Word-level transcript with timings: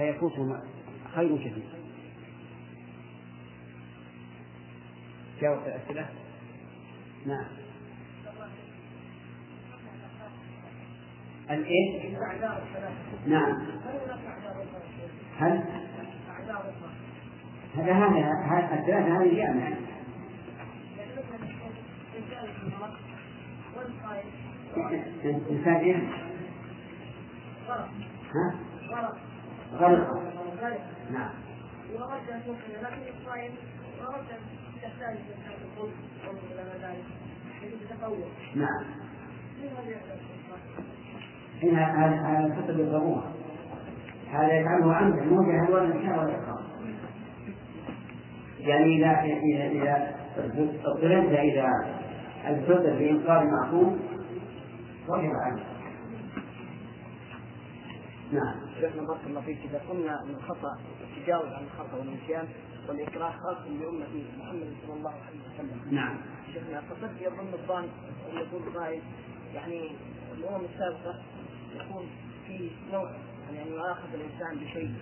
فيفوتهم 0.00 0.60
خير 1.14 1.36
كثير 1.36 1.62
جاوب 5.40 5.58
الأسئلة 5.66 6.08
نعم 7.26 7.44
الإيه؟ 11.50 12.18
نعم 13.26 13.66
هل 15.38 15.62
هذا 17.74 17.94
هذا 18.44 18.80
الثلاثة 18.80 19.22
هذه 19.22 19.36
جامعة 19.36 19.76
إنسان 25.50 25.76
إيه؟ 25.76 25.96
ها؟ 28.34 28.54
غرق 29.72 30.22
نعم. 31.10 31.30
ورد 31.94 32.30
أن 32.30 32.40
يؤمن 32.46 32.82
لكن 32.82 33.18
الصائم 33.20 33.52
ورد 34.00 34.26
وما 36.52 36.74
ذلك 36.82 37.04
نعم. 38.54 38.84
هنا 41.62 42.06
هذا 42.06 42.46
الفطر 42.46 42.72
بالضرورة 42.72 43.32
هذا 44.30 44.52
يفعله 44.60 44.94
عمدا 44.94 45.24
مو 45.24 45.42
جهل 45.42 45.72
ولا 45.72 45.84
انكار 45.84 46.18
ولا 46.18 46.34
إقرار. 46.34 46.62
يعني 48.58 48.96
اذا 48.96 49.20
اذا 49.66 50.14
اضطررت 50.84 51.28
إلى 51.28 51.68
الفطر 52.46 52.98
بانكار 52.98 53.46
معقول 53.46 53.98
وجب 55.08 55.30
عنه 55.44 55.79
نعم 58.32 58.54
شيخنا 58.80 59.02
بارك 59.02 59.20
الله 59.26 59.40
فيك 59.40 59.58
إذا 59.64 59.80
قلنا 59.88 60.22
ان 60.22 60.30
الخطا 60.30 60.78
التجاوز 61.00 61.52
عن 61.52 61.64
الخطأ 61.64 61.98
والنسيان 61.98 62.48
والإكراه 62.88 63.30
خاص 63.30 63.56
بأمة 63.68 64.06
محمد 64.38 64.72
صلى 64.86 64.96
الله 64.96 65.10
عليه 65.10 65.40
وسلم. 65.54 65.94
نعم. 65.94 66.16
شيخنا 66.52 66.80
فقد 66.80 67.10
يظن 67.20 67.52
الظان 67.52 67.84
أن 68.32 68.36
يقول 68.36 68.78
قائل 68.78 69.02
يعني 69.54 69.90
الأمم 70.38 70.64
السابقة 70.64 71.22
يكون 71.74 72.06
في 72.46 72.70
نوع 72.92 73.10
يعني 73.46 73.68
أن 73.68 73.72
يؤاخذ 73.72 74.08
الإنسان 74.14 74.64
بشيء. 74.64 74.94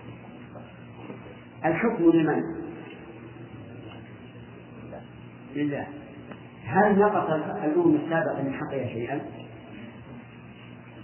الحكم 1.65 2.03
لمن؟ 2.03 2.69
لله. 5.55 5.87
هل 6.63 6.99
نقص 6.99 7.29
الأمم 7.63 7.95
السابقة 7.95 8.41
من 8.43 8.53
حقها 8.53 8.87
شيئا؟ 8.87 9.38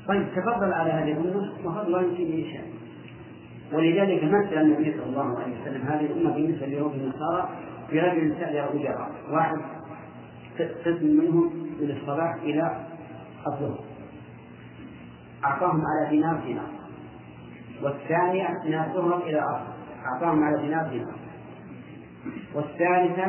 طيب 0.07 0.27
تفضل 0.35 0.73
على 0.73 0.91
هذه 0.91 1.11
الأمة 1.11 1.53
وهذا 1.63 1.89
لا 1.89 2.01
يمكن 2.01 2.25
شيء. 2.25 2.73
ولذلك 3.73 4.23
مثل 4.23 4.61
النبي 4.61 4.93
صلى 4.93 5.05
الله 5.05 5.39
عليه 5.39 5.61
وسلم 5.61 5.81
هذه 5.81 6.05
الأمة 6.05 6.33
بالنسبة 6.33 6.65
ليهود 6.65 6.93
النصارى 6.93 7.49
برجل 7.91 8.35
سأل 8.39 8.57
أجراء 8.57 9.11
واحد 9.31 9.57
قسم 10.59 11.05
منهم 11.05 11.53
من 11.81 11.91
الصباح 11.91 12.33
إلى 12.43 12.85
الظهر. 13.47 13.79
أعطاهم 15.45 15.81
على 15.85 16.09
دينار 16.09 16.41
دينار. 16.45 16.69
والثاني 17.83 18.47
من 18.65 18.73
الظهر 18.73 19.23
إلى 19.23 19.39
العصر. 19.39 19.73
أعطاهم 20.05 20.43
على 20.43 20.61
دينار 20.61 20.87
دينار. 20.87 21.15
والثالثة 22.55 23.25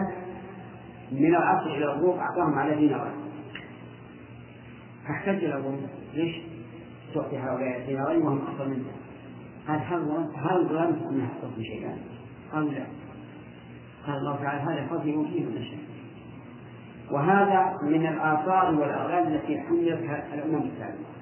من 1.12 1.34
العصر 1.34 1.66
إلى 1.66 1.84
الغروب 1.84 2.18
أعطاهم 2.18 2.58
على 2.58 2.74
دينار. 2.74 3.12
فاحتج 5.08 5.44
الأبو 5.44 5.70
ليش؟ 6.14 6.55
تعطي 7.14 7.38
هؤلاء 7.38 7.80
الدينارين 7.80 8.22
وهم 8.22 8.40
أفضل 8.46 8.68
منه. 8.68 8.92
هل 9.66 9.78
هل 10.34 10.74
لا 10.74 10.88
أنها 10.88 11.28
تصل 11.42 11.62
شيئا؟ 11.62 11.98
قالوا 12.52 12.70
لا. 12.70 12.86
قال 14.06 14.16
الله 14.16 14.36
تعالى 14.36 14.60
هذا 14.60 14.86
فضل 14.86 15.08
يؤتيه 15.08 15.44
من 15.44 15.62
شيء 15.62 15.86
وهذا 17.10 17.78
من 17.82 18.06
الآثار 18.06 18.74
والأغلال 18.74 19.34
التي 19.34 19.60
حملت 19.60 20.24
الأمم 20.34 20.62
السابقة 20.62 21.16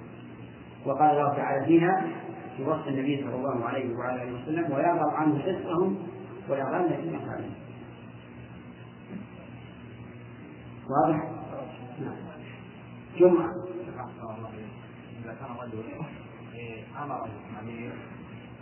وقال 0.86 1.10
الله 1.10 1.34
تعالى 1.36 1.66
فيها 1.66 2.06
في 2.56 2.62
وصف 2.62 2.88
النبي 2.88 3.24
صلى 3.24 3.34
الله 3.34 3.64
عليه 3.64 3.96
وعلى 3.96 4.22
آله 4.22 4.42
وسلم 4.42 4.72
ويضع 4.72 5.12
عنه 5.12 5.38
حسهم 5.38 5.96
والأغلال 6.48 6.92
التي 6.92 7.16
عليها 7.16 7.64
واضح؟ 10.90 11.30
نعم. 12.00 12.16
جمعة. 13.18 13.63
كان 15.40 15.56
رجل 15.60 15.84
أمر 17.02 17.28
الأمير 17.50 17.92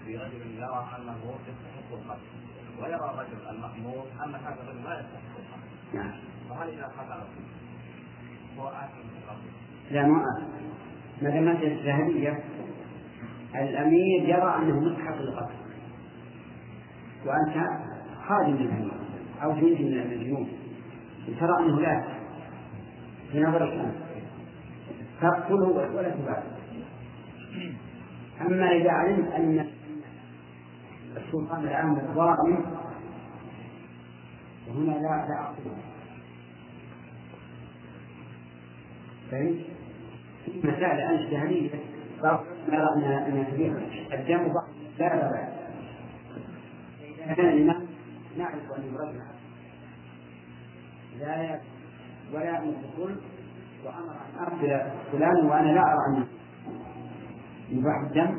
برجل 0.06 0.54
يرى 0.56 0.88
أنه 0.98 1.34
يستحق 1.48 1.92
القتل 1.92 2.22
ويرى 2.82 3.10
الرجل 3.10 3.48
المأمور 3.50 4.04
أن 4.24 4.34
هذا 4.34 4.56
الرجل 4.62 4.84
لا 4.84 5.00
يستحق 5.00 5.36
القتل. 5.38 5.96
نعم. 5.96 6.12
فهل 6.50 6.68
إذا 6.68 6.84
قتله 6.86 7.26
هو 8.58 8.68
اثم 8.68 8.98
بالقتل؟ 8.98 9.50
لا 9.90 10.06
ما 10.06 10.22
اثم 10.38 11.24
ما 11.24 11.30
دام 11.30 11.48
الشهادية 11.48 12.44
الأمير 13.54 14.22
يرى 14.22 14.56
أنه 14.56 14.80
مستحق 14.80 15.16
للقتل 15.16 15.54
وأنت 17.26 17.66
خادم 18.28 18.54
للأمير 18.54 18.92
أو 19.42 19.52
جندي 19.52 19.84
من 19.84 20.12
الجنود. 20.12 20.48
ترى 21.40 21.58
أنه 21.58 21.80
لا. 21.80 22.22
في 23.32 23.40
نظرك 23.40 23.72
أنت 23.72 23.94
تقتله 25.20 25.68
ولا 25.68 26.10
تبالي 26.10 26.51
أما 28.46 28.72
إذا 28.72 28.90
علمت 28.90 29.32
أن 29.32 29.66
السلطان 31.16 31.64
العام 31.64 31.94
ظالم 32.14 32.64
وهنا 34.68 34.92
لا 34.92 35.26
لا 35.28 35.40
أقصد. 35.40 35.76
فهمت؟ 39.30 39.58
في 40.44 40.68
مسائل 40.68 41.02
بعض 42.22 42.44
يرى 42.68 42.88
أنها 42.96 43.26
أنها 43.28 43.50
كبيرة 43.50 43.82
الدم 44.12 44.52
بعض 44.52 44.68
لا 44.98 45.30
بأس 45.30 45.48
إذا 47.24 47.34
كان 47.34 47.48
الإمام 47.48 47.86
نعرف 48.38 48.72
أنه 48.78 48.98
رجل 48.98 49.22
لا 51.20 51.60
ولا 52.32 52.64
يدخل 52.64 53.16
وأمر 53.84 54.12
أن 54.12 54.42
أقتل 54.42 54.90
فلان 55.12 55.46
وأنا 55.46 55.72
لا 55.72 55.80
أرى 55.80 55.98
أنه 56.08 56.26
يباح 57.72 57.96
الدم 58.10 58.38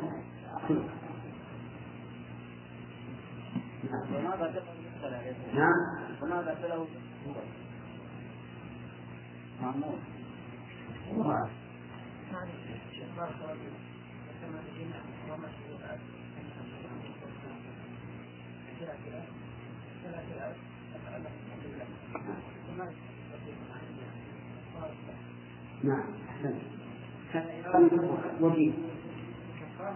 نعم. 5.54 5.72
وماذا 6.22 6.54
له 6.68 6.86
معمول 9.62 9.98
نعم 25.84 26.04
أحسنت 26.28 26.56
وجيه. 28.40 28.72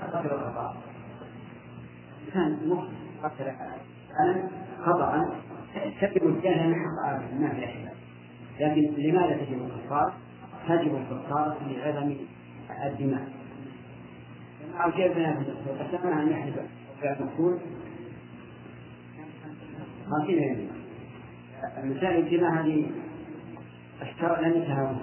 قتل 0.03 0.33
الخطأ 0.33 0.77
كان 2.35 2.59
قتل 3.23 3.45
أنا 4.21 4.51
خطأ 4.87 5.31
تجب 6.01 6.27
الجهل 6.27 6.69
من 6.69 6.75
حق 6.75 7.33
ما 7.41 7.49
في 7.49 7.65
أحد 7.65 7.89
لكن 8.61 8.95
لماذا 8.97 9.37
تجب 9.37 9.63
الكفار؟ 9.65 10.13
تجب 10.69 10.97
الكفار 10.97 11.57
لعظم 11.67 12.17
الدماء. 12.87 13.29
أو 14.85 14.91
جئنا 14.91 15.45
قسمنا 15.81 16.23
أن 16.23 16.31
يحلف 16.31 16.55
المقتول 17.05 17.59
خمسين 20.11 20.43
يمين 20.43 20.71
مسائل 21.85 22.27
الدماء 22.27 22.53
هذه 22.53 22.91
الشرع 24.03 24.41
لم 24.41 24.53
ينتهى 24.55 24.97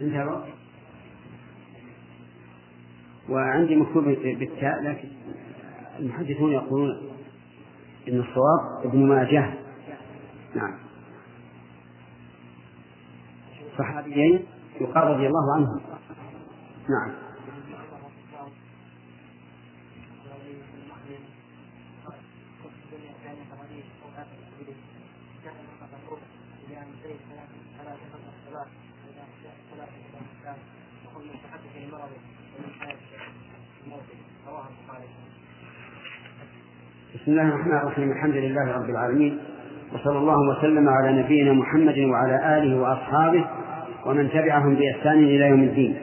انتهى 0.00 0.59
وعندي 3.30 3.76
مكتوب 3.76 4.04
بالتاء 4.04 4.82
لكن 4.82 5.08
المحدثون 5.98 6.52
يقولون 6.52 7.10
إن 8.08 8.20
الصواب 8.20 8.84
ابن 8.84 9.08
ماجه. 9.08 9.54
نعم. 10.54 10.74
صحابيين 13.78 14.46
يقال 14.80 15.04
رضي 15.04 15.26
الله 15.26 15.54
عنهم. 15.54 15.80
نعم. 16.88 17.29
بسم 37.30 37.38
الله 37.40 37.54
الرحمن 37.54 37.76
الرحيم 37.76 38.12
الحمد 38.12 38.36
لله 38.36 38.72
رب 38.72 38.90
العالمين 38.90 39.38
وصلى 39.92 40.18
الله 40.18 40.36
وسلم 40.50 40.88
على 40.88 41.22
نبينا 41.22 41.52
محمد 41.52 41.98
وعلى 41.98 42.58
آله 42.58 42.80
وأصحابه 42.80 43.44
ومن 44.06 44.30
تبعهم 44.30 44.74
بإحسان 44.74 45.18
إلى 45.24 45.46
يوم 45.46 45.62
الدين. 45.62 45.96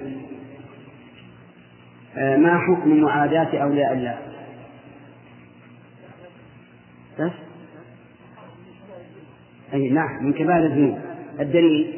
آه، 2.17 2.37
ما 2.37 2.57
حكم 2.59 3.01
معاداة 3.01 3.57
أولياء 3.57 3.93
الله؟ 3.93 4.17
بس؟ 7.19 7.31
أي 9.73 9.89
نعم 9.89 10.23
من 10.23 10.33
كبار 10.33 10.65
الذنوب. 10.65 10.99
الدليل؟ 11.39 11.93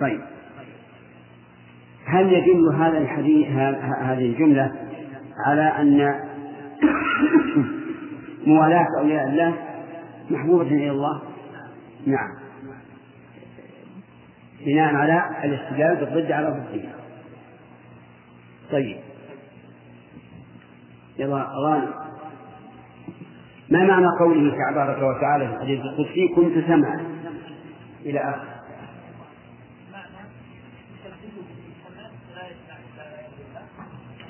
طيب. 0.00 0.31
هل 2.12 2.32
يدل 2.32 2.74
هذا 2.74 2.98
الحديث 2.98 3.48
هذه 4.00 4.26
الجملة 4.26 4.72
على 5.46 5.62
أن 5.62 6.20
موالاة 8.46 8.86
أولياء 8.98 9.28
الله 9.28 9.54
محبوبة 10.30 10.66
إلى 10.66 10.90
الله؟ 10.90 11.22
نعم. 12.06 12.28
بناء 14.66 14.94
على 14.94 15.22
الاستدلال 15.44 15.96
بالضد 15.96 16.32
على 16.32 16.46
ضده 16.46 16.88
طيب. 18.72 18.96
يلا 21.18 21.46
غانم 21.66 21.94
ما 23.70 23.84
معنى 23.84 24.06
قوله 24.20 24.54
تبارك 24.70 25.02
وتعالى 25.02 25.48
في 25.48 25.54
الحديث 25.54 25.80
القدسي؟ 25.80 26.28
كنت 26.36 26.66
سمعا. 26.66 27.00
إلى 28.06 28.18
آخر 28.18 28.51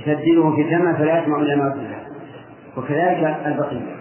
يسدده 0.07 0.51
في 0.51 0.63
الجنة 0.63 0.99
فلا 0.99 1.23
يسمع 1.23 1.39
إلا 1.39 1.57
ما 1.57 1.73
قيل 1.73 1.95
وكذلك 2.77 3.47
البقية 3.47 3.97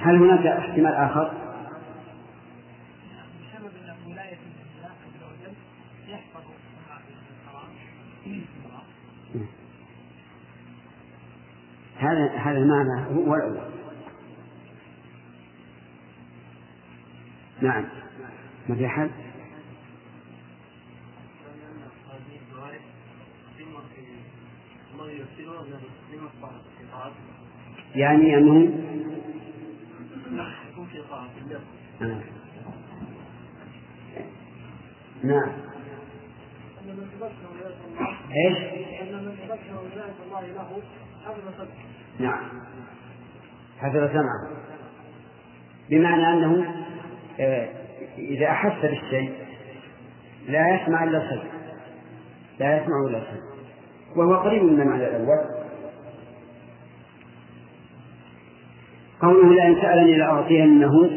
هل 0.00 0.16
هناك 0.16 0.46
احتمال 0.46 0.94
آخر؟ 0.94 1.32
هذا 11.98 12.30
هذا 12.36 12.58
المعنى 12.58 13.06
هو 13.14 13.34
الأول 13.34 13.60
نعم 17.62 17.84
ما 18.68 18.74
في 18.74 18.86
أحد؟ 18.86 19.10
يعني 27.94 28.36
أنه 28.36 28.70
آه. 32.02 32.20
نعم 35.22 35.52
إيش؟ 38.30 38.58
ان 39.02 39.24
من 39.24 39.36
تذكر 39.36 39.76
ولايه 39.76 40.14
الله 40.26 40.40
له 40.40 40.82
حفظ 41.26 41.68
نعم 42.18 42.48
حفظ 43.78 44.12
سمعه 44.12 44.50
بمعنى 45.90 46.32
أنه 46.32 46.74
آه، 47.40 47.68
إذا 48.18 48.46
أحس 48.46 48.82
بالشيء 48.82 49.32
لا 50.48 50.74
يسمع 50.74 51.04
إلا 51.04 51.30
صدق 51.30 51.50
لا 52.58 52.76
يسمع 52.76 53.06
إلا 53.08 53.20
صدق 53.20 53.51
وهو 54.16 54.34
قريب 54.34 54.62
من 54.62 54.80
المعنى 54.80 55.06
الأول 55.08 55.38
قوله 59.22 59.54
لئن 59.54 59.76
سألني 59.82 60.18
لأعطينه 60.18 61.10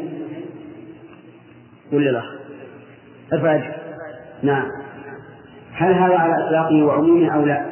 ولا 1.92 2.10
لا؟ 2.10 2.22
الفاجر 3.32 3.74
نعم 4.42 4.66
هل 5.72 5.92
هذا 5.92 6.18
على 6.18 6.46
إطلاقه 6.46 6.84
وعمومه 6.84 7.34
أو 7.34 7.44
لا؟ 7.44 7.66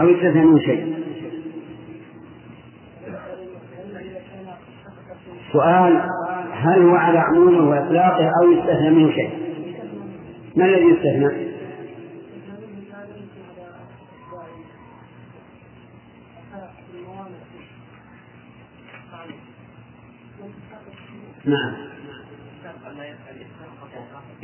أو 0.00 0.08
يستثنى 0.08 0.44
منه 0.44 0.58
شيء؟ 0.58 0.98
سؤال 5.52 6.02
هل 6.52 6.82
هو 6.82 6.94
على 6.94 7.18
عمومه 7.18 7.70
وإطلاقه 7.70 8.30
أو 8.42 8.52
يستثنى 8.52 8.90
منه 8.90 9.12
شيء؟ 9.12 9.30
ما 10.56 10.64
الذي 10.64 10.84
يستثنى؟ 10.84 11.47
نعم. 21.44 21.88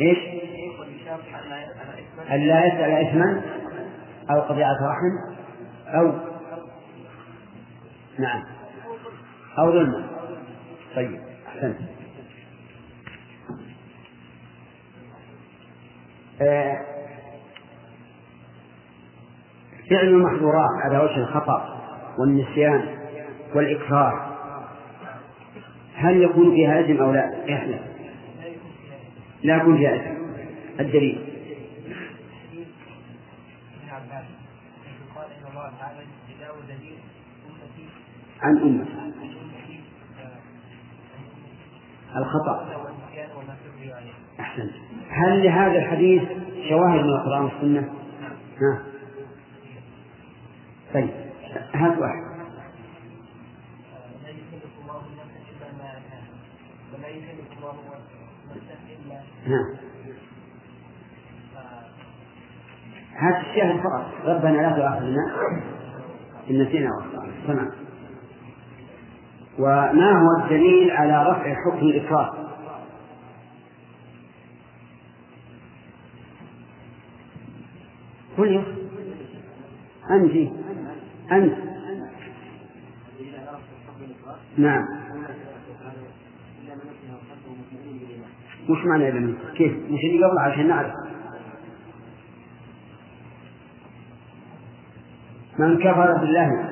إيش؟ 0.01 0.19
أن 2.31 2.41
لا 2.47 2.67
يسأل 2.67 2.91
إثما؟ 2.91 3.43
أو 4.31 4.41
قطيعة 4.41 4.77
رحم؟ 4.83 5.35
أو؟ 5.89 6.13
نعم. 8.19 8.43
أو 9.59 9.73
ظلما 9.73 10.07
طيب 10.97 11.21
أحسنت. 11.49 11.79
آه، 16.41 16.77
فعل 19.91 20.09
المحظورات 20.09 20.71
على 20.85 20.99
وجه 20.99 21.17
الخطأ 21.17 21.81
والنسيان 22.19 22.99
والإكراه 23.55 24.34
هل 25.95 26.23
يكون 26.23 26.55
فيها 26.55 26.81
إثم 26.81 27.03
أو 27.03 27.13
لا؟ 27.13 27.45
يحلف 27.47 27.81
لا. 29.43 29.57
يكون 29.57 29.79
فيها 29.79 29.97
إثم 29.97 30.25
الدليل. 30.81 31.19
عن 38.43 38.59
أمة. 38.59 38.87
الخطأ. 42.17 42.85
أحسنت. 44.41 44.73
هل 45.11 45.45
لهذا 45.45 45.79
الحديث 45.79 46.23
شواهد 46.69 47.01
من 47.01 47.11
القرآن 47.11 47.45
والسنة؟ 47.45 47.95
ها 48.61 48.83
طيب. 50.95 51.11
هات 51.75 51.99
واحد. 51.99 52.34
نعم. 59.47 59.85
هذا 63.17 63.41
الشاهد 63.41 63.81
فقط. 63.81 64.07
ربنا 64.25 64.57
لا 64.57 64.77
تؤاخذنا 64.77 65.35
إن 66.51 66.63
نسينا 66.63 66.91
وأخطأنا. 66.95 67.33
تمام. 67.47 67.71
وما 69.59 70.21
هو 70.21 70.45
الدليل 70.45 70.91
على 70.91 71.31
رفع 71.31 71.55
حكم 71.55 71.87
الإكراه 71.87 72.35
قل 78.39 78.65
أنت. 80.11 80.53
أنت. 81.33 81.59
نعم. 84.57 85.04
وش 88.69 88.79
معنى 88.85 89.09
إذا 89.09 89.35
كيف؟ 89.57 89.73
مش 89.73 90.01
اللي 90.05 90.27
قبل 90.27 90.39
عشان 90.39 90.69
نعرف. 90.69 90.93
من 95.59 95.79
كفر 95.79 96.19
بالله. 96.21 96.71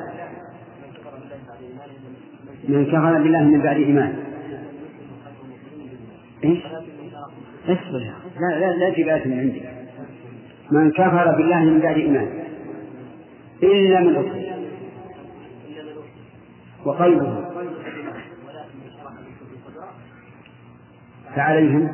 من 2.69 2.87
كفر 2.87 3.23
بالله 3.23 3.43
من 3.43 3.63
بعد 3.63 3.77
إيمان. 3.77 4.15
إيش؟ 6.45 6.59
اصبر. 7.65 8.13
لا 8.41 8.61
لا 8.61 8.73
لا 8.73 8.91
تبات 8.91 9.27
من 9.27 9.39
عندي. 9.39 9.63
من 10.71 10.91
كفر 10.91 11.37
بالله 11.37 11.65
من 11.65 11.81
بعد 11.81 11.97
إيمان. 11.97 12.29
إلا 13.63 14.01
من 14.01 14.17
أكره 14.17 14.43
وقلبه. 16.85 17.52
فعليهم 21.37 21.89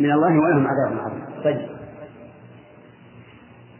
من 0.00 0.12
الله 0.12 0.40
ولهم 0.40 0.66
عذاب 0.66 0.98
عظيم. 1.00 1.42
طيب. 1.44 1.68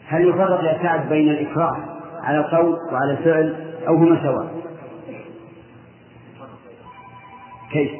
هل 0.06 0.28
يفرق 0.28 0.64
يا 0.64 0.82
سعد 0.82 1.08
بين 1.08 1.28
الإكراه 1.28 1.76
على 2.22 2.38
القول 2.38 2.78
وعلى 2.92 3.12
الفعل 3.12 3.74
أو 3.88 3.94
هما 3.94 4.22
سواء؟ 4.22 4.60
كيف؟ 7.72 7.90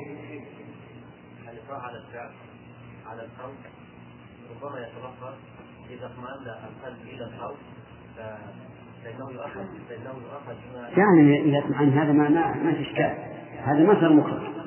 الإكراه 1.52 1.78
على 1.78 1.96
الفعل؟ 1.98 2.30
على 3.06 3.22
القول؟ 3.22 3.54
ربما 4.50 4.78
يتلفظ 4.80 5.34
إذا 5.90 6.06
اطمأن 6.06 6.54
القلب 6.68 7.02
إلى 7.14 7.24
الخوف 7.24 7.58
فإنه 9.04 9.30
يؤخذ 9.30 9.64
فإنه 9.88 10.14
يؤخذ 10.24 10.54
يعني 10.98 11.40
إذا 11.42 11.58
اطمأن 11.58 11.88
هذا 11.88 12.12
ما 12.12 12.28
ما, 12.28 12.54
ما 12.54 12.72
في 12.72 12.82
إشكال. 12.82 13.14
هذا 13.64 13.84
مثل 13.84 14.14
مكره 14.14 14.59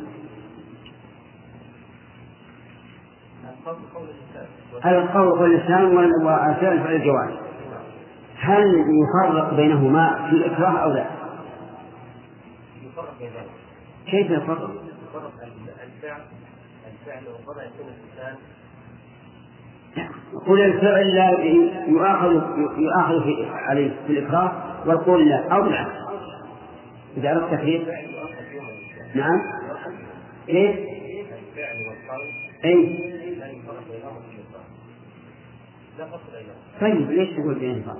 القول 4.85 5.29
قول 5.37 5.55
الإسلام 5.55 5.95
والفعل 5.95 6.55
فعل 6.55 6.95
الجواز 6.95 7.29
هل 8.39 8.85
يفرق 9.03 9.53
بينهما 9.53 10.27
في 10.29 10.35
الإكراه 10.35 10.77
أو 10.83 10.89
لا؟ 10.89 11.05
يفرق 12.83 13.13
بينهما 13.19 13.45
كيف 14.05 14.31
يفرق؟ 14.31 14.71
يفرق 15.09 15.31
الفعل 15.83 16.21
الفعل 16.87 17.23
وقضى 17.27 17.65
يكون 17.65 17.87
الإنسان 17.87 18.35
قول 20.47 20.61
الفعل 20.61 21.15
لا 21.15 21.29
يؤاخذ 21.87 22.31
يؤاخذ 22.77 23.23
في 23.23 23.49
عليه 23.49 23.91
في 24.07 24.13
الإكراه 24.13 24.51
والقول 24.85 25.29
لا. 25.29 25.47
أو 25.55 25.61
بالعكس 25.61 25.95
إذا 27.17 27.31
أردت 27.31 27.53
تكرير 27.53 27.85
نعم. 29.15 29.41
كيف؟ 30.47 30.75
الفعل 31.31 31.77
والقول 31.87 32.27
أي 32.65 33.13
لا 33.39 33.47
يفرق 33.51 33.83
بينهما 33.91 34.21
في 34.29 34.35
الإكراه 34.35 34.63
لا 34.63 34.69
فصل 34.69 34.83
بينهما 34.89 35.82
طيب 36.81 37.11
ليش 37.11 37.29
تقول 37.29 37.59
بينهما؟ 37.59 37.95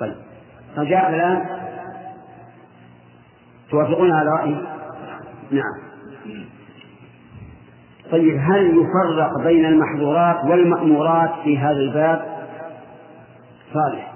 طيب 0.00 0.14
رجاء 0.76 1.10
الآن؟ 1.10 1.46
توافقون 3.70 4.12
على 4.12 4.30
رأيي؟ 4.30 4.56
نعم. 5.50 5.82
طيب 8.10 8.36
هل 8.40 8.66
يفرق 8.66 9.38
بين 9.44 9.64
المحظورات 9.64 10.44
والمأمورات 10.44 11.30
في 11.44 11.58
هذا 11.58 11.70
الباب؟ 11.80 12.48
صالح. 13.74 14.12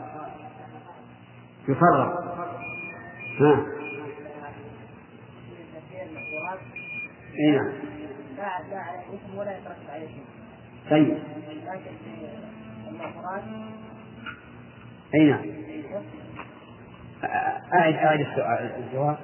يفرق. 1.68 2.26
ها؟ 3.40 3.66
اي 7.38 7.50
نعم. 7.50 7.72
لا 8.36 8.42
لا 8.70 8.82
اسم 9.14 9.38
ولا 9.38 9.58
يترتب 9.58 9.90
عليه 9.90 10.06
شيء 10.06 10.24
طيب 10.90 11.18
أي 15.14 15.30
نعم. 15.30 15.44
أعد 17.74 17.94
أعد 17.94 18.20
السؤال 18.20 18.72
الجواب. 18.78 19.16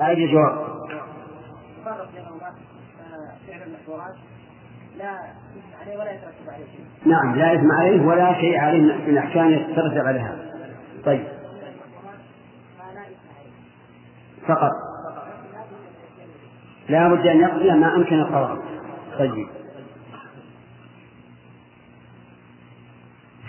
أعد 0.00 0.18
الجواب. 0.18 0.80
لا 4.98 5.14
اسم 5.20 5.80
عليه 5.80 5.98
ولا 5.98 6.12
يترتب 6.12 6.50
عليه 6.50 6.64
شيء 6.64 6.84
نعم 7.12 7.34
لا 7.34 7.54
إثم 7.54 7.72
عليه 7.72 8.06
ولا 8.06 8.34
شيء 8.34 8.58
عليه 8.58 8.80
من 8.80 9.08
الأحكام 9.08 9.50
يترتب 9.50 10.06
عليها 10.06 10.36
طيب. 11.04 11.24
فقط. 14.46 14.72
لا 16.88 17.08
بد 17.08 17.26
أن 17.26 17.40
يقضي 17.40 17.70
ما 17.70 17.96
أمكن 17.96 18.20
القضاء. 18.20 18.58
طيب. 19.18 19.59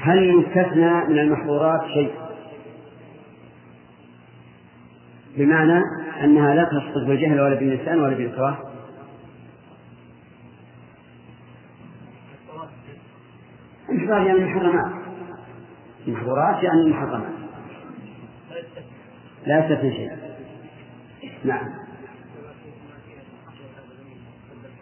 هل 0.01 0.39
يستثنى 0.39 1.05
من 1.05 1.19
المحظورات 1.19 1.81
شيء؟ 1.93 2.11
بمعنى 5.37 5.81
أنها 6.23 6.55
لا 6.55 6.63
تسقط 6.63 7.07
بالجهل 7.07 7.41
ولا 7.41 7.55
باللسان 7.55 7.99
ولا 7.99 8.15
بالإكراه 8.15 8.57
المحظورات 13.89 14.27
يعني 14.27 14.39
المحرمات. 14.39 14.91
المحظورات 16.07 16.63
يعني 16.63 16.81
المحرمات. 16.81 17.31
لا 19.45 19.65
يستثنى 19.65 19.91
شيء. 19.91 20.11
نعم. 21.45 21.67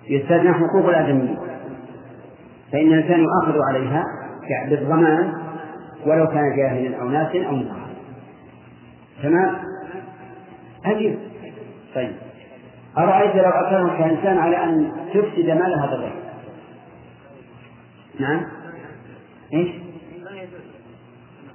يستثنى 0.09 0.53
حقوق 0.53 0.89
الآدميين. 0.89 1.38
فإن 2.71 2.93
الإنسان 2.93 3.19
يؤاخذ 3.19 3.59
عليها 3.69 4.03
بالضمان 4.69 5.33
ولو 6.05 6.27
كان 6.27 6.55
جاهلا 6.57 7.01
أو 7.01 7.09
ناسا 7.09 7.45
أو 7.47 7.55
مكرها 7.55 7.89
تمام؟ 9.23 9.55
أجل 10.85 11.19
طيب. 11.95 12.11
أرأيت 12.97 13.35
لو 13.35 13.49
أكرمك 13.49 14.01
إنسان 14.01 14.37
على 14.37 14.63
أن 14.63 14.91
تفسد 15.13 15.45
مال 15.45 15.79
هذا 15.79 15.95
الرجل؟ 15.95 16.19
نعم. 18.19 18.45
إيش؟ 19.53 19.69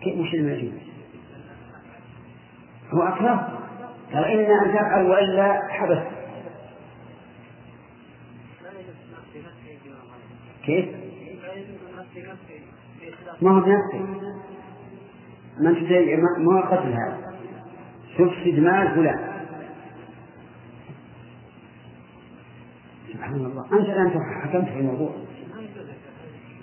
كيف؟ 0.01 0.17
مش 0.17 0.35
المجوز؟ 0.35 0.73
هو 2.95 3.03
أكره 3.03 3.59
قال 4.13 4.25
إما 4.25 4.65
أن 4.65 4.75
تفعل 4.75 5.07
وإلا 5.07 5.61
حبس. 5.71 5.99
كيف؟ 10.65 10.87
ما 13.43 13.51
هو 13.51 13.61
بنفسه. 13.61 14.01
ما 15.61 15.71
أنت 15.71 15.83
ما 16.39 16.55
هو 16.55 16.63
قتل 16.63 16.93
هذا. 16.93 17.35
تفسد 18.19 18.59
مال 18.59 18.95
فلان 18.95 19.35
سبحان 23.13 23.35
الله. 23.35 23.65
أنت 23.65 23.89
الآن 23.89 24.11
حكمت 24.43 24.69
في 24.69 24.79
الموضوع. 24.79 25.11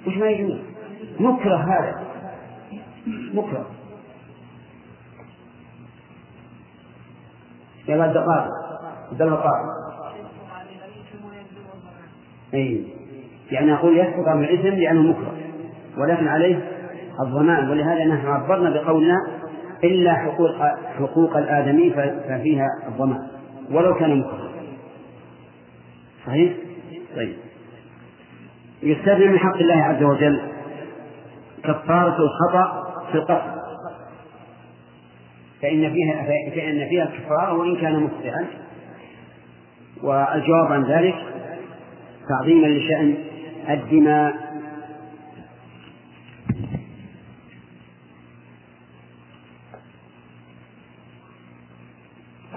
وش 0.08 0.18
ما 0.18 0.30
يجوز؟ 0.30 0.60
مكره 1.20 1.56
هذا. 1.56 2.08
مكره. 3.34 3.66
يا 7.88 8.04
عبد 8.04 8.18
القادر 8.18 8.51
عبد 9.12 9.22
الله 9.22 9.44
اي 12.54 12.86
يعني 13.51 13.74
أقول 13.74 13.98
يسقط 13.98 14.28
من 14.28 14.44
الإثم 14.44 14.75
لأنه 14.75 15.01
مكره. 15.01 15.40
ولكن 15.98 16.27
عليه 16.27 16.60
الضمان 17.19 17.69
ولهذا 17.69 18.05
نحن 18.05 18.27
عبرنا 18.27 18.69
بقولنا 18.69 19.15
إلا 19.83 20.13
حقوق 20.13 20.51
حقوق 21.00 21.38
الآدمي 21.38 21.89
ففيها 22.27 22.67
الضمان 22.88 23.27
ولو 23.71 23.95
كان 23.95 24.19
مكره 24.19 24.51
صحيح؟ 26.25 26.53
طيب. 27.15 27.33
يستثنى 28.83 29.27
من 29.27 29.39
حق 29.39 29.57
الله 29.57 29.83
عز 29.83 30.03
وجل 30.03 30.41
كفارة 31.63 32.17
الخطأ 32.19 32.93
في 33.12 33.17
القتل. 33.17 33.62
فإن 35.62 35.93
فيها 35.93 36.24
فإن 36.55 36.89
فيها 36.89 37.05
كفارة 37.05 37.53
وإن 37.53 37.75
كان 37.75 38.00
مخطئا. 38.00 38.48
والجواب 40.03 40.71
عن 40.71 40.83
ذلك 40.83 41.15
تعظيما 42.29 42.67
لشأن 42.67 43.15
الدماء 43.69 44.36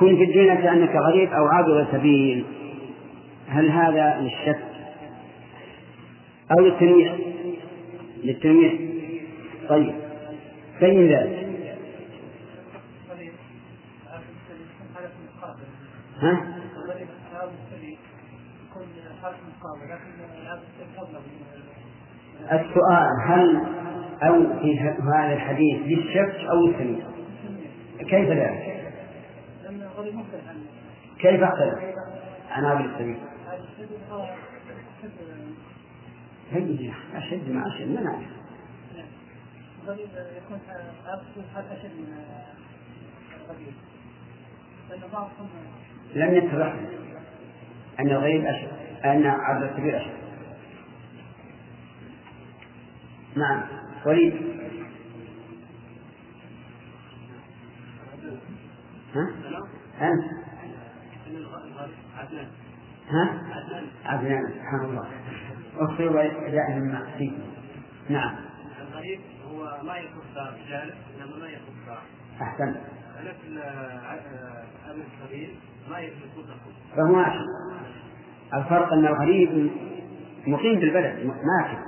كن 0.01 0.17
في 0.17 0.25
الدين 0.25 0.55
كأنك 0.55 0.97
غريب 0.97 1.33
أو 1.33 1.47
عابر 1.47 1.87
سبيل. 1.93 2.45
هل 3.49 3.71
هذا 3.71 4.21
للشك؟ 4.21 4.63
أو 6.53 6.65
للتنويع؟ 6.65 7.15
للتنويع. 8.25 8.73
طيب. 9.69 9.95
بين 10.81 11.09
ذلك؟ 11.09 11.45
ها؟ 16.21 16.55
السؤال 22.53 23.09
هل 23.27 23.63
أو 24.23 24.61
في 24.61 24.79
هذا 24.79 25.35
الحديث 25.35 25.79
للشك 25.87 26.35
أو 26.51 26.67
للتنويع؟ 26.67 27.07
كيف 27.99 28.29
ذلك؟ 28.29 28.74
كيف 31.19 31.43
اختلف 31.43 31.99
عن 32.51 32.65
هذا 32.65 32.81
السبيل؟ 32.81 33.19
هي 36.51 36.93
أشد 37.15 37.51
ما 37.51 37.67
أشد 37.67 37.89
ما 37.89 38.01
نعرف 38.01 38.27
أشد 41.73 41.91
من 41.99 42.19
الغريب 43.49 43.75
لم 46.15 46.35
يتضح 46.35 46.75
أن 48.01 48.11
الغريب 48.11 48.45
أشد 48.45 48.69
أن 49.05 49.27
عبد 49.27 49.63
الكبير 49.63 49.97
أشد 49.97 50.25
نعم 53.37 53.63
وليد 54.07 54.35
ها؟ 59.15 59.29
أنت 60.01 60.25
ها؟ 63.11 63.41
عدنان 64.05 64.53
سبحان 64.53 64.85
الله. 64.85 65.07
أخطر 65.79 66.13
دائما 66.51 66.93
مع 66.93 67.01
نعم. 68.09 68.35
الغريب 68.89 69.21
هو 69.51 69.79
ما 69.83 69.97
يخص 69.97 70.35
جالس 70.69 70.95
إنما 71.17 71.37
ما 71.37 71.47
يخص 71.47 71.99
أحسن. 72.43 72.75
مثل 73.21 73.59
ابن 74.91 75.03
السبيل 75.03 75.55
ما 75.91 75.99
يخص 75.99 76.17
فهو 76.97 77.15
ماشي 77.15 77.45
الفرق 78.55 78.93
أن 78.93 79.07
الغريب 79.07 79.71
مقيم 80.47 80.81
بالبلد 80.81 81.27
ماكن. 81.27 81.79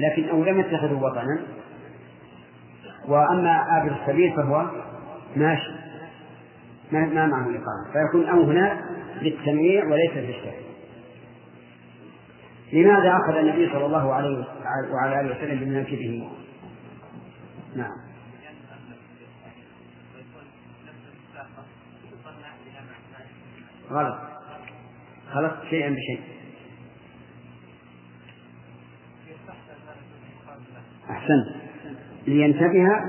لكن 0.00 0.28
أو 0.28 0.44
لم 0.44 0.60
يتخذه 0.60 0.94
وطنا. 0.94 1.42
وأما 3.08 3.82
ابن 3.82 3.94
السبيل 3.94 4.36
فهو 4.36 4.70
ماشي. 5.36 5.77
ما 6.92 7.06
ما 7.06 7.26
معه 7.26 7.42
اقامه 7.42 7.92
فيكون 7.92 8.28
أو 8.28 8.42
هنا 8.42 8.80
للتنويع 9.22 9.84
وليس 9.84 10.12
للشرك 10.16 10.68
لماذا 12.72 13.16
أخذ 13.16 13.36
النبي 13.36 13.68
صلى 13.72 13.86
الله 13.86 14.14
عليه 14.14 14.44
وعلى 14.92 15.20
آله 15.20 15.36
وسلم 15.36 15.58
بمناكبه؟ 15.58 16.28
نعم. 17.76 18.08
غلط. 23.90 24.18
خلط 25.32 25.52
شيئا 25.70 25.90
بشيء. 25.90 26.20
أحسنت. 31.10 31.56
لينتبه 32.26 33.00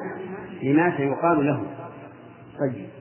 لما 0.63 0.97
سيقال 0.97 1.45
له. 1.45 1.65
طيب. 2.59 2.98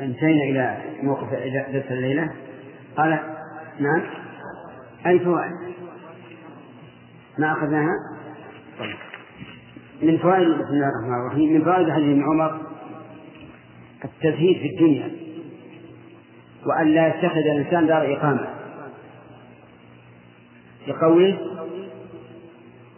انتهينا 0.00 0.42
إلى 0.44 0.78
موقف 1.02 1.30
درس 1.72 1.90
الليلة. 1.90 2.32
قال 2.96 3.18
نعم. 3.80 4.02
أي 5.06 5.18
فوائد 5.18 5.52
ما 7.38 7.52
أخذناها. 7.52 7.92
من 10.02 10.18
فوائد 10.18 10.48
بسم 10.48 10.70
الله 10.70 10.88
الرحمن 10.88 11.26
الرحيم. 11.26 11.54
من 11.54 11.64
فوائد 11.64 11.90
حديث 11.90 12.08
ابن 12.08 12.22
عمر 12.22 12.60
التزهيد 14.04 14.56
في 14.58 14.66
الدنيا 14.66 15.10
وأن 16.66 16.86
لا 16.86 17.06
يتخذ 17.06 17.38
الإنسان 17.38 17.86
دار 17.86 18.16
إقامة. 18.16 18.48
لقوله 20.88 21.38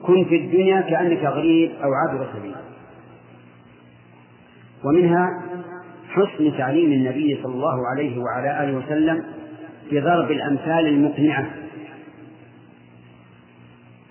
كن 0.02 0.24
في 0.24 0.36
الدنيا 0.36 0.80
كأنك 0.80 1.22
غريب 1.22 1.70
أو 1.70 1.88
عابر 1.92 2.28
سبيل. 2.36 2.54
ومنها 4.84 5.42
حسن 6.10 6.58
تعليم 6.58 6.92
النبي 6.92 7.40
صلى 7.42 7.54
الله 7.54 7.88
عليه 7.88 8.18
وعلى 8.18 8.64
آله 8.64 8.76
وسلم 8.76 9.24
بضرب 9.92 10.30
الأمثال 10.30 10.86
المقنعة. 10.86 11.50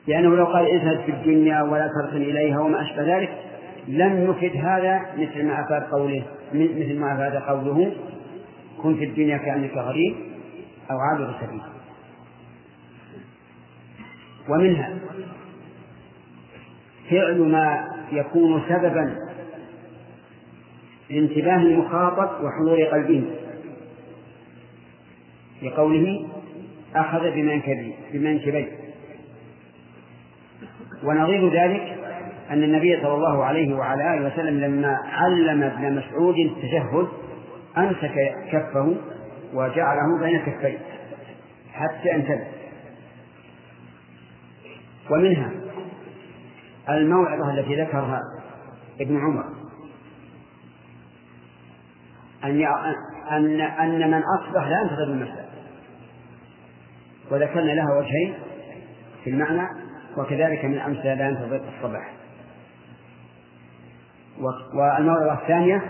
لأنه 0.08 0.36
لو 0.36 0.46
قال 0.46 0.66
اذهب 0.66 1.00
في 1.06 1.12
الدنيا 1.12 1.62
ولا 1.62 1.90
تركن 2.02 2.22
إليها 2.22 2.60
وما 2.60 2.82
أشبه 2.82 3.18
ذلك 3.18 3.30
لم 3.88 4.30
يفد 4.30 4.58
هذا 4.58 5.02
مثل 5.18 5.46
ما 5.46 5.62
أفاد 5.62 5.84
قوله 5.84 6.24
مثل 6.54 7.00
ما 7.00 7.16
أفاد 7.16 7.42
قوله 7.42 7.92
كن 8.84 8.96
في 8.96 9.06
الدنيا 9.06 9.38
كأنك 9.38 9.78
غريب 9.78 10.16
أو 10.92 10.98
عابر 10.98 11.34
سبيل. 11.42 11.62
ومنها 14.50 14.90
فعل 17.10 17.42
ما 17.42 17.88
يكون 18.12 18.62
سببا 18.70 19.29
لانتباه 21.10 21.56
المخاطب 21.56 22.30
وحضور 22.44 22.84
قلبه. 22.84 23.24
لقوله 25.64 26.28
أخذ 26.96 27.32
بمنكبي 27.32 27.96
بمنكبي. 28.14 28.68
ونظير 31.04 31.54
ذلك 31.54 31.98
أن 32.50 32.64
النبي 32.64 33.02
صلى 33.02 33.14
الله 33.14 33.44
عليه 33.46 33.76
وعلى 33.76 34.14
آله 34.14 34.28
وسلم 34.28 34.60
لما 34.60 34.98
علم 35.06 35.64
ابن 35.64 35.96
مسعود 35.96 36.36
التشهد 36.38 37.08
أمسك 37.78 38.36
كفه 38.52 38.96
وجعله 39.54 40.20
بين 40.20 40.40
كفيه 40.40 40.78
حتى 41.74 42.16
انتبه. 42.16 42.48
ومنها 45.12 45.52
الموعظة 46.90 47.54
التي 47.54 47.82
ذكرها 47.82 48.22
ابن 49.02 49.18
عمر. 49.18 49.59
أن 52.44 52.66
أن 53.32 53.62
أن 53.62 54.12
من 54.12 54.22
أصبح 54.40 54.68
لا 54.68 54.82
ينتظر 54.82 55.04
المساء 55.04 55.50
وذكرنا 57.32 57.72
لها 57.72 57.98
وجهين 57.98 58.34
في 59.24 59.30
المعنى 59.30 59.68
وكذلك 60.18 60.66
من 60.66 60.80
أمثلة 60.80 61.14
لا 61.14 61.30
ينتظر 61.30 61.62
الصباح. 61.78 62.12
والموعظة 64.74 65.34
الثانية 65.34 65.82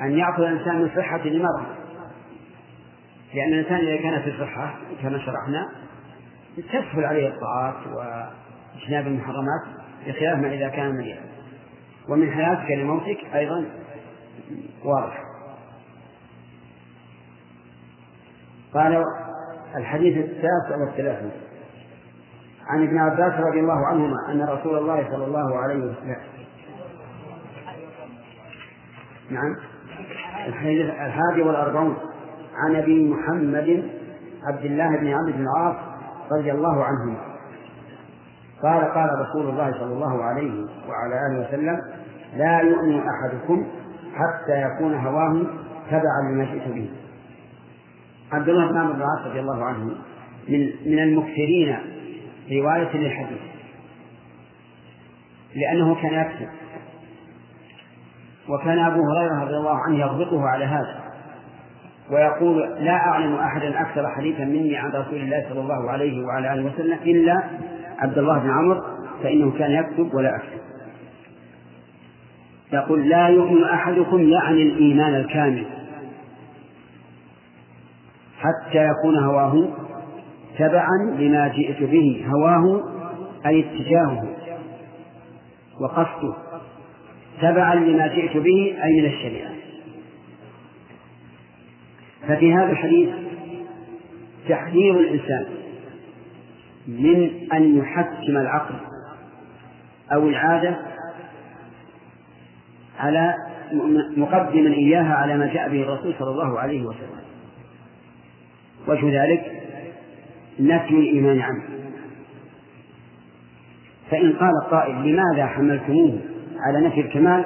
أن 0.00 0.18
يأخذ 0.18 0.42
الإنسان 0.42 0.78
من 0.82 0.90
صحة 0.96 1.18
لمرض. 1.18 1.66
لأن 3.34 3.52
الإنسان 3.52 3.78
إذا 3.78 3.96
كان 3.96 4.22
في 4.22 4.38
صحة 4.40 4.74
كما 5.02 5.18
شرحنا 5.18 5.68
تسهل 6.56 7.04
عليه 7.04 7.28
الطاعات 7.28 7.74
واجتناب 7.86 9.06
المحرمات 9.06 9.62
بخلاف 10.06 10.38
ما 10.38 10.52
إذا 10.52 10.68
كان 10.68 10.96
مريضا. 10.96 11.20
ومن 12.08 12.32
حياتك 12.32 12.70
لموتك 12.70 13.18
أيضا 13.34 13.64
واضح. 14.84 15.31
قال 18.74 19.04
الحديث 19.76 20.16
التاسع 20.16 20.76
والثلاثون 20.80 21.30
عن 22.66 22.82
ابن 22.82 22.98
عباس 22.98 23.40
رضي 23.40 23.60
الله 23.60 23.86
عنهما 23.86 24.16
أن 24.32 24.42
رسول 24.42 24.78
الله 24.78 25.08
صلى 25.10 25.24
الله 25.24 25.58
عليه 25.58 25.76
وسلم 25.76 26.16
نعم. 29.30 29.56
الحديث 30.46 30.90
الحادي 30.90 31.42
والأربعون. 31.42 31.96
عن 32.54 32.76
أبي 32.76 33.08
محمد 33.08 33.90
عبد 34.46 34.64
الله 34.64 34.96
بن 34.96 35.06
عمرو 35.06 35.32
بن 35.32 35.42
العاص 35.42 35.76
رضي 36.32 36.52
الله 36.52 36.84
عنهما. 36.84 37.18
قال 38.62 38.84
قال 38.84 39.10
رسول 39.20 39.48
الله 39.48 39.72
صلى 39.72 39.92
الله 39.92 40.24
عليه 40.24 40.66
وعلى 40.88 41.26
آله 41.26 41.48
وسلم 41.48 41.78
لا 42.36 42.60
يؤمن 42.60 43.02
أحدكم 43.08 43.66
حتى 44.14 44.62
يكون 44.62 44.94
هواه 44.94 45.42
تبعا 45.90 46.30
لما 46.30 46.44
جئت 46.44 46.68
به. 46.68 46.90
عبد 48.32 48.48
الله 48.48 48.68
بن 48.68 48.78
عمرو 48.78 48.94
العاص 48.94 49.26
رضي 49.26 49.40
الله 49.40 49.64
عنه 49.64 49.84
من 50.48 50.70
من 50.86 50.98
المكثرين 50.98 51.76
رواية 52.52 52.96
للحديث. 52.96 53.38
لأنه 55.54 55.94
كان 55.94 56.14
يكتب. 56.14 56.48
وكان 58.48 58.78
أبو 58.78 59.00
هريرة 59.10 59.44
رضي 59.44 59.56
الله 59.56 59.78
عنه 59.78 59.98
يضبطه 59.98 60.42
على 60.48 60.64
هذا. 60.64 61.02
ويقول 62.10 62.84
لا 62.84 62.96
أعلم 62.96 63.34
أحدا 63.34 63.80
أكثر 63.80 64.08
حديثا 64.16 64.44
مني 64.44 64.76
عن 64.76 64.90
رسول 64.90 65.20
الله 65.20 65.46
صلى 65.48 65.60
الله 65.60 65.90
عليه 65.90 66.24
وعلى 66.24 66.54
آله 66.54 66.64
وسلم 66.64 66.98
إلا 67.02 67.42
عبد 67.98 68.18
الله 68.18 68.38
بن 68.38 68.50
عمرو 68.50 68.82
فإنه 69.22 69.58
كان 69.58 69.70
يكتب 69.70 70.14
ولا 70.14 70.36
أكتب. 70.36 70.62
يقول 72.72 73.08
لا 73.08 73.28
يؤمن 73.28 73.64
أحدكم 73.64 74.20
يعني 74.20 74.62
الإيمان 74.62 75.14
الكامل. 75.14 75.66
حتى 78.42 78.86
يكون 78.86 79.24
هواه 79.24 79.68
تبعا 80.58 81.16
لما 81.18 81.48
جئت 81.48 81.82
به. 81.82 82.26
هواه 82.28 82.80
أي 83.46 83.60
اتجاهه 83.60 84.36
وقصده. 85.80 86.34
تبعا 87.40 87.74
لما 87.74 88.06
جئت 88.06 88.36
به 88.36 88.76
أي 88.84 89.00
من 89.00 89.06
الشريعة. 89.06 89.52
ففي 92.28 92.54
هذا 92.54 92.72
الحديث 92.72 93.08
تحذير 94.48 95.00
الإنسان 95.00 95.46
من 96.88 97.30
أن 97.52 97.78
يحكم 97.78 98.36
العقل 98.36 98.74
أو 100.12 100.28
العادة 100.28 100.76
على 102.98 103.34
مقدما 104.16 104.74
إياها 104.74 105.14
على 105.14 105.38
ما 105.38 105.46
جاء 105.46 105.68
به 105.68 105.82
الرسول 105.82 106.14
صلى 106.18 106.30
الله 106.30 106.60
عليه 106.60 106.82
وسلم. 106.82 107.21
وجه 108.88 109.22
ذلك 109.22 109.62
نفي 110.60 110.94
الإيمان 110.94 111.40
عنه. 111.40 111.62
فإن 114.10 114.32
قال 114.32 114.52
قائل 114.70 114.94
لماذا 114.94 115.46
حملتموه 115.46 116.18
على 116.66 116.86
نفي 116.86 117.00
الكمال؟ 117.00 117.44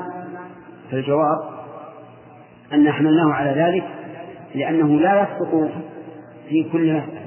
فالجواب 0.91 1.57
أن 2.73 2.93
حملناه 2.93 3.33
على 3.33 3.63
ذلك 3.63 3.85
لأنه 4.55 5.01
لا 5.01 5.23
يصدق 5.23 5.71
في 6.49 6.65
كل 6.73 6.93
مسألة 6.93 7.27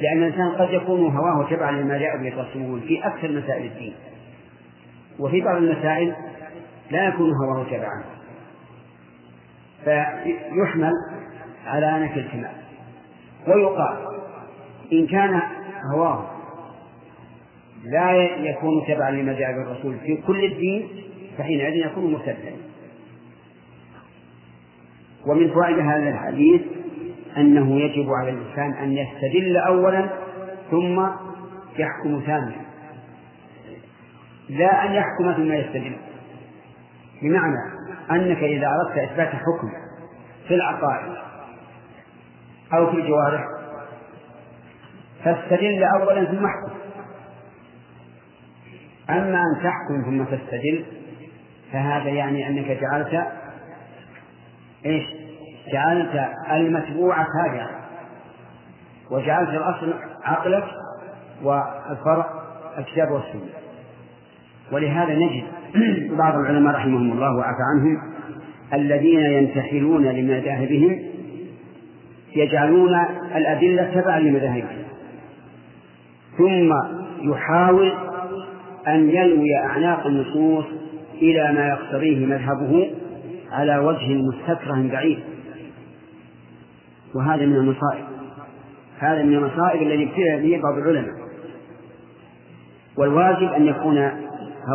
لأن 0.00 0.18
الإنسان 0.18 0.52
قد 0.52 0.72
يكون 0.72 1.16
هواه 1.16 1.50
تبعا 1.50 1.72
لما 1.72 1.98
جاء 1.98 2.16
به 2.16 2.28
الرسول 2.28 2.80
في 2.80 3.06
أكثر 3.06 3.28
مسائل 3.32 3.66
الدين. 3.66 3.94
وفي 5.18 5.40
بعض 5.40 5.56
المسائل 5.56 6.14
لا 6.90 7.08
يكون 7.08 7.30
هواه 7.30 7.64
تبعا. 7.64 8.04
فيحمل 9.84 10.92
على 11.66 12.04
نفي 12.04 12.20
الكمال 12.20 12.50
ويقال 13.46 13.96
إن 14.92 15.06
كان 15.06 15.40
هواه 15.94 16.30
لا 17.84 18.12
يكون 18.50 18.86
تبعا 18.86 19.10
لما 19.10 19.32
جاء 19.32 19.52
بالرسول 19.52 19.98
في 19.98 20.16
كل 20.16 20.44
الدين 20.44 20.88
فحينئذ 21.38 21.86
يكون 21.86 22.12
مرتدا. 22.12 22.52
ومن 25.26 25.50
فوائد 25.50 25.78
هذا 25.78 26.08
الحديث 26.08 26.62
أنه 27.36 27.80
يجب 27.80 28.06
على 28.20 28.30
الإنسان 28.30 28.72
أن 28.72 28.92
يستدل 28.92 29.56
أولا 29.56 30.08
ثم 30.70 31.06
يحكم 31.78 32.22
ثانيا. 32.26 32.64
لا 34.48 34.86
أن 34.86 34.92
يحكم 34.92 35.32
ثم 35.36 35.52
يستدل. 35.52 35.96
بمعنى 37.22 37.74
أنك 38.10 38.42
إذا 38.42 38.66
أردت 38.66 38.98
إثبات 38.98 39.28
حكم 39.28 39.72
في 40.48 40.54
العقائد 40.54 41.12
أو 42.76 42.90
في 42.90 42.96
الجوارح. 42.96 43.44
فاستدل 45.24 45.84
أولا 45.84 46.24
ثم 46.24 46.44
احكم. 46.44 46.74
أما 49.10 49.38
أن 49.38 49.62
تحكم 49.62 50.02
ثم 50.04 50.24
تستدل 50.24 50.84
فهذا 51.72 52.08
يعني 52.08 52.48
أنك 52.48 52.80
جعلت 52.80 53.26
إيش؟ 54.86 55.04
جعلت 55.72 56.28
المتبوع 56.50 57.16
تابعا 57.16 57.68
وجعلت 59.10 59.48
الأصل 59.48 59.94
عقلك 60.24 60.64
والفرع 61.42 62.26
الكتاب 62.78 63.10
والسنة. 63.10 63.50
ولهذا 64.72 65.14
نجد 65.14 65.44
بعض 66.18 66.34
العلماء 66.34 66.74
رحمهم 66.74 67.12
الله 67.12 67.36
وعفى 67.36 67.62
عنهم 67.74 68.14
الذين 68.72 69.20
ينتحلون 69.20 70.04
لمذاهبهم 70.04 71.13
يجعلون 72.36 72.94
الأدلة 73.36 74.00
تبعا 74.00 74.20
لمذاهبهم. 74.20 74.84
ثم 76.38 76.72
يحاول 77.30 77.92
أن 78.88 79.10
يلوي 79.10 79.56
أعناق 79.56 80.06
النصوص 80.06 80.64
إلى 81.14 81.52
ما 81.52 81.68
يقتضيه 81.68 82.26
مذهبه 82.26 82.90
على 83.52 83.78
وجه 83.78 84.14
مستكره 84.14 84.88
بعيد. 84.92 85.18
وهذا 87.14 87.46
من 87.46 87.56
المصائب. 87.56 88.04
هذا 88.98 89.22
من 89.22 89.34
المصائب 89.34 89.82
الذي 89.82 90.04
ابتلى 90.04 90.36
به 90.42 90.62
بعض 90.62 90.78
العلماء. 90.78 91.14
والواجب 92.98 93.52
أن 93.52 93.66
يكون 93.66 94.10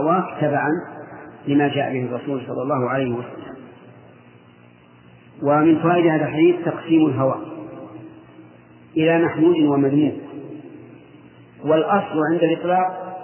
هواك 0.01 0.25
تبعا 0.41 0.69
لما 1.47 1.67
جاء 1.67 1.93
به 1.93 2.05
الرسول 2.05 2.41
صلى 2.47 2.61
الله 2.61 2.89
عليه 2.89 3.13
وسلم. 3.13 3.55
ومن 5.43 5.79
فوائد 5.79 6.07
هذا 6.07 6.25
الحديث 6.25 6.55
تقسيم 6.65 7.05
الهوى 7.05 7.48
إلى 8.97 9.25
محمود 9.25 9.55
ومذموم 9.55 10.21
والأصل 11.65 12.19
عند 12.31 12.43
الإطلاق 12.43 13.15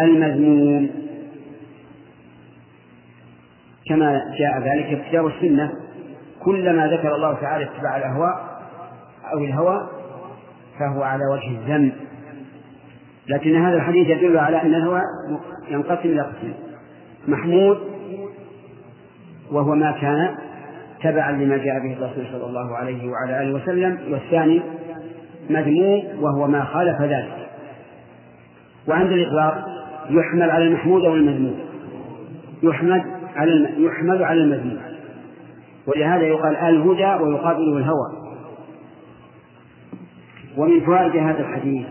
المذموم. 0.00 0.90
كما 3.86 4.22
جاء 4.38 4.58
ذلك 4.58 4.86
في 4.86 4.94
الكتاب 4.94 5.24
والسنة 5.24 5.72
كلما 6.40 6.86
ذكر 6.86 7.14
الله 7.14 7.34
تعالى 7.34 7.64
اتباع 7.64 7.96
الأهواء 7.96 8.60
أو 9.32 9.38
الهوى 9.38 9.88
فهو 10.78 11.02
على 11.02 11.22
وجه 11.32 11.48
الذم. 11.48 11.92
لكن 13.28 13.56
هذا 13.56 13.76
الحديث 13.76 14.08
يدل 14.08 14.38
على 14.38 14.62
أن 14.62 14.74
الهوى 14.74 15.00
ينقسم 15.70 16.08
إلى 16.08 16.20
قسمين. 16.20 16.54
محمود 17.28 17.78
وهو 19.52 19.74
ما 19.74 19.92
كان 20.00 20.34
تبعا 21.02 21.32
لما 21.32 21.56
جاء 21.56 21.78
به 21.78 21.92
الرسول 21.92 22.26
صلى 22.32 22.44
الله 22.44 22.76
عليه 22.76 23.10
وعلى 23.10 23.42
آله 23.42 23.54
وسلم. 23.54 23.98
والثاني 24.12 24.62
مذموم 25.52 26.02
وهو 26.20 26.46
ما 26.46 26.64
خالف 26.64 27.02
ذلك. 27.02 27.50
وعند 28.88 29.12
الإطلاق 29.12 29.64
يحمل 30.10 30.50
على 30.50 30.64
المحمود 30.64 31.04
أو 31.04 31.14
المذموم. 31.14 31.60
يحمد 32.62 33.02
على 33.36 33.68
يحمل 33.78 34.24
على 34.24 34.40
المذموم. 34.40 34.80
ولهذا 35.86 36.22
يقال 36.22 36.56
الهدى 36.56 37.24
ويقابله 37.24 37.76
الهوى. 37.76 38.20
ومن 40.56 40.80
فوائد 40.80 41.16
هذا 41.16 41.40
الحديث 41.40 41.86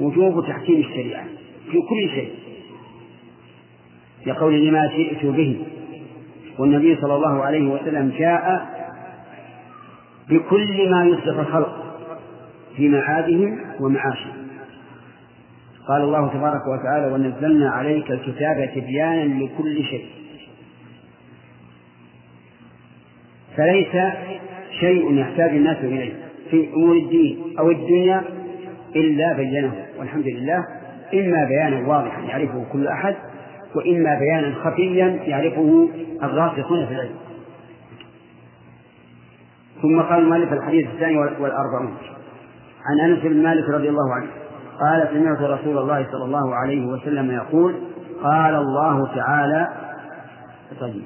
وجوب 0.00 0.46
تحكيم 0.46 0.80
الشريعة 0.80 1.24
في 1.70 1.78
كل 1.88 2.10
شيء. 2.14 2.32
لقول 4.26 4.66
لما 4.66 4.86
جئت 4.86 5.26
به. 5.26 5.66
والنبي 6.58 6.96
صلى 6.96 7.14
الله 7.14 7.44
عليه 7.44 7.70
وسلم 7.70 8.12
جاء 8.18 8.66
بكل 10.28 10.90
ما 10.90 11.04
يصلح 11.04 11.38
الخلق. 11.38 11.81
في 12.76 12.88
معادهم 12.88 13.60
ومعاشهم 13.80 14.42
قال 15.88 16.02
الله 16.02 16.28
تبارك 16.28 16.62
وتعالى 16.66 17.12
ونزلنا 17.12 17.70
عليك 17.70 18.10
الكتاب 18.10 18.70
تبيانا 18.74 19.44
لكل 19.44 19.84
شيء. 19.84 20.06
فليس 23.56 24.12
شيء 24.80 25.18
يحتاج 25.18 25.50
الناس 25.50 25.76
إليه 25.76 26.12
في 26.50 26.68
أمور 26.74 26.96
الدين 26.96 27.38
أو 27.58 27.70
الدنيا 27.70 28.24
إلا 28.96 29.32
بينه 29.32 29.86
والحمد 29.98 30.26
لله 30.26 30.64
إما 31.14 31.44
بيانا 31.44 31.88
واضحا 31.88 32.22
يعرفه 32.22 32.64
كل 32.72 32.88
أحد 32.88 33.14
وإما 33.74 34.18
بيانا 34.18 34.54
خفيا 34.54 35.06
يعرفه 35.06 35.88
الراسخون 36.22 36.86
في 36.86 36.92
العلم. 36.92 37.16
ثم 39.82 40.00
قال 40.00 40.22
المؤلف 40.22 40.52
الحديث 40.52 40.86
الثاني 40.86 41.18
والأربعون. 41.18 41.96
عن 42.86 43.10
أنس 43.10 43.22
بن 43.22 43.42
مالك 43.42 43.68
رضي 43.68 43.88
الله 43.88 44.14
عنه 44.14 44.30
قال 44.80 45.08
سمعت 45.12 45.40
رسول 45.40 45.78
الله 45.78 46.06
صلى 46.12 46.24
الله 46.24 46.54
عليه 46.54 46.86
وسلم 46.86 47.30
يقول 47.30 47.74
قال 48.22 48.54
الله 48.54 49.14
تعالى 49.14 49.68
طيب. 50.80 51.02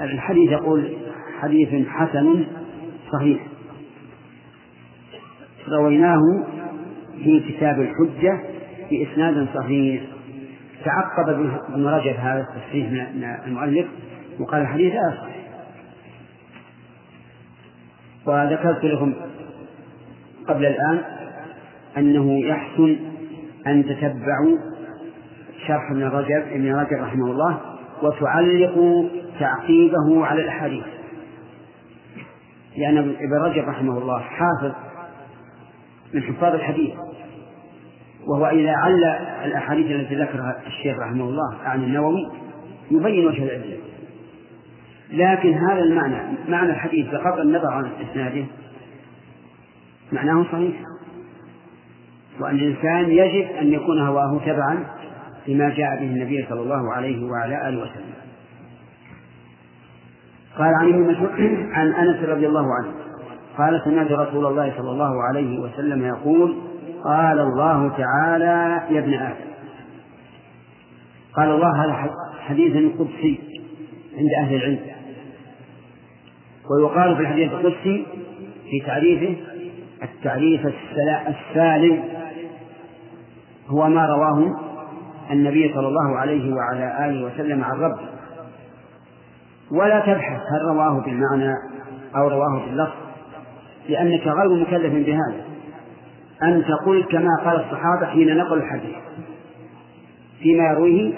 الحديث 0.00 0.50
يقول 0.50 0.96
حديث 1.40 1.88
حسن 1.88 2.44
صحيح. 3.12 3.46
رويناه 5.68 6.20
في 7.24 7.40
كتاب 7.40 7.80
الحجة 7.80 8.40
بإسناد 8.90 9.48
صحيح. 9.54 10.02
تعقب 10.84 11.28
ابن 11.68 11.86
رجب 11.86 12.14
هذا 12.16 12.40
التصحيح 12.40 12.90
من 12.90 13.36
المؤلف 13.46 13.86
وقال 14.40 14.60
الحديث 14.60 14.94
لا 14.94 15.31
وذكرت 18.26 18.84
لكم 18.84 19.14
قبل 20.48 20.66
الآن 20.66 21.02
أنه 21.96 22.46
يحسن 22.46 22.96
أن 23.66 23.84
تتبعوا 23.84 24.58
شرح 25.66 25.90
ابن 25.90 26.02
رجب 26.02 26.42
ابن 26.52 26.74
رجب 26.74 27.02
رحمه 27.02 27.30
الله 27.30 27.60
وتعلقوا 28.02 29.08
تعقيبه 29.40 30.26
على 30.26 30.42
الأحاديث. 30.42 30.84
لأن 32.76 32.98
ابن 32.98 33.34
رجب 33.44 33.68
رحمه 33.68 33.98
الله 33.98 34.20
حافظ 34.20 34.72
من 36.14 36.22
حفاظ 36.22 36.54
الحديث. 36.54 36.94
وهو 38.26 38.46
إذا 38.46 38.70
عل 38.70 39.04
الأحاديث 39.44 39.86
التي 39.86 40.14
ذكرها 40.14 40.62
الشيخ 40.66 40.96
رحمه 40.98 41.24
الله 41.24 41.56
عن 41.64 41.84
النووي 41.84 42.28
يبين 42.90 43.26
وجه 43.26 43.42
العلة 43.42 43.76
لكن 45.12 45.54
هذا 45.54 45.82
المعنى 45.82 46.36
معنى 46.48 46.70
الحديث 46.70 47.06
بغض 47.06 47.38
النظر 47.40 47.70
عن 47.70 47.90
إسناده 48.10 48.44
معناه 50.12 50.44
صحيح. 50.52 50.74
وأن 52.40 52.54
الإنسان 52.54 53.10
يجب 53.10 53.50
أن 53.56 53.72
يكون 53.72 54.00
هواه 54.00 54.40
تبعا 54.46 54.84
لما 55.48 55.68
جاء 55.68 55.96
به 56.00 56.06
النبي 56.06 56.46
صلى 56.48 56.60
الله 56.60 56.92
عليه 56.92 57.24
وعلى 57.26 57.68
آله 57.68 57.82
وسلم. 57.82 58.12
قال 60.58 60.74
عن 60.74 60.88
ابن 60.88 61.00
مسعود 61.10 61.30
عن 61.72 61.92
أنس 61.92 62.28
رضي 62.28 62.46
الله 62.46 62.66
عنه 62.74 62.92
قال 63.58 63.82
سمعت 63.84 64.12
رسول 64.12 64.46
الله 64.46 64.72
صلى 64.76 64.90
الله 64.90 65.22
عليه 65.22 65.58
وسلم 65.58 66.04
يقول 66.04 66.56
قال 67.04 67.38
الله 67.38 67.88
تعالى 67.88 68.82
يا 68.90 69.00
ابن 69.00 69.14
آدم. 69.14 69.52
قال 71.36 71.50
الله 71.50 71.84
هذا 71.84 72.10
حديث 72.40 72.92
قدسي 72.98 73.40
عند 74.18 74.28
أهل 74.42 74.54
العلم. 74.54 74.92
ويقال 76.70 77.16
في 77.16 77.22
الحديث 77.22 77.52
القدسي 77.52 78.06
في 78.70 78.80
تعريفه 78.86 79.36
التعريف 80.02 80.60
السالم 81.28 82.04
هو 83.68 83.88
ما 83.88 84.06
رواه 84.06 84.56
النبي 85.30 85.72
صلى 85.74 85.88
الله 85.88 86.18
عليه 86.18 86.54
وعلى 86.54 87.06
آله 87.06 87.24
وسلم 87.26 87.64
عن 87.64 87.80
ربه. 87.80 88.08
ولا 89.70 90.00
تبحث 90.00 90.40
هل 90.40 90.68
رواه 90.68 91.00
بالمعنى 91.00 91.54
أو 92.16 92.28
رواه 92.28 92.64
باللفظ 92.66 92.94
لأنك 93.88 94.26
غير 94.26 94.62
مكلف 94.62 94.92
بهذا. 95.06 95.44
أن 96.42 96.64
تقول 96.64 97.04
كما 97.04 97.30
قال 97.44 97.56
الصحابة 97.56 98.06
حين 98.06 98.36
نقل 98.36 98.58
الحديث 98.58 98.96
فيما 100.42 100.64
يرويه 100.64 101.14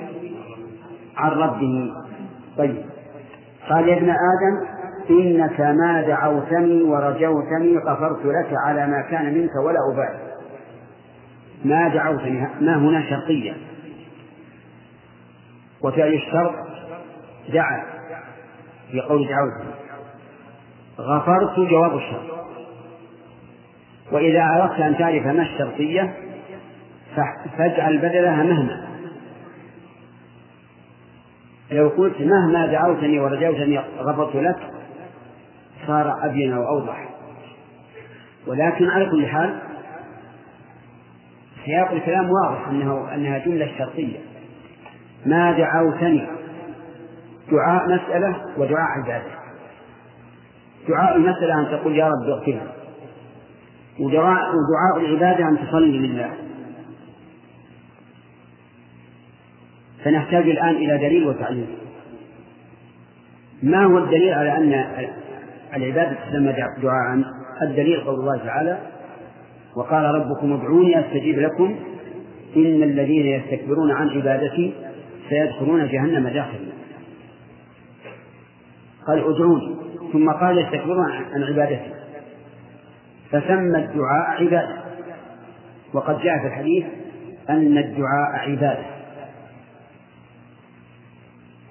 عن 1.17 1.31
ربه. 1.31 1.93
طيب 2.59 2.77
قال 3.71 3.89
يا 3.89 3.97
ابن 3.97 4.11
آدم 4.11 4.74
إنك 5.11 5.61
ما 5.61 6.03
دعوتني 6.07 6.83
ورجوتني 6.83 7.79
غفرت 7.79 8.27
لك 8.27 8.51
على 8.67 8.87
ما 8.87 9.03
كان 9.11 9.35
منك 9.35 9.51
ولا 9.67 9.79
أبالي. 9.93 10.35
ما 11.65 11.89
دعوتني. 11.89 12.49
ما 12.61 12.77
هنا 12.77 13.11
شرطية. 13.11 13.53
وفعل 15.83 16.15
الشرط؟ 16.15 16.55
دعا 17.53 17.85
في 18.91 19.01
قول 19.01 19.29
دعوتني. 19.29 19.75
غفرت 20.99 21.61
جواب 21.71 21.97
الشرط. 21.97 22.35
وإذا 24.13 24.43
أردت 24.43 24.81
أن 24.81 24.99
تعرف 24.99 25.27
ما 25.27 25.43
الشرطية 25.43 26.15
فاجعل 27.59 27.99
بدلها 27.99 28.43
مهما. 28.43 28.85
لو 31.71 31.89
قلت 31.89 32.21
مهما 32.21 32.67
دعوتني 32.67 33.21
ورجوتني 33.21 33.79
غفرت 33.79 34.37
لك 34.37 34.57
صار 35.87 36.27
أبين 36.27 36.53
وأوضح 36.53 37.09
ولكن 38.47 38.89
على 38.89 39.11
كل 39.11 39.27
حال 39.27 39.59
سياق 41.65 41.91
الكلام 41.93 42.31
واضح 42.31 42.69
أنه 42.69 43.15
أنها 43.15 43.39
جملة 43.39 43.71
شرطية. 43.79 44.19
ما 45.27 45.53
دعوتني. 45.53 46.27
دعاء 47.51 47.89
مسألة 47.89 48.37
ودعاء 48.59 48.89
عبادة. 49.03 49.31
دعاء 50.89 51.17
المسألة 51.17 51.61
أن 51.61 51.67
تقول 51.71 51.97
يا 51.97 52.07
رب 52.07 52.29
اغفر 52.29 52.61
ودعاء 54.01 54.49
ودعاء 54.55 55.01
العبادة 55.01 55.49
أن 55.49 55.59
تصلي 55.67 55.99
لله. 55.99 56.31
فنحتاج 60.05 60.49
الآن 60.49 60.77
إلى 60.77 60.99
دليل 60.99 61.29
وتعليم 61.29 61.69
ما 63.63 63.85
هو 63.85 63.99
الدليل 63.99 64.35
على 64.35 64.57
أن 64.57 64.73
العبادة 65.77 66.17
تسمى 66.31 66.53
دعاء. 66.83 67.25
الدليل 67.63 68.01
قول 68.01 68.21
الله 68.21 68.37
تعالى 68.37 68.79
وقال 69.77 70.05
ربكم 70.05 70.53
ادعوني 70.53 71.01
أستجيب 71.01 71.39
لكم. 71.39 71.77
إن 72.57 72.83
الذين 72.83 73.27
يستكبرون 73.27 73.91
عن 73.91 74.09
عبادتي 74.09 74.75
سيدخلون 75.29 75.89
جهنم 75.89 76.29
داخلين. 76.29 76.73
قال 79.07 79.19
ادعوني. 79.19 79.77
ثم 80.13 80.31
قال 80.31 80.59
يستكبرون 80.59 81.11
عن 81.11 81.43
عبادتي. 81.43 81.95
فسمى 83.31 83.79
الدعاء 83.79 84.43
عبادة. 84.43 84.77
وقد 85.93 86.19
جاء 86.19 86.39
في 86.39 86.47
الحديث 86.47 86.85
أن 87.51 87.79
الدعاء 87.79 88.51
عبادة. 88.51 88.85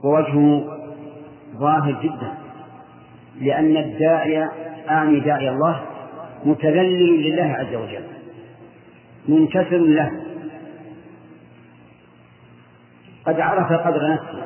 ووجهه 0.03 0.63
ظاهر 1.57 2.01
جدا. 2.03 2.42
لأن 3.41 3.77
الداعي 3.77 4.49
أعني 4.89 5.19
داعي 5.19 5.49
الله 5.49 5.85
متذلل 6.45 7.29
لله 7.29 7.55
عز 7.59 7.75
وجل 7.75 8.03
منكسر 9.27 9.77
له. 9.77 10.11
قد 13.25 13.39
عرف 13.39 13.71
قدر 13.71 14.13
نفسه 14.13 14.43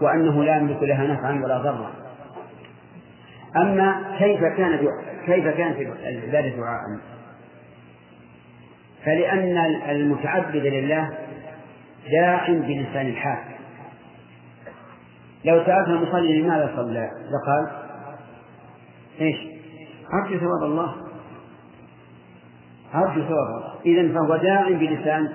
وأنه 0.00 0.44
لا 0.44 0.56
يملك 0.56 0.82
لها 0.82 1.06
نفعا 1.06 1.40
ولا 1.44 1.58
ضرا. 1.58 1.90
أما 3.56 4.16
كيف 4.18 4.40
كان 4.40 4.88
كيف 5.26 5.48
كانت 5.48 5.76
العبادة 5.80 6.56
دعاء؟ 6.56 6.80
فلأن 9.04 9.58
المتعبد 9.90 10.56
لله 10.56 11.10
داع 12.10 12.46
بلسان 12.48 13.06
الحال 13.06 13.38
لو 15.44 15.64
سألت 15.64 15.88
المصلي 15.88 16.42
لماذا 16.42 16.72
صلى؟ 16.76 17.10
لقال 17.30 17.79
إيش؟ 19.20 19.36
أرجو 20.14 20.38
ثواب 20.38 20.62
الله. 20.70 20.94
أرجو 22.94 23.22
ثواب 23.22 23.48
الله. 23.48 23.74
إذا 23.86 24.14
فهو 24.14 24.36
داع 24.36 24.68
بلسان 24.68 25.32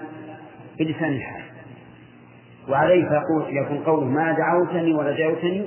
بلسان 0.80 1.13
الحال. 1.13 1.41
وعليه 2.69 3.10
فيقول 3.10 3.58
يكون 3.58 3.78
قوله 3.78 4.06
ما 4.06 4.32
دعوتني 4.32 4.93
ورجوتني 4.93 5.65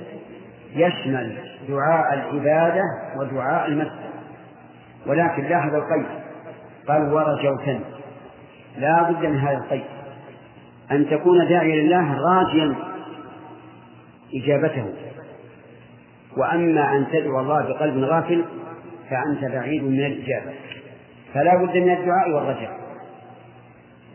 يشمل 0.75 1.39
دعاء 1.69 2.15
العبادة 2.15 2.83
ودعاء 3.21 3.69
المسجد. 3.69 4.09
ولكن 5.07 5.43
لاحظ 5.43 5.75
القيد. 5.75 6.07
قال 6.89 7.13
ورجوتني. 7.13 7.81
لا 8.79 9.11
بد 9.11 9.27
من 9.27 9.39
هذا 9.39 9.57
القيد. 9.57 9.85
أن 10.91 11.11
تكون 11.11 11.49
داعيا 11.49 11.83
لله 11.83 12.21
راجيا 12.21 12.75
إجابته. 14.35 15.08
وأما 16.37 16.97
أن 16.97 17.07
تدعو 17.13 17.41
الله 17.41 17.63
بقلب 17.63 18.05
غافل 18.05 18.45
فأنت 19.11 19.53
بعيد 19.53 19.83
من 19.83 20.07
الإجابة. 20.07 20.53
فلا 21.35 21.57
بد 21.57 21.77
من 21.77 21.93
الدعاء 21.93 22.31
والرجاء. 22.31 22.79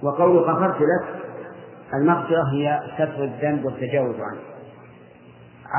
وقول 0.04 0.38
غفرت 0.38 0.82
لك 0.82 1.24
المغفرة 1.94 2.44
هي 2.54 2.80
ستر 2.96 3.24
الذنب 3.24 3.66
والتجاوز 3.66 4.16
عنه. 4.16 4.42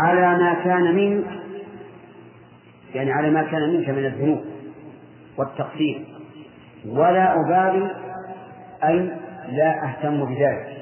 على 0.04 0.38
ما 0.38 0.54
كان 0.64 0.94
منك 0.94 1.24
يعني 2.94 3.12
على 3.12 3.30
ما 3.30 3.42
كان 3.42 3.74
منك 3.74 3.88
من 3.88 4.06
الذنوب 4.06 4.44
والتقصير. 5.38 6.04
ولا 6.86 7.40
أبالي 7.40 7.90
أي 8.84 9.10
لا 9.52 9.84
أهتم 9.84 10.24
بذلك. 10.24 10.74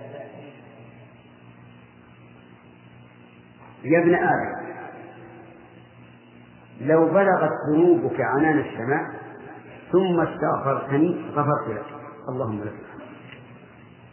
يا 3.84 3.98
ابن 4.02 4.14
آدم 4.14 4.61
لو 6.80 7.08
بلغت 7.08 7.50
ذنوبك 7.72 8.20
عنان 8.20 8.58
السماء 8.58 9.22
ثم 9.92 10.20
استغفرتني 10.20 11.16
غفرت 11.34 11.68
لك. 11.68 11.84
اللهم 12.28 12.60
لك 12.64 12.74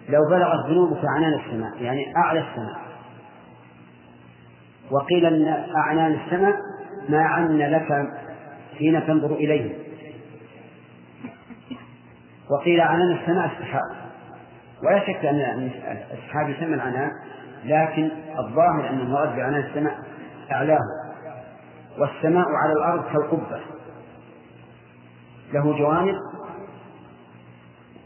لو 0.10 0.22
بلغت 0.30 0.70
ذنوبك 0.70 1.02
عنان 1.16 1.34
السماء 1.34 1.82
يعني 1.82 2.18
أعلى 2.18 2.40
السماء. 2.40 2.80
وقيل 4.92 5.26
أن 5.26 5.48
أعنان 5.76 6.12
السماء 6.14 6.56
ما 7.10 7.24
عن 7.24 7.58
لك 7.58 8.10
حين 8.78 9.08
تنظر 9.08 9.34
إليه 9.34 9.76
وقيل 12.50 12.82
عنان 12.82 13.12
السماء 13.12 13.46
السحاب 13.46 13.96
ولا 14.84 15.00
شك 15.00 15.26
أن 15.26 15.72
السحاب 16.12 16.50
يسمى 16.50 16.74
العنان 16.74 17.12
لكن 17.66 18.12
الظاهر 18.40 18.90
أن 18.90 19.00
المراد 19.00 19.36
بعنان 19.36 19.64
السماء 19.64 20.00
أعلاه 20.52 20.80
والسماء 22.00 22.46
على 22.48 22.74
الأرض 22.74 23.04
كالقبة. 23.14 23.62
له 25.54 25.78
جوانب 25.78 26.16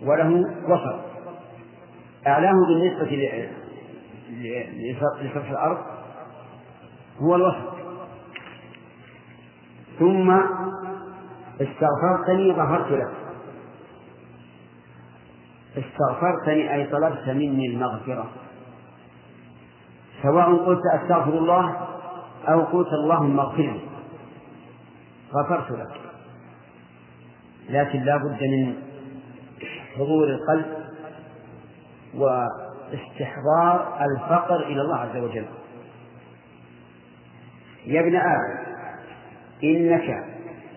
وله 0.03 0.29
وسط. 0.67 0.99
أعلاه 2.27 2.53
بالنسبة 2.67 3.05
لسطح 5.21 5.49
الأرض 5.49 5.77
هو 7.21 7.35
الوسط. 7.35 7.73
ثم 9.99 10.31
استغفرتني 11.61 12.51
غفرت 12.51 12.91
لك 12.91 13.13
استغفرتني 15.77 16.73
أي 16.73 16.87
طلبت 16.87 17.29
مني 17.29 17.65
المغفرة. 17.65 18.29
سواء 20.23 20.65
قلت 20.65 20.81
أستغفر 20.93 21.37
الله 21.37 21.92
أو 22.47 22.61
قلت 22.61 22.87
اللهم 22.87 23.39
اغفر 23.39 23.61
لي. 23.61 23.79
غفرت 25.33 25.71
لك 25.71 26.01
لكن 27.69 27.99
لا 27.99 28.17
بد 28.17 28.43
من 28.43 28.75
حضور 29.95 30.27
القلب 30.27 30.65
واستحضار 32.15 33.97
الفقر 34.01 34.59
إلى 34.59 34.81
الله 34.81 34.97
عز 34.97 35.17
وجل. 35.17 35.45
يا 37.85 38.01
ابن 38.01 38.15
آدم 38.15 38.63
إنك 39.63 40.25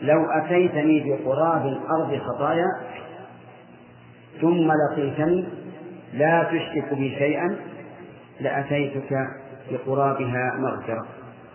لو 0.03 0.25
أتيتني 0.31 1.01
بقراب 1.01 1.67
الأرض 1.67 2.21
خطايا 2.23 2.67
ثم 4.41 4.73
لقيتني 4.73 5.45
لا 6.13 6.45
تشرك 6.45 6.95
بي 6.95 7.17
شيئا 7.19 7.57
لأتيتك 8.41 9.27
بقرابها 9.71 10.57
مغفرة. 10.59 11.07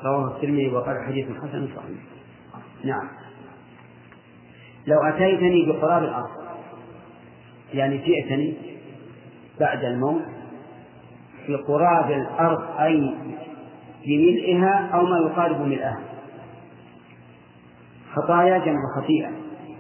رواه 0.04 0.36
الترمذي 0.36 0.70
وقال 0.70 1.06
حديث 1.08 1.26
حسن 1.26 1.68
صحيح. 1.76 1.98
نعم. 2.84 3.08
لو 4.88 5.02
أتيتني 5.02 5.66
بقراب 5.66 6.04
الأرض 6.04 6.30
يعني 7.74 7.98
جئتني 7.98 8.54
بعد 9.60 9.84
الموت 9.84 10.22
بقراب 11.50 12.12
الأرض 12.12 12.80
أي 12.80 13.14
بملئها 14.06 14.90
أو 14.94 15.06
ما 15.06 15.18
يقارب 15.18 15.62
ملئها. 15.62 16.00
خطايا 18.14 18.58
جمع 18.58 18.80
خطيئة 18.96 19.30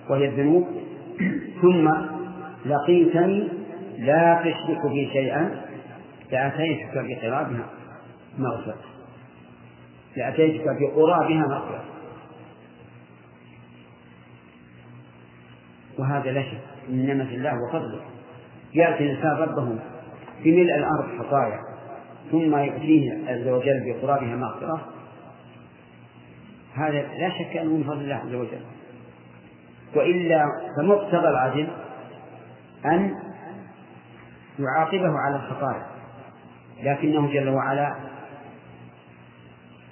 وهي 0.10 0.27
الذنوب. 0.27 0.67
ثم 1.62 1.91
لقيتني 2.65 3.47
لا 3.97 4.41
تشرك 4.43 4.91
بي 4.91 5.10
شيئا 5.13 5.62
لأتيتك 6.31 6.93
بقرابها 6.93 7.65
مغفرة. 8.38 8.90
لأتيتك 10.17 10.63
بقرى 10.63 11.28
بها 11.28 11.47
مغفرة. 11.47 11.84
وهذا 16.00 16.32
لا 16.32 16.43
شك 16.43 16.62
من 16.89 17.08
نعمة 17.08 17.32
الله 17.32 17.54
وفضله. 17.67 18.02
يأتي 18.74 19.04
الإنسان 19.04 19.32
ربه 19.32 19.80
بملء 20.43 20.76
الأرض 20.76 21.19
خطايا 21.19 21.60
ثم 22.32 22.56
يأتيه 22.56 23.32
عز 23.32 23.47
وجل 23.47 23.84
بقرابها 23.86 24.36
مغفرة. 24.36 24.88
هذا 26.74 27.02
لا 27.02 27.30
شك 27.30 27.58
أنه 27.58 27.78
من 27.78 27.84
فضل 27.84 28.02
الله 28.02 28.15
عز 28.15 28.34
وجل. 28.34 28.62
وإلا 29.95 30.45
فمقتضى 30.78 31.28
العدل 31.28 31.67
أن 32.86 33.15
يعاقبه 34.60 35.19
على 35.19 35.36
الخطايا 35.36 35.86
لكنه 36.84 37.34
جل 37.34 37.50
وعلا 37.50 37.95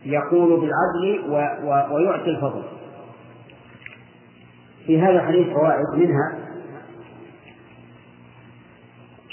يقول 0.06 0.60
بالعدل 0.60 1.30
و... 1.30 1.34
و... 1.68 1.96
ويعطي 1.96 2.30
الفضل. 2.30 2.64
في 4.86 5.02
هذا 5.02 5.12
الحديث 5.12 5.48
فوائد 5.48 5.86
منها 5.96 6.38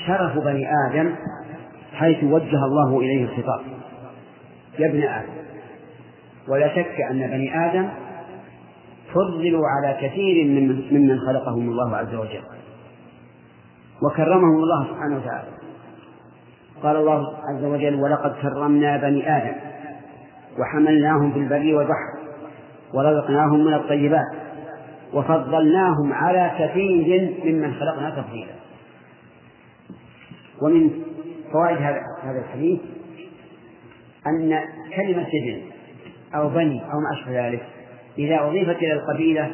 شرف 0.06 0.38
بني 0.38 0.66
آدم 0.88 1.14
حيث 1.92 2.24
وجه 2.24 2.64
الله 2.64 2.98
إليه 3.00 3.24
الخطاب. 3.24 3.60
يا 4.78 4.86
ابن 4.88 5.02
آدم 5.02 5.32
ولا 6.48 6.74
شك 6.74 7.00
أن 7.10 7.18
بني 7.18 7.66
آدم 7.66 7.88
فضلوا 9.14 9.62
على 9.68 10.08
كثير 10.08 10.44
ممن 10.90 11.18
خلقهم 11.18 11.68
الله 11.68 11.96
عز 11.96 12.14
وجل 12.14 12.42
وكرمهم 14.02 14.56
الله 14.56 14.84
سبحانه 14.84 15.16
وتعالى. 15.16 15.48
قال 16.82 16.96
الله 16.96 17.36
عز 17.48 17.64
وجل 17.64 17.94
ولقد 17.94 18.34
كرمنا 18.42 18.96
بني 18.96 19.36
آدم 19.36 19.54
وحملناهم 20.58 21.32
في 21.32 21.38
البر 21.38 21.74
والبحر 21.76 22.18
ورزقناهم 22.94 23.64
من 23.64 23.74
الطيبات 23.74 24.26
وفضلناهم 25.12 26.12
على 26.12 26.52
كثير 26.58 27.34
ممن 27.44 27.74
خلقنا 27.74 28.10
تفضيلا. 28.10 28.54
ومن 30.62 30.90
فوائد 31.52 31.76
هذا 31.76 32.44
الحديث 32.44 32.80
أن 34.26 34.60
كلمة 34.96 35.24
سجن 35.24 35.60
أو 36.34 36.48
بني 36.48 36.80
أو 36.82 37.00
ما 37.00 37.20
أشبه 37.20 37.48
ذلك 37.48 37.66
إذا 38.18 38.40
أضيفت 38.40 38.76
إلى 38.76 38.92
القبيلة 38.92 39.50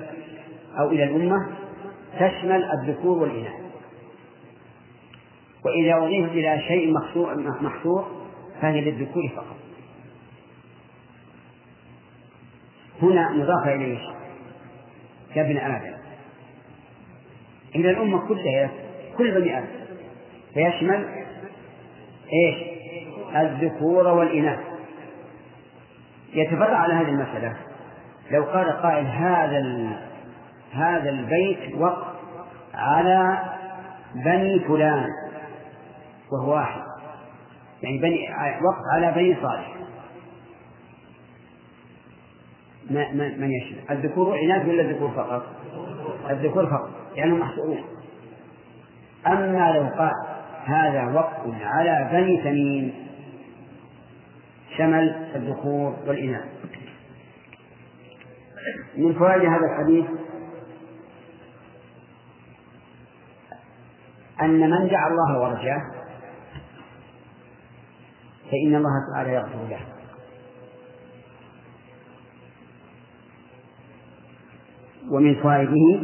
أو 0.78 0.90
إلى 0.90 1.04
الأمة 1.04 1.46
تشمل 2.16 2.64
الذكور 2.64 3.18
والإناث. 3.18 3.62
وإذا 5.64 5.96
أضيفت 5.96 6.32
إلى 6.32 6.60
شيء 6.68 6.92
محصور 7.62 8.06
فهي 8.60 8.80
للذكور 8.80 9.22
فقط. 9.36 9.62
هنا 13.02 13.30
مضاف 13.30 13.68
إليه 13.68 13.98
كابن 15.34 15.56
آدم. 15.56 15.94
إلى 17.74 17.90
الأمة 17.90 18.28
كلها 18.28 18.70
كل 19.18 19.40
بني 19.40 19.58
آدم 19.58 19.66
فيشمل 20.54 21.08
إيش؟ 22.32 22.56
الذكور 23.36 24.06
والإناث. 24.06 24.58
يتفرع 26.34 26.76
على 26.76 26.94
هذه 26.94 27.08
المسألة. 27.08 27.56
لو 28.30 28.44
قال 28.44 28.70
قائل 28.70 29.06
هذا 29.06 29.90
هذا 30.72 31.10
البيت 31.10 31.74
وقف 31.76 32.06
على 32.74 33.38
بني 34.14 34.58
فلان 34.58 35.06
وهو 36.32 36.52
واحد. 36.52 36.82
يعني 37.82 37.98
بني 37.98 38.28
وقف 38.62 38.82
على 38.94 39.12
بني 39.12 39.36
صالح 39.42 39.72
ما 42.82 42.82
من 43.40 43.50
يشمل 43.50 43.90
الذكور 43.90 44.28
والإناث 44.28 44.68
ولا 44.68 44.83
الذكور 44.83 45.11
فقط؟ 45.11 45.42
الذكور 46.31 46.66
فقط. 46.66 46.90
لأنهم 47.16 47.16
يعني 47.16 47.33
محصورون. 47.33 47.85
أما 49.26 49.72
لو 49.72 49.88
قال 49.98 50.12
هذا 50.64 51.12
وقف 51.14 51.62
على 51.62 52.09
بني 52.12 52.42
تميم 52.42 52.92
شمل 54.78 55.31
الذكور 55.35 55.96
والإناث. 56.07 56.44
من 58.96 59.14
فوائد 59.14 59.44
هذا 59.44 59.66
الحديث 59.72 60.07
أن 64.42 64.70
من 64.70 64.88
دعا 64.88 65.09
الله 65.09 65.40
ورجاه 65.40 65.83
فإن 68.50 68.74
الله 68.74 68.92
تعالى 69.14 69.33
يغفر 69.33 69.68
له. 69.70 69.91
ومن 75.12 75.35
فوائده 75.35 76.01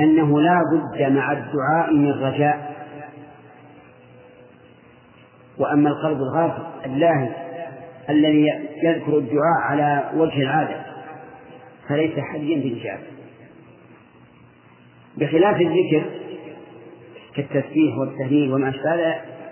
أنه 0.00 0.40
لا 0.40 0.60
بد 0.72 1.12
مع 1.12 1.32
الدعاء 1.32 1.92
من 1.92 2.10
رجاء 2.10 2.76
وأما 5.58 5.88
القلب 5.88 6.18
الغافل 6.18 6.62
اللاهي 6.86 7.28
الذي 8.10 8.48
يذكر 8.82 9.18
الدعاء 9.18 9.60
على 9.60 10.10
وجه 10.14 10.42
العادة 10.42 10.76
فليس 11.88 12.18
حريا 12.18 12.56
بالإجابة 12.56 13.02
بخلاف 15.16 15.60
الذكر 15.60 16.04
كالتسبيح 17.36 17.98
والتهليل 17.98 18.52
وما 18.52 18.72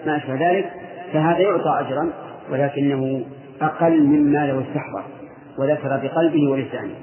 ما 0.06 0.16
أشبه 0.16 0.50
ذلك 0.50 0.70
فهذا 1.12 1.38
يعطى 1.38 1.80
أجرا 1.80 2.12
ولكنه 2.50 3.24
أقل 3.60 4.02
مما 4.02 4.46
لو 4.46 4.60
استحضر 4.60 5.04
وذكر 5.58 5.88
بقلبه 6.02 6.50
ولسانه. 6.50 6.94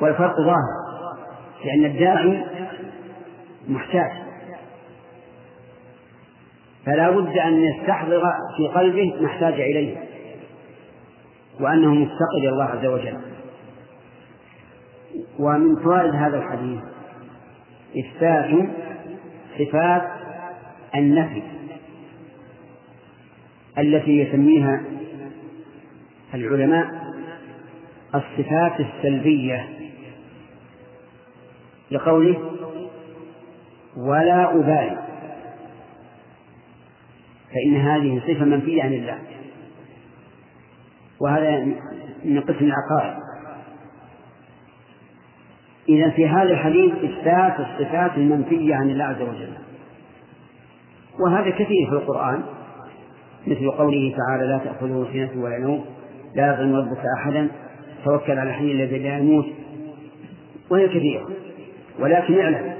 والفرق 0.00 0.36
ظاهر 0.36 0.86
لأن 1.64 1.84
الداعي 1.84 2.44
محتاج. 3.68 4.10
فلا 6.86 7.10
بد 7.10 7.38
أن 7.38 7.62
يستحضر 7.62 8.22
في 8.56 8.68
قلبه 8.74 9.14
ما 9.20 9.26
احتاج 9.26 9.52
إليه 9.52 9.96
وأنه 11.60 11.94
مفتقد 11.94 12.38
إلى 12.38 12.48
الله 12.48 12.64
عز 12.64 12.86
وجل. 12.86 13.20
ومن 15.38 15.76
فوائد 15.76 16.14
هذا 16.14 16.38
الحديث 16.38 16.80
إثبات 17.98 18.68
صفات 19.58 20.02
النفي 20.94 21.42
التي 23.78 24.18
يسميها 24.18 24.84
العلماء 26.34 26.86
الصفات 28.14 28.80
السلبية. 28.80 29.75
لقوله 31.90 32.50
ولا 33.96 34.54
أبالي. 34.54 34.98
فإن 37.54 37.76
هذه 37.76 38.20
صفة 38.20 38.44
منفية 38.44 38.82
عن 38.82 38.92
الله. 38.92 39.18
وهذا 41.20 41.64
من 42.24 42.40
قسم 42.40 42.64
العقائد. 42.64 43.16
إذا 45.88 46.10
في 46.10 46.28
هذا 46.28 46.50
الحديث 46.50 46.92
إثبات 46.94 47.60
الصفات 47.60 48.16
المنفية 48.16 48.74
عن 48.74 48.90
الله 48.90 49.04
عز 49.04 49.22
وجل. 49.22 49.52
وهذا 51.20 51.50
كثير 51.50 51.86
في 51.90 51.92
القرآن. 51.92 52.42
مثل 53.46 53.70
قوله 53.70 54.16
تعالى 54.16 54.46
لا 54.46 54.58
تأخذه 54.58 55.08
سنة 55.12 55.42
ولا 55.44 55.58
نوم 55.58 55.84
لا 56.34 56.52
يظلم 56.52 56.76
ربك 56.76 57.02
أحدا 57.18 57.48
توكل 58.04 58.38
على 58.38 58.50
الحي 58.50 58.72
الذي 58.72 58.98
لا 58.98 59.18
يموت. 59.18 59.46
وهي 60.70 60.88
كثيرة. 60.88 61.45
ولكن 61.98 62.40
اعلم 62.40 62.74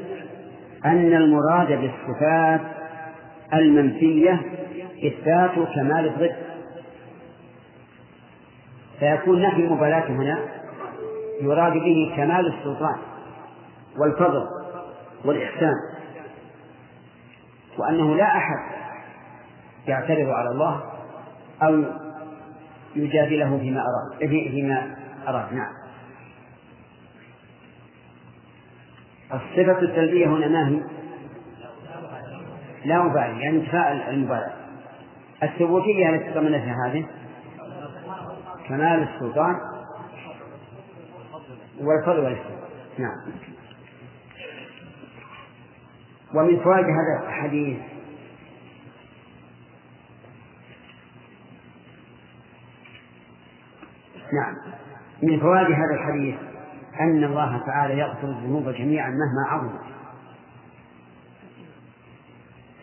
أن 0.84 1.14
المراد 1.14 1.68
بالصفات 1.68 2.60
المنفية 3.54 4.40
إثبات 5.06 5.50
كمال 5.74 6.06
الضد. 6.06 6.36
فيكون 9.00 9.42
نفي 9.42 9.56
المبالاة 9.56 10.06
هنا 10.08 10.38
يراد 11.40 11.72
به 11.72 12.12
كمال 12.16 12.46
السلطان 12.54 12.96
والفضل 13.98 14.46
والإحسان 15.24 15.74
وأنه 17.78 18.14
لا 18.14 18.36
أحد 18.36 18.58
يعترض 19.88 20.28
على 20.28 20.50
الله 20.50 20.82
أو 21.62 21.84
يجادله 22.96 23.58
فيما 23.58 23.80
أراد 23.80 24.28
فيما 24.28 24.96
أراد 25.28 25.52
نعم. 25.52 25.85
الصفة 29.34 29.78
السلبية 29.78 30.26
هنا 30.26 30.48
ما 30.48 30.68
هي؟ 30.68 30.80
لا 32.84 33.06
أبالي 33.06 33.42
يعني 33.42 33.56
انتفاء 33.56 34.10
المبالاة 34.10 34.52
الثبوتية 35.42 36.10
التي 36.10 36.30
تضمنتها 36.30 36.86
هذه؟ 36.86 37.06
كمال 38.68 39.08
السلطان 39.08 39.56
والفضل 41.80 42.18
والإحسان. 42.18 42.56
نعم. 42.98 43.16
ومن 46.34 46.60
فوائد 46.60 46.84
هذا 46.84 47.28
الحديث 47.28 47.78
نعم. 54.32 54.56
من 55.22 55.40
فوائد 55.40 55.66
هذا 55.66 55.94
الحديث 55.94 56.55
أن 57.00 57.24
الله 57.24 57.60
تعالى 57.66 57.98
يغفر 57.98 58.28
الذنوب 58.28 58.68
جميعا 58.68 59.08
مهما 59.08 59.48
عظمت. 59.48 59.80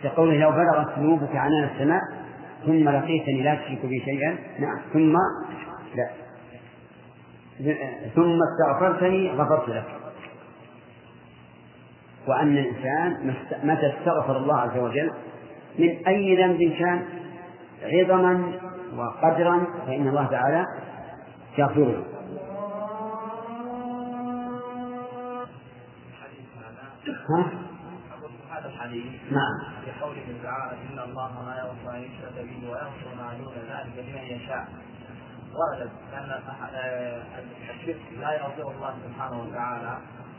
كقوله 0.04 0.38
لو 0.38 0.52
بلغت 0.52 1.00
ذنوبك 1.00 1.36
عنان 1.36 1.64
السماء 1.64 2.02
ثم 2.66 2.90
لقيتني 2.90 3.44
لا 3.44 3.56
تشرك 3.56 3.86
بي 3.86 4.00
شيئا 4.00 4.38
نعم 4.60 4.78
ثم 4.94 5.16
لا. 5.96 6.10
ثم 8.16 8.40
استغفرتني 8.44 9.32
غفرت 9.32 9.70
لك. 9.70 9.86
وأن 12.28 12.58
الإنسان 12.58 13.36
متى 13.64 13.94
استغفر 14.00 14.38
الله 14.38 14.60
عز 14.60 14.78
وجل 14.78 15.12
من 15.80 15.90
أي 16.08 16.36
ذنب 16.36 16.74
كان 16.80 17.06
عظما 17.84 18.52
وقدرا 18.96 19.64
فإن 19.88 20.08
الله 20.08 20.26
تعالى 20.26 20.66
يغفره. 21.58 22.13
ها؟ 27.34 27.52
هذا 28.52 28.68
الحديث 28.68 29.06
نعم. 29.32 29.84
في 29.86 29.92
قوله 30.02 30.26
تعالى 30.44 30.78
إن 30.82 31.00
الله 31.00 31.46
لا 31.46 31.58
يغفر 31.58 31.96
أن 31.98 32.02
يشرك 32.02 32.46
به 32.46 32.70
ويغفر 32.70 33.16
ما 33.18 33.34
دون 33.38 33.54
ذلك 33.54 34.08
لمن 34.08 34.24
يشاء. 34.24 34.68
وردت 35.54 35.92
أن 36.14 36.42
الشرك 37.70 38.02
لا 38.20 38.34
يغفر 38.34 38.72
الله 38.72 38.96
سبحانه 39.06 39.42
وتعالى 39.42 39.98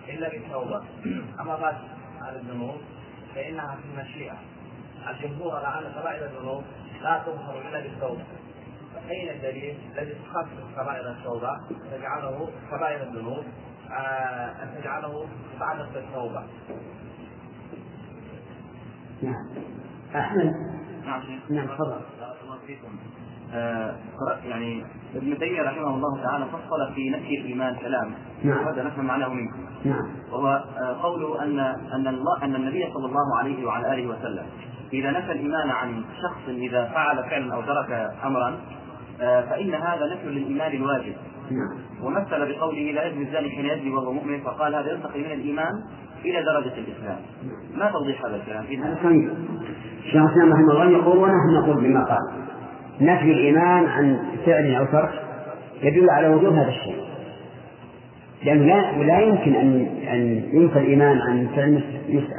إلا 0.09 0.28
بالتوبة. 0.28 0.82
أما 1.40 1.57
بعد 1.57 1.76
على 2.22 2.38
الذنوب 2.38 2.76
فإنها 3.34 3.76
في 3.76 3.82
المشيئة. 3.95 4.36
الجمهور 5.11 5.64
على 5.64 5.86
ان 5.86 5.92
كبائر 5.92 6.24
الذنوب 6.24 6.64
لا 7.03 7.22
تغفر 7.26 7.68
إلا 7.68 7.80
بالتوبة. 7.80 8.24
فأين 8.95 9.28
الدليل؟ 9.28 9.78
الذي 9.92 10.14
تخفف 10.14 10.76
كبائر 10.76 11.11
التوبة 11.11 11.51
تجعله 11.92 12.49
كبائر 12.70 13.03
الذنوب 13.03 13.45
آه، 13.45 13.74
أن 14.62 14.80
تجعله 14.80 15.26
بعد 15.61 15.80
التوبة. 15.80 16.43
نعم. 19.22 19.47
أحمد؟ 20.16 20.53
نعم. 21.07 21.22
نعم 21.51 21.66
تفضل. 21.66 22.01
الله 22.45 22.59
فيكم. 22.66 22.89
آه، 23.53 23.95
يعني 24.45 24.85
ابن 25.14 25.39
تيمية 25.39 25.62
رحمه 25.62 25.95
الله 25.95 26.22
تعالى 26.22 26.45
فصل 26.45 26.95
في 26.95 27.11
نفي 27.11 27.41
الإيمان 27.41 27.76
كلام 27.76 28.14
نعم. 28.43 28.66
وهذا 28.66 28.82
نفهم 28.82 29.05
معناه 29.05 29.28
منكم. 29.28 29.64
نعم. 29.85 30.09
وهو 30.32 30.49
آه، 30.49 31.03
قوله 31.03 31.43
أن 31.43 31.59
أن 31.93 32.07
الله 32.09 32.43
أن 32.43 32.55
النبي 32.55 32.93
صلى 32.95 33.07
الله 33.07 33.39
عليه 33.39 33.66
وعلى 33.66 33.95
آله 33.95 34.07
وسلم 34.07 34.47
إذا 34.93 35.11
نفى 35.11 35.32
الإيمان 35.32 35.70
عن 35.70 36.05
شخص 36.22 36.49
إذا 36.49 36.85
فعل 36.85 37.30
فعلا 37.30 37.55
أو 37.55 37.62
ترك 37.62 38.11
امرا 38.24 38.61
آه، 39.20 39.41
فإن 39.41 39.74
هذا 39.74 40.14
نفي 40.14 40.26
للإيمان 40.26 40.72
الواجب. 40.72 41.14
نعم 41.14 41.34
ومثل 42.03 42.53
بقوله 42.53 42.92
لا 42.92 43.07
يزني 43.07 43.22
الزاني 43.22 43.51
حين 43.51 43.64
يزني 43.64 43.90
وهو 43.90 44.12
مؤمن 44.12 44.40
فقال 44.40 44.74
هذا 44.74 44.90
يرتقي 44.90 45.20
من 45.20 45.32
الإيمان 45.32 45.72
إلى 46.24 46.42
درجة 46.42 46.74
الإسلام. 46.78 47.16
ما 47.74 47.90
توضيح 47.90 48.24
هذا 48.24 48.36
الكلام؟ 48.36 48.64
صحيح 48.64 49.30
الشيخ 50.05 50.22
الإسلام 50.22 50.53
رحمه 50.53 50.72
الله 50.72 50.90
يقول 50.99 51.18
ونحن 51.18 51.62
نقول 51.62 51.84
بما 51.84 52.05
قال. 52.05 52.18
نفي 53.01 53.32
الإيمان 53.32 53.86
عن 53.86 54.18
فعل 54.47 54.74
أو 54.74 54.84
ترك 54.84 55.11
يدل 55.82 56.11
على 56.11 56.28
وجود 56.28 56.53
هذا 56.53 56.68
الشيء. 56.68 57.05
لأنه 58.45 58.64
لا 58.64 58.99
ولا 58.99 59.20
يمكن 59.20 59.55
أن 59.55 59.86
أن 60.09 60.42
ينفى 60.53 60.78
الإيمان 60.78 61.18
عن 61.18 61.49
فعل 61.57 61.82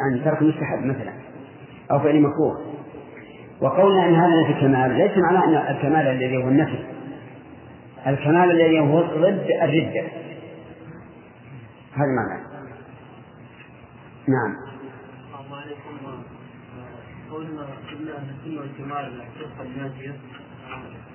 عن 0.05 0.23
ترك 0.25 0.41
مستحب 0.41 0.85
مثلا 0.85 1.13
أو 1.91 1.99
فعل 1.99 2.21
مكروه. 2.21 2.61
وقولنا 3.61 4.07
أن 4.07 4.15
هذا 4.15 4.41
نفي 4.41 4.51
الكمال 4.51 4.91
ليس 4.97 5.11
معناه 5.17 5.45
أن 5.45 5.75
الكمال 5.75 6.07
الذي 6.07 6.37
هو 6.37 6.47
النفي. 6.47 6.94
الكمال 8.07 8.51
الذي 8.51 8.79
هو 8.79 9.01
ضد 9.01 9.47
الردة. 9.63 10.07
هذا 11.93 12.11
معناه 12.15 12.45
نعم. 14.27 14.55
السلام 15.33 15.53
عليكم. 15.53 16.23
قولنا 17.31 17.61
قلنا 17.91 18.17
إن 18.17 18.29
السنة 18.29 18.61
والجماعة 18.61 19.07
الفرقه 19.07 19.61
الناجية 19.61 20.15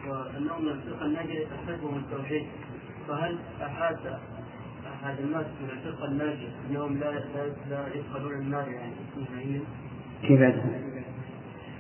وأنهم 0.09 0.69
الفرقه 0.69 1.07
الناجية 1.07 1.47
تحتاجهم 1.47 1.97
التوحيد 1.97 2.47
فهل 3.09 3.39
احاد 3.63 3.97
أحد 4.87 5.19
الناس 5.19 5.47
من 5.63 5.71
الفرقه 5.71 6.05
الناجية 6.05 6.49
انهم 6.71 6.99
لا 6.99 7.11
لا, 7.11 7.53
لا 7.71 7.95
يدخلون 7.95 8.33
النار 8.33 8.69
يعني؟ 8.69 8.93
نهائيا 9.17 9.61
كيف 10.23 10.41
يدخل؟ 10.41 10.71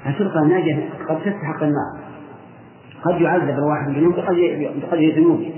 الفرقة 0.06 0.42
الناجية 0.42 0.90
قد 1.08 1.18
تستحق 1.20 1.62
النار. 1.62 2.09
قد 3.04 3.20
يعذب 3.20 3.58
الواحد 3.58 3.88
قد 3.88 4.36
بقدر 4.82 5.12
ذنوبه 5.16 5.52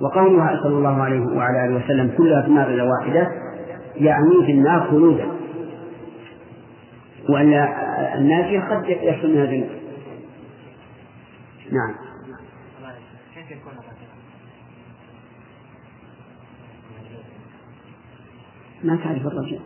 وقولها 0.00 0.60
صلى 0.62 0.76
الله 0.78 1.02
عليه 1.02 1.20
وعلى 1.20 1.64
آله 1.64 1.84
وسلم 1.84 2.12
كلها 2.18 2.42
في 2.42 2.48
النار 2.48 2.70
الا 2.70 2.82
واحدة 2.82 3.28
يعني 3.96 4.46
في 4.46 4.52
النار 4.52 4.80
خلودا. 4.90 5.26
وأن 7.28 7.52
الناجية 8.14 8.60
قد 8.60 8.88
يحصل 8.88 9.30
منها 9.30 9.44
ذنوب 9.44 9.68
نعم؟ 11.72 11.94
ما 18.84 18.96
تعرف 18.96 19.26
الرجع 19.26 19.58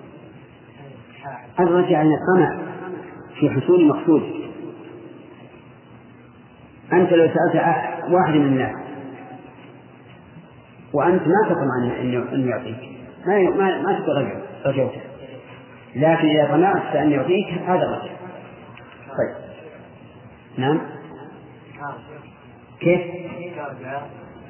الرجع 1.61 1.91
يعني 1.91 2.11
الطمع. 2.15 2.74
في 3.41 3.51
حصول 3.51 3.89
مقصود. 3.89 4.23
أنت 6.93 7.13
لو 7.13 7.27
سألت 7.27 7.65
واحد 8.11 8.35
من 8.35 8.47
الناس 8.47 8.77
وأنت 10.93 11.23
ما 11.23 11.49
تطمع 11.49 12.01
أن 12.33 12.49
يعطيك. 12.49 12.95
ما 13.27 13.39
ما 13.51 13.83
ما 13.83 13.99
تقول 13.99 14.17
رجع 14.17 14.41
رجوته 14.67 15.01
لكن 15.97 16.29
إذا 16.29 16.49
طمعت 16.51 16.83
فأن 16.93 17.11
يعطيك 17.11 17.47
هذا 17.67 17.83
الرجع 17.83 18.15
طيب. 19.09 19.45
نعم. 20.59 20.81
كيف؟ 22.81 23.01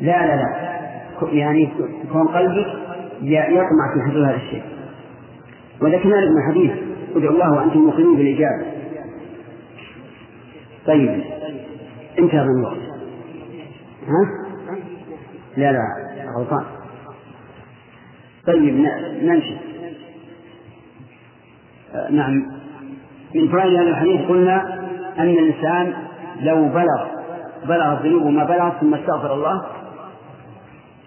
لا 0.00 0.26
لا 0.26 0.36
لا. 0.36 0.74
يعني 1.32 1.68
كون 2.12 2.28
قلبك 2.28 2.66
يطمع 3.22 3.94
في 3.94 4.10
حصول 4.10 4.24
هذا 4.24 4.36
الشيء. 4.36 4.62
وذكرنا 5.80 6.14
لكم 6.14 6.36
الحديث 6.36 6.72
ادعوا 7.16 7.32
الله 7.32 7.52
وأنتم 7.52 7.78
موقنون 7.78 8.16
بالإجابة. 8.16 8.73
طيب. 10.86 11.24
انتهى 12.18 12.44
من 12.44 12.58
الوقت. 12.58 12.76
ها؟ 14.08 14.44
لا 15.56 15.72
لا 15.72 15.80
غلطان. 16.38 16.64
طيب 18.46 18.86
نمشي. 19.22 19.56
آه، 21.94 22.10
نعم. 22.10 22.34
من 23.34 23.48
فوائد 23.48 23.74
هذا 23.74 23.90
الحديث 23.90 24.28
قلنا 24.28 24.84
أن 25.18 25.28
الإنسان 25.28 25.92
لو 26.40 26.68
بلغ 26.68 27.06
بلغ 27.64 27.92
الذنوب 27.92 28.26
ما 28.26 28.44
بلغ 28.44 28.70
ثم 28.80 28.94
استغفر 28.94 29.34
الله 29.34 29.66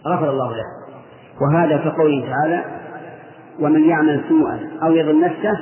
غفر 0.08 0.30
الله 0.30 0.52
له. 0.52 0.64
وهذا 1.42 1.78
كقوله 1.78 2.26
تعالى 2.30 2.66
ومن 3.60 3.90
يعمل 3.90 4.22
سوءا 4.30 4.60
أو 4.84 4.96
يظلم 4.96 5.26
نفسه 5.26 5.60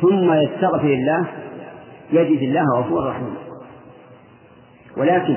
ثم 0.00 0.32
يستغفر 0.32 0.86
الله 0.86 1.26
يجد 2.12 2.42
الله 2.42 2.64
غفورا 2.78 3.10
رحيما. 3.10 3.36
ولكن 4.96 5.36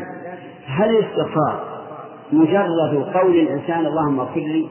هل 0.66 0.90
الاستغفار 0.90 1.84
مجرد 2.32 3.14
قول 3.14 3.36
الإنسان 3.36 3.86
اللهم 3.86 4.20
اغفر 4.20 4.40
لي 4.40 4.70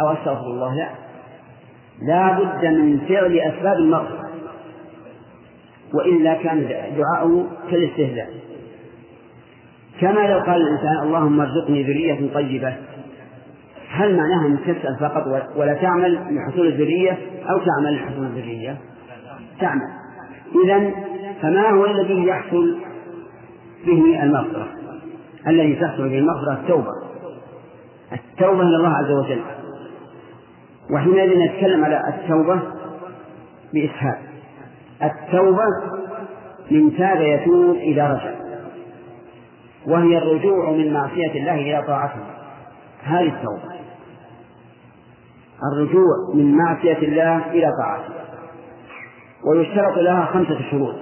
أو 0.00 0.12
أستغفر 0.12 0.46
الله؟ 0.46 0.74
لا. 0.74 0.88
لا 2.08 2.38
بد 2.38 2.64
من 2.64 3.00
فعل 3.08 3.38
أسباب 3.38 3.76
المغفرة. 3.76 4.28
وإلا 5.94 6.34
كان 6.34 6.68
دعاؤه 6.96 7.46
كالاستهزاء. 7.70 8.30
كما 10.00 10.20
لو 10.20 10.38
قال 10.38 10.62
الإنسان 10.62 10.98
اللهم 11.02 11.40
ارزقني 11.40 11.82
ذرية 11.82 12.34
طيبة. 12.34 12.76
هل 13.90 14.16
معناها 14.16 14.46
أن 14.46 14.58
تسأل 14.62 14.96
فقط 15.00 15.26
ولا 15.56 15.74
تعمل 15.74 16.36
لحصول 16.36 16.66
الذرية 16.66 17.18
أو 17.50 17.58
تعمل 17.58 17.96
لحصول 17.96 18.26
الذرية؟ 18.26 18.76
تعمل. 19.60 19.97
إذا 20.64 20.90
فما 21.42 21.70
هو 21.70 21.84
الذي 21.84 22.26
يحصل 22.26 22.78
به 23.86 24.22
المغفرة؟ 24.22 24.68
الذي 25.46 25.74
تحصل 25.74 26.08
به 26.08 26.18
المغفرة 26.18 26.52
التوبة. 26.52 26.92
التوبة 28.12 28.62
إلى 28.62 28.76
الله 28.76 28.96
عز 28.96 29.10
وجل. 29.10 29.40
وحينئذ 30.94 31.38
نتكلم 31.38 31.84
على 31.84 32.02
التوبة 32.08 32.62
بإسهاب 33.74 34.18
التوبة 35.02 35.64
من 36.70 36.96
تاب 36.96 37.20
يتوب 37.20 37.76
إذا 37.76 38.08
رجع. 38.08 38.34
وهي 39.86 40.18
الرجوع 40.18 40.70
من 40.70 40.92
معصية 40.92 41.40
الله 41.40 41.54
إلى 41.54 41.84
طاعته. 41.86 42.20
هذه 43.02 43.28
التوبة. 43.28 43.78
الرجوع 45.72 46.34
من 46.34 46.56
معصية 46.56 46.98
الله 46.98 47.50
إلى 47.50 47.70
طاعته. 47.82 48.27
ويشترط 49.44 49.98
لها 49.98 50.24
خمسة 50.24 50.70
شروط. 50.70 50.94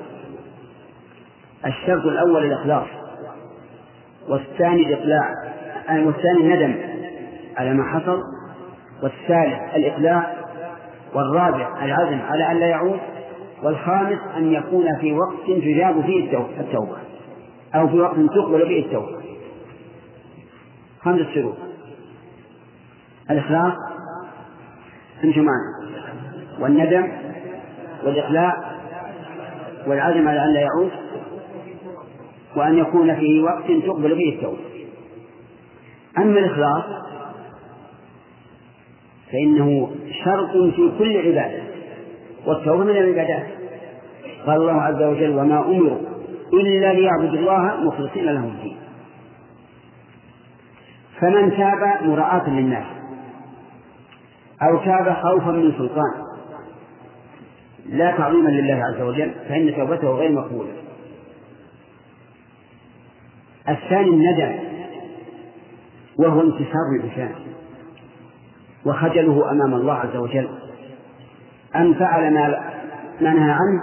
الشرط 1.67 2.05
الأول 2.05 2.45
الإخلاص 2.45 2.87
والثاني 4.29 4.83
الإقلاع 4.83 5.35
والثاني 5.89 6.41
الندم 6.41 6.79
على 7.57 7.75
ما 7.75 7.85
حصل 7.85 8.21
والثالث 9.03 9.75
الإقلاع 9.75 10.37
والرابع 11.15 11.85
العزم 11.85 12.21
على 12.21 12.53
أن 12.53 12.57
لا 12.61 12.67
يعود 12.67 13.01
والخامس 13.63 14.19
أن 14.37 14.53
يكون 14.53 14.99
في 15.01 15.13
وقت 15.13 15.47
تجاب 15.47 16.03
فيه 16.03 16.39
التوبة 16.61 16.97
أو 17.75 17.89
في 17.89 18.01
وقت 18.01 18.17
تقبل 18.17 18.67
فيه 18.67 18.87
التوبة. 18.87 19.21
خمسة 21.01 21.35
شروط. 21.35 21.57
الإخلاص 23.31 23.73
امشوا 25.25 25.43
معنا 25.43 25.97
والندم 26.61 27.13
والإقلاع 28.07 28.53
والعزم 29.87 30.29
على 30.29 30.45
أن 30.45 30.53
لا 30.55 30.61
يعود 30.61 30.91
وأن 32.57 32.79
يكون 32.79 33.17
في 33.17 33.43
وقت 33.43 33.65
تقبل 33.87 34.17
فيه 34.17 34.35
التوبة. 34.35 34.59
أما 36.19 36.39
الإخلاص 36.39 36.85
فإنه 39.33 39.91
شرط 40.25 40.51
في 40.51 40.91
كل 40.99 41.17
عبادة 41.17 41.63
والتوبة 42.47 42.85
من 42.85 42.91
العبادات. 42.91 43.47
قال 44.47 44.57
الله 44.57 44.83
عز 44.83 45.03
وجل 45.03 45.39
وما 45.39 45.61
أمروا 45.61 45.99
إلا 46.53 46.93
ليعبدوا 46.93 47.39
الله 47.39 47.77
مخلصين 47.85 48.25
له 48.25 48.45
الدين. 48.45 48.77
فمن 51.21 51.51
تاب 51.57 52.09
مراعاة 52.09 52.51
للناس 52.51 52.87
أو 54.63 54.77
تاب 54.77 55.17
خوفا 55.23 55.51
من 55.51 55.73
سلطان 55.73 56.26
لا 57.89 58.17
تعظيما 58.17 58.49
لله 58.49 58.83
عز 58.85 59.01
وجل 59.01 59.35
فإن 59.49 59.75
توبته 59.77 60.09
غير 60.09 60.33
مقبولة. 60.33 60.73
الثاني 63.69 64.11
الندم 64.11 64.59
وهو 66.19 66.41
انتصار 66.41 66.97
الإنسان 67.01 67.35
وخجله 68.87 69.51
أمام 69.51 69.75
الله 69.75 69.95
عز 69.95 70.17
وجل. 70.17 70.49
أن 71.77 71.95
فعل 71.95 72.35
ما 72.35 72.73
ما 73.21 73.31
نهى 73.31 73.51
عنه 73.51 73.81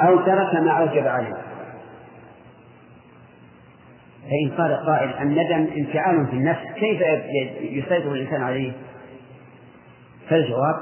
أو 0.00 0.16
ترك 0.16 0.54
ما 0.54 0.70
أوجب 0.70 1.06
عليه. 1.06 1.34
فإن 4.22 4.50
قال 4.58 4.86
قائل 4.86 5.10
الندم 5.10 5.72
انفعال 5.76 6.26
في 6.26 6.32
النفس. 6.32 6.60
كيف 6.76 7.00
يسيطر 7.60 8.12
الإنسان 8.12 8.42
عليه؟ 8.42 8.72
فالجواب 10.28 10.80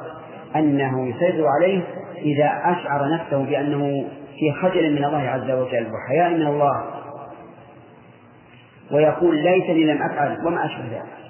أنه 0.56 1.08
يسيطر 1.08 1.46
عليه 1.46 1.82
إذا 2.22 2.60
أشعر 2.64 3.14
نفسه 3.14 3.44
بأنه 3.44 4.08
في 4.38 4.52
خجل 4.62 4.92
من 4.92 5.04
الله 5.04 5.28
عز 5.28 5.50
وجل 5.50 5.90
وحياء 5.92 6.30
من 6.30 6.46
الله 6.46 6.84
ويقول 8.90 9.36
ليتني 9.36 9.84
لم 9.84 10.02
أفعل 10.02 10.46
وما 10.46 10.66
أشبه 10.66 10.84
ذلك. 10.84 11.22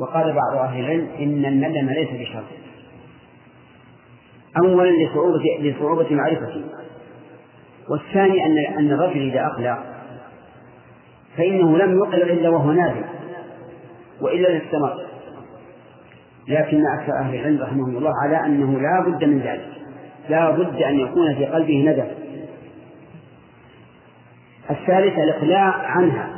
وقال 0.00 0.32
بعض 0.32 0.56
أهل 0.56 0.80
العلم 0.80 1.08
إن 1.18 1.44
الندم 1.44 1.90
ليس 1.90 2.08
بشرط 2.10 2.44
أولا 4.64 4.90
لصعوبة 4.90 5.44
لصعوبة 5.60 6.06
معرفته. 6.10 6.64
والثاني 7.90 8.46
أن 8.46 8.78
أن 8.78 8.92
الرجل 8.92 9.30
إذا 9.30 9.46
أقلع 9.46 9.82
فإنه 11.36 11.78
لم 11.78 11.98
يقلع 11.98 12.32
إلا 12.32 12.48
وهو 12.48 12.72
نادم 12.72 13.04
وإلا 14.20 14.48
لاستمر. 14.48 15.09
لكن 16.50 16.86
أكثر 16.86 17.12
أهل 17.18 17.34
العلم 17.34 17.62
رحمهم 17.62 17.96
الله 17.96 18.12
على 18.24 18.46
أنه 18.46 18.80
لا 18.80 19.00
بد 19.06 19.24
من 19.24 19.38
ذلك. 19.38 19.68
لا 20.28 20.50
بد 20.50 20.82
أن 20.82 21.00
يكون 21.00 21.34
في 21.34 21.46
قلبه 21.46 21.84
ندم. 21.86 22.06
الثالثة 24.70 25.24
الإقلاع 25.24 25.72
عنها 25.72 26.28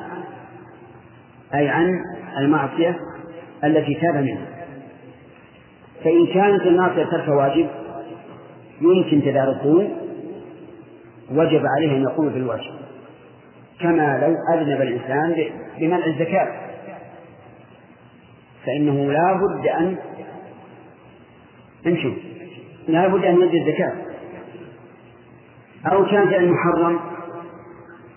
أي 1.54 1.68
عن 1.68 2.04
المعصية 2.38 2.96
التي 3.64 3.94
تاب 3.94 4.14
منها. 4.14 4.46
فإن 6.04 6.26
كانت 6.26 6.62
المعصية 6.62 7.04
ترك 7.04 7.28
واجب 7.28 7.66
يمكن 8.80 9.22
تداركه 9.22 9.88
وجب 11.30 11.62
عليه 11.76 11.96
أن 11.96 12.02
يقوم 12.02 12.28
بالواجب. 12.28 12.72
كما 13.80 14.18
لو 14.18 14.34
أذنب 14.54 14.82
الإنسان 14.82 15.44
بمنع 15.78 16.06
الزكاة. 16.06 16.71
فإنه 18.66 19.12
لا 19.12 19.32
بد 19.32 19.66
أن 19.66 19.96
امشوا 21.86 22.14
لا 22.88 23.08
بد 23.08 23.24
أن 23.24 23.34
يؤدي 23.34 23.58
الزكاة. 23.58 23.92
أو 25.86 26.06
كان 26.06 26.30
فعل 26.30 26.48
محرم 26.50 27.00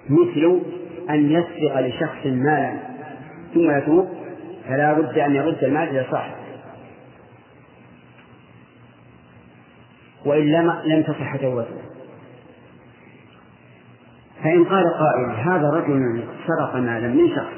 مثل 0.09 0.61
أن 1.09 1.31
يسرق 1.31 1.79
لشخص 1.79 2.25
مالا 2.25 2.79
ثم 3.53 3.77
يتوب 3.77 4.09
فلا 4.67 4.93
بد 4.93 5.17
أن 5.17 5.35
يرد 5.35 5.63
المال 5.63 5.89
إلى 5.89 6.05
صاحبه. 6.11 6.35
وإلا 10.25 10.81
لم 10.85 11.03
تصح 11.03 11.35
توبته. 11.35 11.81
فإن 14.43 14.65
قال 14.65 14.83
قائل 14.99 15.29
هذا 15.35 15.69
رجل 15.69 16.23
سرق 16.47 16.75
مالا 16.75 17.07
من 17.07 17.29
شخص 17.35 17.57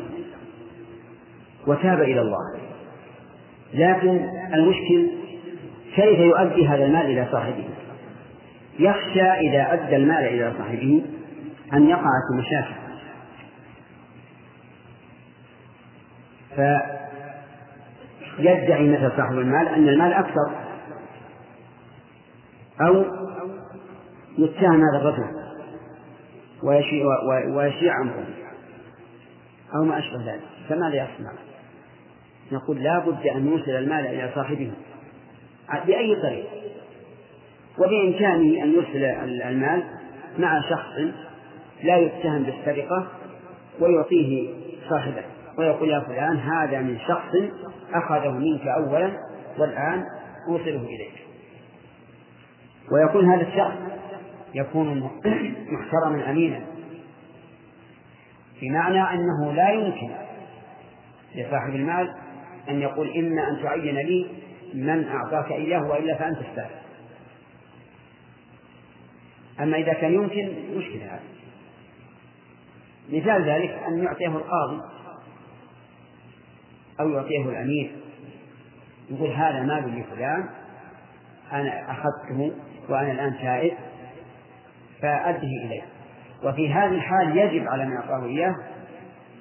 وتاب 1.68 2.02
إلى 2.02 2.22
الله. 2.22 2.67
لكن 3.74 4.30
المشكل 4.54 5.10
كيف 5.96 6.20
يؤدي 6.20 6.68
هذا 6.68 6.86
المال 6.86 7.06
إلى 7.06 7.28
صاحبه؟ 7.32 7.70
يخشى 8.80 9.22
إذا 9.22 9.74
أدى 9.74 9.96
المال 9.96 10.26
إلى 10.26 10.54
صاحبه 10.58 11.06
أن 11.74 11.90
يقع 11.90 12.10
في 12.30 12.38
مشاكل. 12.38 12.76
فيدعي 18.38 18.88
مثل 18.88 19.12
صاحب 19.18 19.34
المال 19.34 19.68
أن 19.68 19.88
المال 19.90 20.14
أكثر 20.14 20.52
أو 22.82 23.06
يتهم 24.38 24.82
هذا 24.82 24.98
الرجل 25.02 25.28
ويشيع, 27.54 27.94
عنه 27.94 28.26
أو 29.76 29.84
ما 29.84 30.00
أشبه 30.00 30.32
ذلك. 30.32 30.44
فماذا 30.70 30.96
يصنع؟ 30.96 31.32
نقول 32.52 32.84
لا 32.84 33.00
بد 33.00 33.28
أن 33.28 33.48
يوصل 33.48 33.72
المال 33.72 34.06
إلى 34.06 34.32
صاحبه. 34.36 34.72
بأي 35.86 36.16
طريق؟ 36.16 36.46
وبإمكانه 37.78 38.64
أن 38.64 38.74
يرسل 38.74 39.04
المال 39.48 39.84
مع 40.38 40.62
شخص 40.62 41.14
لا 41.84 41.98
يتهم 41.98 42.44
بالسرقة 42.44 43.08
ويعطيه 43.80 44.50
صاحبه 44.90 45.24
ويقول 45.58 45.90
يا 45.90 46.00
فلان 46.00 46.38
هذا 46.38 46.82
من 46.82 46.98
شخص 47.08 47.36
أخذه 47.94 48.32
منك 48.32 48.68
أولا 48.68 49.12
والآن 49.58 50.04
أوصله 50.50 50.82
إليك. 50.82 51.14
ويكون 52.92 53.26
هذا 53.32 53.48
الشخص 53.48 53.78
يكون 54.56 55.00
محترما 55.72 56.32
أمينا. 56.32 56.62
بمعنى 58.62 59.02
أنه 59.02 59.54
لا 59.54 59.70
يمكن 59.70 60.10
لصاحب 61.36 61.76
المال 61.76 62.14
أن 62.70 62.82
يقول 62.82 63.18
إما 63.18 63.50
أن 63.50 63.64
تعين 63.64 63.96
لي 63.96 64.28
من 64.74 65.08
أعطاك 65.08 65.52
إياه 65.52 65.88
وإلا 65.88 66.16
فأنت 66.16 66.38
السائل 66.38 66.78
أما 69.60 69.78
إذا 69.78 69.94
كان 69.94 70.14
يمكن 70.14 70.54
مشكلة 70.76 71.06
هذا 71.06 71.24
مثال 73.10 73.50
ذلك 73.50 73.70
أن 73.88 74.04
يعطيه 74.04 74.28
القاضي 74.28 74.82
أو 77.00 77.10
يعطيه 77.10 77.50
الأمير 77.50 77.92
يقول 79.10 79.32
هذا 79.32 79.62
مال 79.62 80.00
لفلان 80.00 80.50
أنا 81.52 81.92
أخذته 81.92 82.52
وأنا 82.90 83.12
الآن 83.12 83.38
تائب 83.42 83.74
فأده 85.02 85.48
إليه. 85.66 85.82
وفي 86.44 86.70
هذه 86.70 86.96
الحال 86.96 87.38
يجب 87.38 87.68
على 87.68 87.86
من 87.86 87.98
أعطاه 87.98 88.26
إياه 88.26 88.56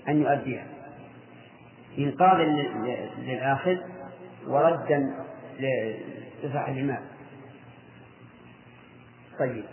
أن 0.09 0.22
يؤديه. 0.22 0.66
إنقاذا 1.99 2.42
للآخذ 3.18 3.76
وردا 4.47 5.14
لصاحب 6.42 6.76
المال. 6.76 7.03
طيب. 9.38 9.64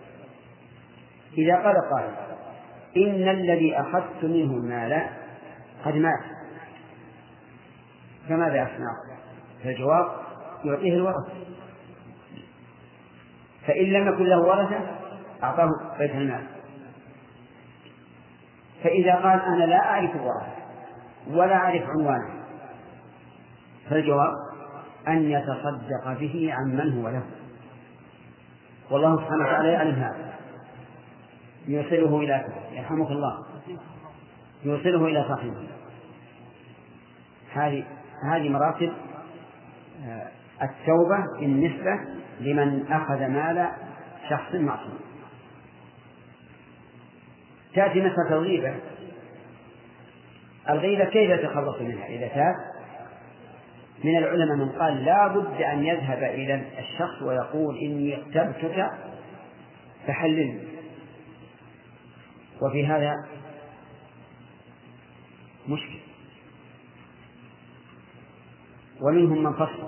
إذا 1.37 1.55
قال 1.55 1.75
قائل 1.91 2.13
إن 2.97 3.29
الذي 3.29 3.79
أخذت 3.79 4.23
منه 4.23 4.53
المال 4.53 5.09
قد 5.85 5.95
مات. 5.95 6.23
فماذا 8.29 8.55
يصنع؟ 8.55 8.93
فالجواب 9.63 10.11
يعطيه 10.65 10.93
الورثة. 10.93 11.33
فإن 13.67 13.85
لم 13.85 14.07
يكن 14.07 14.23
له 14.23 14.39
ورثة 14.39 14.79
أعطاه 15.43 15.69
بيت 15.99 16.11
المال. 16.11 16.43
فإذا 18.83 19.15
قال 19.15 19.41
أنا 19.41 19.63
لا 19.63 19.79
أعرف 19.79 20.15
الورثة 20.15 20.62
ولا 21.27 21.55
أعرف 21.55 21.83
عنوانه. 21.83 22.43
فالجواب 23.89 24.33
أن 25.07 25.31
يتصدق 25.31 26.19
به 26.19 26.53
عن 26.53 26.75
من 26.75 27.01
هو 27.01 27.09
له. 27.09 27.23
والله 28.91 29.15
سبحانه 29.15 29.43
وتعالى 29.43 29.69
يعلم 29.69 29.95
هذا. 29.95 30.33
يوصله 31.67 32.19
إلى 32.19 32.45
يرحمك 32.71 33.11
الله. 33.11 33.45
يوصله 34.65 35.05
إلى 35.05 35.25
صاحبه 35.27 35.67
هذه 37.53 37.83
هذه 38.31 38.49
مراتب 38.49 38.93
آه، 40.05 40.27
التوبة 40.61 41.39
بالنسبة 41.39 41.99
لمن 42.39 42.87
أخذ 42.87 43.27
مال 43.27 43.69
شخص 44.29 44.55
معصوم. 44.55 44.99
تأتي 47.73 47.99
مسألة 47.99 48.29
الغيبة 48.29 48.75
الغيبة 50.69 51.05
كيف 51.05 51.29
يتخلص 51.29 51.81
منها؟ 51.81 52.07
إذا 52.07 52.27
تاب. 52.27 52.55
من 54.03 54.17
العلماء 54.17 54.57
من 54.57 54.69
قال 54.69 55.05
لا 55.05 55.27
بد 55.27 55.61
أن 55.61 55.83
يذهب 55.83 56.23
إلى 56.23 56.63
الشخص 56.79 57.21
ويقول 57.21 57.77
إني 57.77 58.15
اغتبتك 58.15 58.89
فحللني 60.07 60.59
وفي 62.61 62.87
هذا 62.87 63.15
مشكل. 65.67 65.99
ومنهم 69.01 69.43
من 69.43 69.53
فصل. 69.53 69.87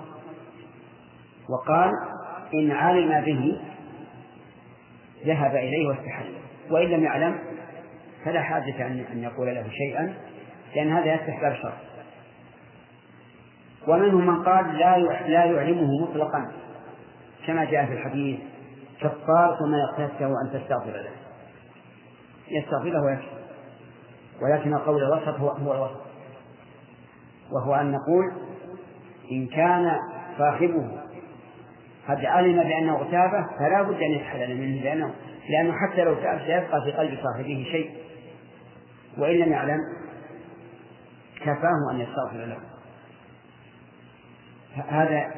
وقال 1.48 1.90
إن 2.54 2.70
علم 2.70 3.24
به 3.24 3.60
ذهب 5.26 5.56
إليه 5.56 5.88
واستحل. 5.88 6.34
وإن 6.70 6.88
لم 6.88 7.04
يعلم 7.04 7.38
فلا 8.24 8.42
حاجة 8.42 8.86
أن 8.86 9.22
يقول 9.22 9.54
له 9.54 9.68
شيئا. 9.70 10.35
لأن 10.74 10.92
هذا 10.92 11.14
يفتح 11.14 11.40
باب 11.40 11.52
الشر 11.52 11.72
ومنهم 13.88 14.26
من 14.26 14.42
قال 14.42 14.78
لا 14.78 14.98
لا 15.28 15.44
يعلمه 15.44 16.02
مطلقا 16.02 16.52
كما 17.46 17.64
جاء 17.64 17.86
في 17.86 17.92
الحديث 17.92 18.40
كفارة 19.00 19.66
ما 19.66 19.78
يقتته 19.78 20.26
أن 20.26 20.50
تستغفر 20.52 20.90
له. 20.90 21.10
يستغفر 22.48 22.88
له 22.88 23.02
ويكفي 23.02 23.36
ولكن 24.42 24.74
القول 24.74 25.02
الوسط 25.02 25.40
هو 25.40 25.48
هو 25.48 25.74
الوسط. 25.74 26.06
وهو 27.52 27.74
أن 27.74 27.92
نقول 27.92 28.32
إن 29.32 29.46
كان 29.46 29.92
صاحبه 30.38 30.88
قد 32.08 32.24
علم 32.24 32.62
بأنه 32.62 32.96
اغتابه 32.96 33.46
فلا 33.58 33.82
بد 33.82 34.02
أن 34.02 34.10
يتحلل 34.10 34.56
منه 34.60 34.82
لأنه 34.82 35.14
لأنه 35.50 35.72
حتى 35.72 36.04
لو 36.04 36.14
تاب 36.14 36.40
سيبقى 36.46 36.82
في 36.84 36.92
قلب 36.92 37.18
صاحبه 37.22 37.66
شيء. 37.70 37.90
وإن 39.18 39.36
لم 39.36 39.52
يعلم 39.52 39.78
كفاه 41.46 41.90
أن 41.92 42.00
يستغفر 42.00 42.44
له. 42.44 42.58
هذا 44.88 45.34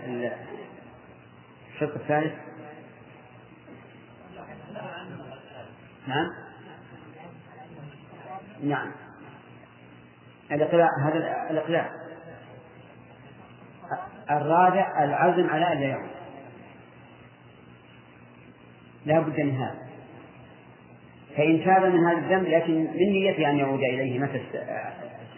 الشق 1.75 1.95
الثالث. 1.95 2.35
نعم. 6.09 6.31
نعم. 8.63 8.93
الإقلاع 10.53 10.89
هذا 11.05 11.51
الإقلاع. 11.51 11.91
الرابع 14.31 15.05
العزم 15.05 15.51
على 15.51 15.73
أن 15.73 15.81
لا 15.81 15.87
يعود 15.87 16.11
لا 19.07 19.21
بد 19.21 19.41
من 19.41 19.57
هذا. 19.57 19.89
فإن 21.37 21.65
تاب 21.65 21.85
من 21.85 22.05
هذا 22.05 22.19
الذنب 22.19 22.49
لكن 22.49 22.75
من 22.75 23.13
نيته 23.13 23.51
أن 23.51 23.57
يعود 23.57 23.79
إليه 23.79 24.19
متى 24.19 24.43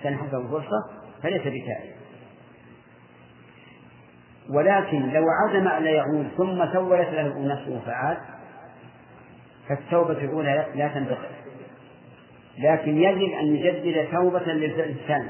استنحفه 0.01 0.39
الفرصة 0.39 0.91
فليس 1.23 1.41
بتائب. 1.41 1.95
ولكن 4.51 5.13
لو 5.13 5.25
عزم 5.43 5.69
ألا 5.69 5.91
يعود 5.91 6.29
ثم 6.37 6.73
سولت 6.73 7.09
له 7.09 7.39
نفسه 7.39 7.81
فعاد 7.87 8.19
فالتوبة 9.69 10.25
الأولى 10.25 10.67
لا 10.75 10.89
تنبغي. 10.89 11.29
لكن 12.59 12.97
يجب 12.99 13.33
أن 13.33 13.57
يجدد 13.57 14.09
توبة 14.13 14.53
للإنسان 14.53 15.29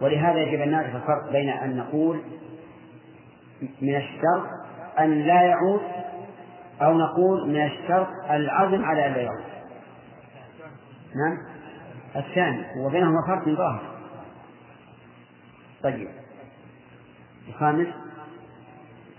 ولهذا 0.00 0.38
يجب 0.38 0.60
أن 0.60 0.70
نعرف 0.70 0.96
الفرق 0.96 1.32
بين 1.32 1.48
أن 1.48 1.76
نقول 1.76 2.20
من 3.82 3.96
الشرط 3.96 4.46
أن 4.98 5.22
لا 5.22 5.42
يعود 5.42 5.80
أو 6.82 6.98
نقول 6.98 7.48
من 7.48 7.64
الشرط 7.64 8.08
العزم 8.30 8.84
على 8.84 9.06
أن 9.06 9.12
لا 9.12 9.20
يعود. 9.20 9.44
نعم؟ 11.14 11.53
الثاني 12.16 12.64
وبينهما 12.86 13.26
فرق 13.26 13.48
ظاهر. 13.48 13.82
طيب. 15.82 16.08
الخامس 17.48 17.88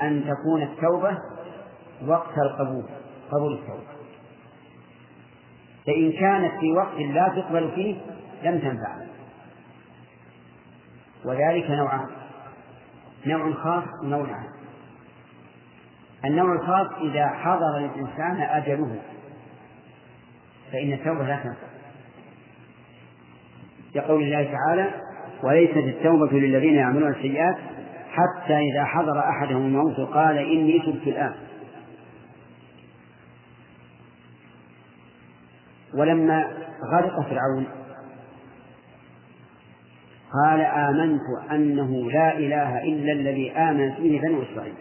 أن 0.02 0.24
تكون 0.24 0.62
التوبة 0.62 1.18
وقت 2.08 2.38
القبول 2.38 2.86
قبول 3.32 3.54
التوبة. 3.54 3.96
فإن 5.88 6.12
كانت 6.12 6.60
في 6.60 6.72
وقت 6.72 6.96
لا 6.96 7.28
تقبل 7.28 7.72
فيه 7.76 7.96
لم 8.44 8.60
تنفع. 8.60 8.96
وذلك 11.26 11.70
نوعان. 11.70 12.08
نوع 13.26 13.54
خاص 13.54 13.84
ونوع 14.04 14.32
عام. 14.32 14.56
النوع 16.26 16.54
الخاص 16.54 16.88
إذا 17.02 17.28
حضر 17.28 17.80
للإنسان 17.80 18.42
أجله 18.42 19.02
فإن 20.72 20.94
التوبة 20.94 21.24
لا 21.24 21.36
تنفع. 21.36 21.68
يقول 23.96 24.24
الله 24.24 24.44
تعالى 24.44 24.90
وليست 25.44 25.78
التوبة 25.78 26.32
للذين 26.32 26.76
يعملون 26.76 27.12
السيئات 27.12 27.56
حتى 28.12 28.58
إذا 28.58 28.86
حضر 28.86 29.20
أحدهم 29.20 29.62
الموت 29.66 30.00
قال 30.00 30.38
إني 30.38 30.80
تبت 30.80 31.08
الآن. 31.08 31.34
ولما 35.98 36.48
غرق 36.92 37.30
فرعون 37.30 37.66
قال 40.46 40.62
آمنت 40.62 41.22
أنه 41.52 42.12
لا 42.12 42.38
إله 42.38 42.84
إلا 42.84 43.12
الذي 43.12 43.52
آمنت 43.52 44.00
به 44.00 44.22
بنو 44.24 44.42
إسرائيل 44.42 44.74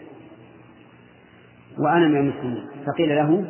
وأنا 1.79 2.07
من 2.07 2.17
المسلمين. 2.17 2.67
فقيل 2.85 3.15
له 3.15 3.45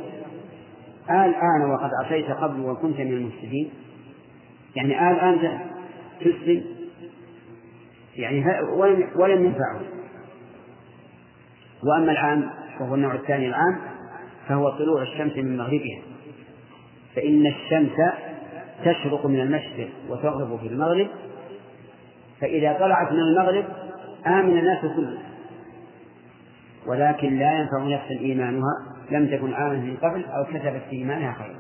الآن 1.09 1.70
وقد 1.70 1.89
عصيت 2.03 2.32
قبل 2.32 2.59
وكنت 2.59 2.99
من 2.99 3.13
المفسدين؟ 3.13 3.70
يعني 4.76 5.12
الآن 5.12 5.60
تسلم 6.20 6.64
يعني 8.16 8.46
ولم 9.16 9.46
ينفعه؟ 9.46 9.82
وأما 11.84 12.12
العام 12.12 12.50
وهو 12.80 12.96
النوع 12.96 13.16
الثاني 13.16 13.48
العام 13.48 13.80
فهو 14.48 14.70
طلوع 14.70 15.02
الشمس 15.02 15.38
من 15.38 15.58
مغربها. 15.58 16.02
فإن 17.16 17.48
الشمس 17.48 17.92
تشرق 18.82 19.26
من 19.26 19.40
المشرق 19.40 19.90
وتغرب 20.10 20.60
في 20.60 20.68
المغرب 20.68 21.08
فإذا 22.42 22.74
طلعت 22.74 23.12
من 23.12 23.20
المغرب 23.20 23.66
آمن 24.28 24.58
الناس 24.58 24.82
كله 24.82 25.18
ولكن 26.88 27.40
لا 27.40 27.60
ينفع 27.60 27.84
نفسا 27.84 28.20
إيمانها 28.20 28.72
لم 29.12 29.28
تكن 29.28 29.54
آمنت 29.54 29.84
من 29.84 29.98
قبل 29.98 30.26
أو 30.26 30.46
كتبت 30.46 30.82
في 30.90 30.96
إيمانها 30.96 31.34
خيرا. 31.34 31.60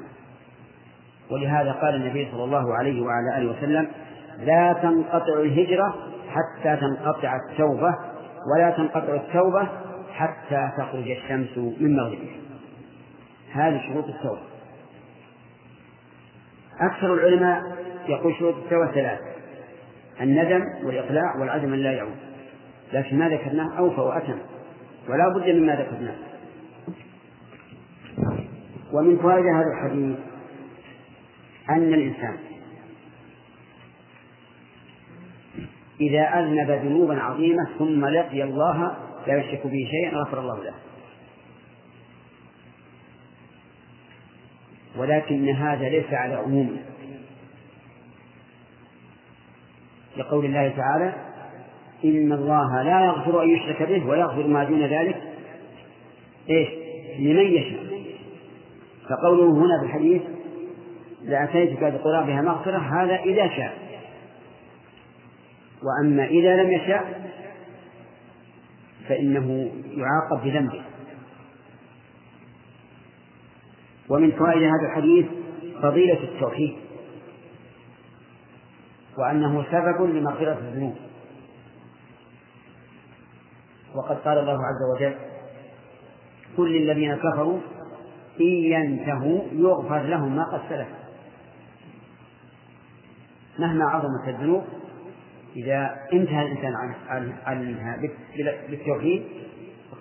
ولهذا 1.31 1.71
قال 1.71 1.95
النبي 1.95 2.27
صلى 2.31 2.43
الله 2.43 2.75
عليه 2.75 3.01
وعلى 3.01 3.37
آله 3.37 3.51
وسلم 3.51 3.87
لا 4.39 4.73
تنقطع 4.73 5.39
الهجرة 5.39 5.95
حتى 6.29 6.77
تنقطع 6.77 7.35
التوبة 7.35 7.95
ولا 8.55 8.69
تنقطع 8.69 9.13
التوبة 9.13 9.67
حتى 10.13 10.69
تخرج 10.77 11.11
الشمس 11.11 11.57
من 11.57 11.95
مغربها. 11.95 12.35
هذه 13.51 13.81
شروط 13.87 14.05
التوبة. 14.05 14.41
أكثر 16.81 17.13
العلماء 17.13 17.61
يقول 18.07 18.35
شروط 18.35 18.55
التوبة 18.55 18.91
ثلاث 18.91 19.19
الندم 20.21 20.61
والإقلاع 20.85 21.35
والعزم 21.39 21.73
أن 21.73 21.79
لا 21.79 21.91
يعود. 21.91 22.15
لكن 22.93 23.19
ما 23.19 23.29
ذكرناه 23.29 23.77
أوفى 23.77 24.01
وأتم 24.01 24.37
ولا 25.09 25.29
بد 25.29 25.49
مما 25.49 25.75
ذكرناه. 25.75 26.15
ومن 28.93 29.17
فوائد 29.17 29.45
هذا 29.45 29.67
الحديث 29.67 30.17
أن 31.69 31.93
الإنسان 31.93 32.37
إذا 36.01 36.21
أذنب 36.21 36.71
ذنوبا 36.71 37.19
عظيمة 37.19 37.69
ثم 37.79 38.05
لقي 38.05 38.43
الله 38.43 38.97
لا 39.27 39.37
يشرك 39.37 39.67
به 39.67 39.87
شيئا 39.91 40.17
غفر 40.17 40.39
الله 40.39 40.63
له. 40.63 40.73
ولكن 44.97 45.49
هذا 45.49 45.89
ليس 45.89 46.13
على 46.13 46.33
عمومه 46.33 46.77
لقول 50.17 50.45
الله 50.45 50.69
تعالى 50.69 51.13
إن 52.05 52.31
الله 52.31 52.83
لا 52.83 53.05
يغفر 53.05 53.43
أن 53.43 53.49
يشرك 53.49 53.83
به 53.83 54.07
ويغفر 54.07 54.47
ما 54.47 54.63
دون 54.63 54.85
ذلك. 54.85 55.21
إيش؟ 56.49 56.69
لمن 57.19 57.45
يشاء. 57.45 57.85
فقوله 59.09 59.51
هنا 59.51 59.79
في 59.81 59.85
الحديث 59.85 60.21
لأتيتك 61.25 61.79
بقرابها 61.79 62.41
مغفرة 62.41 62.77
هذا 62.77 63.15
إذا 63.15 63.47
شاء. 63.47 63.77
وأما 65.83 66.25
إذا 66.25 66.63
لم 66.63 66.71
يشاء 66.71 67.31
فإنه 69.07 69.71
يعاقب 69.87 70.43
بذنبه. 70.43 70.81
ومن 74.09 74.31
فوائد 74.31 74.63
هذا 74.63 74.87
الحديث 74.91 75.25
فضيلة 75.81 76.23
التوحيد 76.23 76.75
وأنه 79.17 79.65
سبب 79.71 80.01
لمغفرة 80.01 80.57
الذنوب. 80.59 80.95
وقد 83.95 84.15
قال 84.15 84.37
الله 84.37 84.53
عز 84.53 84.95
وجل 84.95 85.15
قل 86.57 86.71
للذين 86.71 87.15
كفروا 87.15 87.59
إن 88.41 88.45
ينتهوا 88.45 89.41
يغفر 89.51 90.01
لهم 90.01 90.35
ما 90.35 90.43
قد 90.43 90.61
سلف. 90.69 91.04
مهما 93.59 93.85
عظمت 93.85 94.27
الذنوب 94.27 94.63
إذا 95.55 95.95
انتهى 96.13 96.45
الإنسان 96.45 96.73
عنها 97.45 97.97
بالتوحيد 98.69 99.23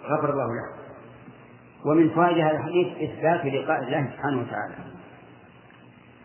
غفر 0.04 0.30
الله 0.30 0.46
له. 0.46 0.84
ومن 1.86 2.10
فوائد 2.10 2.38
هذا 2.38 2.56
الحديث 2.56 2.86
إثبات 3.10 3.46
لقاء 3.46 3.82
الله 3.82 4.10
سبحانه 4.16 4.40
وتعالى. 4.40 4.74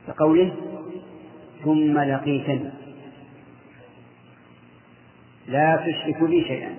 كقوله 0.08 0.56
ثم 1.64 2.00
لقيتني. 2.00 2.70
لا 5.48 5.76
تشرك 5.76 6.24
بي 6.24 6.44
شيئا. 6.44 6.76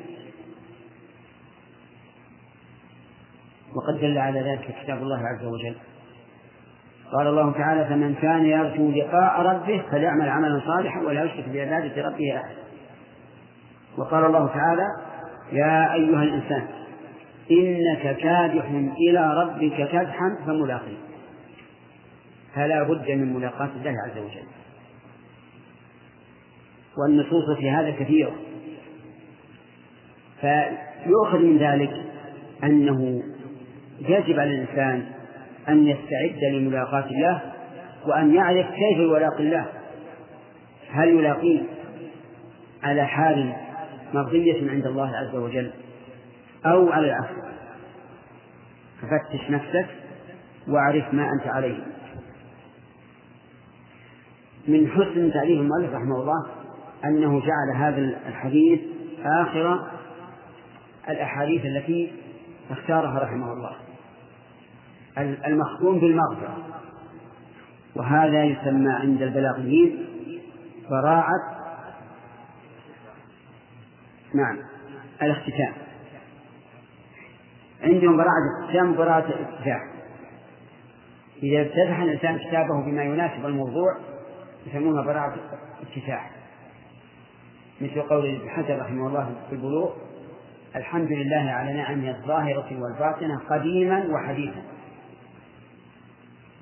وقد 3.74 4.00
دل 4.00 4.18
على 4.18 4.40
ذلك 4.40 4.82
كتاب 4.82 5.02
الله 5.02 5.18
عز 5.18 5.44
وجل. 5.44 5.76
قال 7.12 7.26
الله 7.26 7.52
تعالى 7.52 7.84
فمن 7.84 8.14
كان 8.14 8.46
يرجو 8.46 8.90
لقاء 8.90 9.40
ربه 9.40 9.82
فليعمل 9.90 10.28
عملا 10.28 10.60
صالحا 10.66 11.00
ولا 11.00 11.24
يشرك 11.24 11.48
بعبادة 11.48 12.08
ربه 12.08 12.36
أحد. 12.36 12.54
وقال 13.98 14.24
الله 14.24 14.46
تعالى 14.46 14.86
يا 15.52 15.94
أيها 15.94 16.22
الإنسان 16.22 16.66
إنك 17.50 18.16
كادح 18.16 18.64
إلى 19.08 19.42
ربك 19.42 19.88
كدحا 19.92 20.36
فملاقيه. 20.46 20.96
فلا 22.54 22.82
بد 22.82 23.10
من 23.10 23.34
ملاقاة 23.34 23.70
الله 23.76 23.94
عز 24.06 24.18
وجل. 24.18 24.46
والنصوص 26.98 27.58
في 27.58 27.70
هذا 27.70 27.90
كثيرة. 27.90 28.32
فيؤخذ 30.40 31.38
من 31.38 31.58
ذلك 31.58 31.92
أنه 32.64 33.22
يجب 34.00 34.40
على 34.40 34.50
الإنسان 34.50 35.19
أن 35.68 35.86
يستعد 35.88 36.44
لملاقاة 36.52 37.04
الله 37.04 37.40
وأن 38.06 38.34
يعرف 38.34 38.66
كيف 38.66 38.98
يلاقي 38.98 39.42
الله. 39.42 39.66
هل 40.90 41.08
يلاقيه 41.08 41.60
على 42.82 43.06
حال 43.06 43.52
مرضية 44.14 44.70
عند 44.70 44.86
الله 44.86 45.16
عز 45.16 45.34
وجل 45.34 45.70
أو 46.66 46.92
على 46.92 47.06
العكس؟ 47.06 47.34
ففتش 49.02 49.50
نفسك 49.50 49.86
وأعرف 50.68 51.14
ما 51.14 51.32
أنت 51.32 51.46
عليه. 51.46 51.78
من 54.68 54.88
حسن 54.88 55.32
تعليم 55.32 55.60
المؤلف 55.60 55.94
رحمه 55.94 56.20
الله 56.20 56.46
أنه 57.04 57.40
جعل 57.40 57.76
هذا 57.76 57.98
الحديث 58.28 58.80
آخر 59.24 59.86
الأحاديث 61.08 61.64
التي 61.64 62.12
اختارها 62.70 63.18
رحمه 63.18 63.52
الله. 63.52 63.76
المختوم 65.18 65.98
بالمغفرة. 66.00 66.56
وهذا 67.96 68.44
يسمى 68.44 68.92
عند 68.92 69.22
البلاغيين 69.22 70.06
براعة 70.90 71.60
نعم 74.34 74.58
الاختتام 75.22 75.72
عندهم 77.82 78.16
براعة 78.16 78.38
الاختتام 78.38 78.92
وبراعة 78.92 79.24
الافتتاح 79.24 79.80
إذا 81.42 81.62
افتتح 81.62 82.00
الإنسان 82.00 82.38
كتابه 82.38 82.84
بما 82.84 83.02
يناسب 83.02 83.46
الموضوع 83.46 83.96
يسمونها 84.66 85.02
براعة 85.02 85.34
الافتتاح 85.80 86.30
مثل 87.80 88.02
قول 88.02 88.26
ابن 88.26 88.50
حجر 88.50 88.78
رحمه 88.78 89.06
الله 89.08 89.34
في 89.48 89.54
البلوغ 89.54 89.92
الحمد 90.76 91.12
لله 91.12 91.50
على 91.50 91.72
نعمه 91.72 92.10
الظاهرة 92.10 92.82
والباطنة 92.82 93.40
قديما 93.50 94.06
وحديثا. 94.10 94.62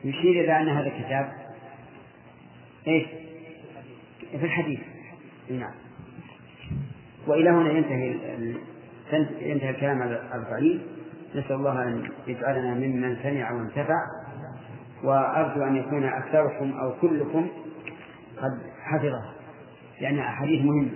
يشير 0.04 0.44
إلى 0.44 0.60
أن 0.60 0.68
هذا 0.68 0.86
الكتاب 0.86 1.32
إيش؟ 2.88 3.06
في 4.30 4.44
الحديث. 4.44 4.80
نعم. 5.50 5.74
وإلى 7.26 7.50
هنا 7.50 7.70
ينتهي 7.70 8.14
ينتهي 9.40 9.70
الكلام 9.70 10.02
على 10.02 10.22
الضعيف 10.34 10.80
نسأل 11.34 11.52
الله 11.52 11.82
أن 11.82 12.10
يجعلنا 12.26 12.74
ممن 12.74 13.16
سمع 13.22 13.52
وانتفع. 13.52 14.00
وأرجو 15.04 15.62
أن 15.62 15.76
يكون 15.76 16.04
أكثركم 16.04 16.72
أو 16.72 16.92
كلكم 17.00 17.48
قد 18.36 18.58
حفظه 18.82 19.22
لأنها 20.00 20.28
أحاديث 20.28 20.64
مهمة. 20.64 20.90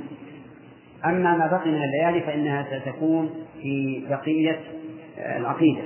أما 1.04 1.36
ما 1.36 1.46
بقي 1.46 1.70
من 1.70 1.82
الليالي 1.82 2.20
فإنها 2.20 2.80
ستكون 2.80 3.30
في 3.62 4.06
بقية 4.10 4.60
العقيدة. 5.18 5.82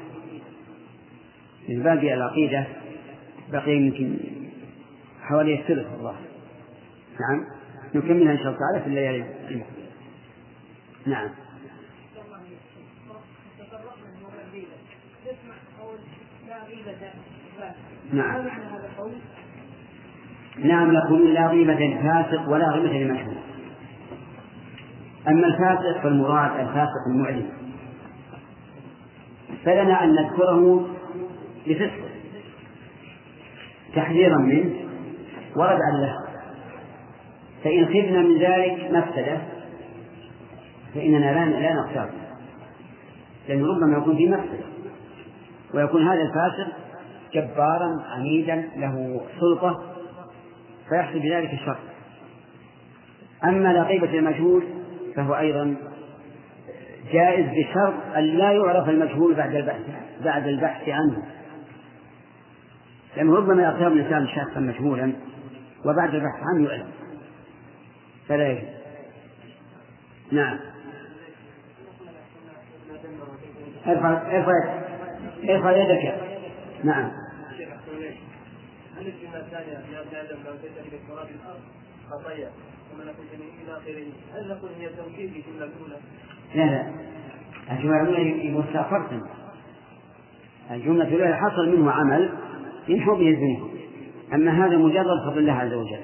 من 1.68 1.82
باقي 1.82 2.14
العقيدة 2.14 2.66
بقي 3.52 3.76
يمكن 3.76 4.16
حوالي 5.22 5.60
الثلث 5.60 5.86
الله 5.98 6.16
نعم. 7.20 7.44
نكملها 7.94 8.32
إن 8.32 8.38
شاء 8.38 8.46
الله 8.46 8.58
تعالى 8.58 8.80
في 8.80 8.86
الليالي 8.86 9.24
نعم. 11.06 11.30
نعم. 18.12 18.46
نعم 20.64 20.94
يقول 20.94 21.34
لا 21.34 21.46
غيبة 21.46 22.00
فاسق 22.02 22.48
ولا 22.48 22.70
غيبة 22.70 22.92
لمشهور 22.92 23.36
أما 25.28 25.46
الفاسق 25.46 26.02
فالمراد 26.02 26.60
الفاسق 26.60 27.06
المعلن 27.10 27.48
فلنا 29.64 30.04
أن 30.04 30.14
نذكره 30.14 30.88
لفسقه 31.66 32.05
تحذيرا 33.96 34.38
منه 34.38 34.70
وردعا 35.56 35.92
له. 36.00 36.26
فإن 37.64 37.86
خفنا 37.86 38.20
من 38.22 38.38
ذلك 38.38 38.90
مفسدة 38.92 39.38
فإننا 40.94 41.18
لا 41.18 41.60
لا 41.60 41.74
نختار 41.74 42.10
لأنه 43.48 43.66
ربما 43.66 43.98
يكون 43.98 44.16
في 44.16 44.26
مفسدة 44.26 44.66
ويكون 45.74 46.08
هذا 46.08 46.22
الفاسق 46.22 46.72
جبارا 47.34 48.02
عنيدا 48.08 48.68
له 48.76 49.20
سلطة 49.40 49.82
فيحصل 50.88 51.18
بذلك 51.18 51.52
الشر. 51.52 51.76
أما 53.44 53.72
لا 53.72 53.90
المجهول 54.14 54.64
فهو 55.16 55.34
أيضا 55.34 55.76
جائز 57.12 57.46
بشرط 57.46 57.94
أن 58.16 58.24
لا 58.24 58.52
يعرف 58.52 58.88
المجهول 58.88 59.34
بعد 59.34 59.54
البحث 59.54 59.80
بعد 60.24 60.46
البحث 60.46 60.88
عنه. 60.88 61.22
لأنه 63.16 63.36
ربما 63.36 63.62
يغتاب 63.62 63.92
الإنسان 63.92 64.26
شخصا 64.28 64.60
مجهولا 64.60 65.12
وبعد 65.84 66.14
البحث 66.14 66.40
عنه 66.42 66.68
يعلم 66.68 66.88
فلا 68.28 68.48
يجوز. 68.48 68.68
نعم. 70.32 70.58
ارفع 73.86 74.36
ارفع 74.36 74.52
ارفع 75.48 75.76
يدك. 75.76 76.14
نعم. 76.84 77.10
هل 78.96 79.06
الجملة 79.06 79.40
الثانية 79.40 79.78
ابن 79.78 80.16
آدم 80.16 80.36
لو 80.46 80.52
تجري 80.56 80.90
بالتراب 80.90 81.26
الأرض 81.26 81.60
خطية 82.10 82.50
ومن 82.94 83.02
إلى 83.02 83.76
آخره 83.76 84.06
هل 84.34 84.48
نقول 84.48 84.70
هي 84.80 84.88
توكيد 84.88 85.30
في 85.30 85.38
الجملة 85.38 85.64
الأولى؟ 85.64 85.96
لا 86.54 86.64
لا. 86.64 86.92
الجملة 87.72 88.02
الأولى 88.02 88.50
مستأخرة 88.50 89.22
الجملة 90.70 91.08
الأولى 91.08 91.36
حصل 91.36 91.68
منه 91.68 91.90
عمل 91.90 92.30
يمحو 92.88 93.14
به 93.14 93.28
الذنوب 93.28 93.70
أما 94.34 94.66
هذا 94.66 94.76
مجرد 94.76 95.30
فضل 95.30 95.38
الله 95.38 95.52
عز 95.52 95.72
وجل. 95.72 96.00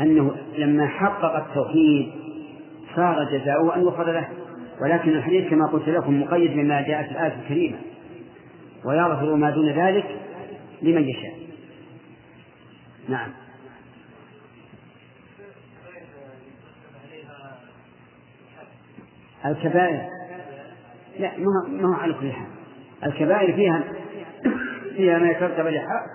أنه 0.00 0.36
لما 0.58 0.86
حقق 0.86 1.36
التوحيد 1.36 2.12
صار 2.96 3.24
جزاؤه 3.24 3.76
أن 3.76 3.80
يغفر 3.80 4.12
له. 4.12 4.28
ولكن 4.82 5.10
الحديث 5.10 5.50
كما 5.50 5.66
قلت 5.66 5.88
لكم 5.88 6.20
مقيد 6.20 6.50
بما 6.50 6.80
جاء 6.80 7.02
في 7.02 7.10
الآية 7.10 7.40
الكريمة. 7.42 7.78
ويغفر 8.84 9.34
ما 9.34 9.50
دون 9.50 9.68
ذلك 9.68 10.20
لمن 10.82 11.08
يشاء. 11.08 11.38
نعم. 13.08 13.30
الكبائر. 19.46 20.00
لا 21.18 21.32
ما 21.38 21.88
هو 21.88 21.92
على 21.92 22.14
كل 22.14 22.32
حال. 22.32 22.46
الكبائر 23.06 23.52
فيها 23.52 23.82
فيها 24.98 25.18
ما 25.18 25.30
يترتب 25.30 25.66
عليها 25.66 26.06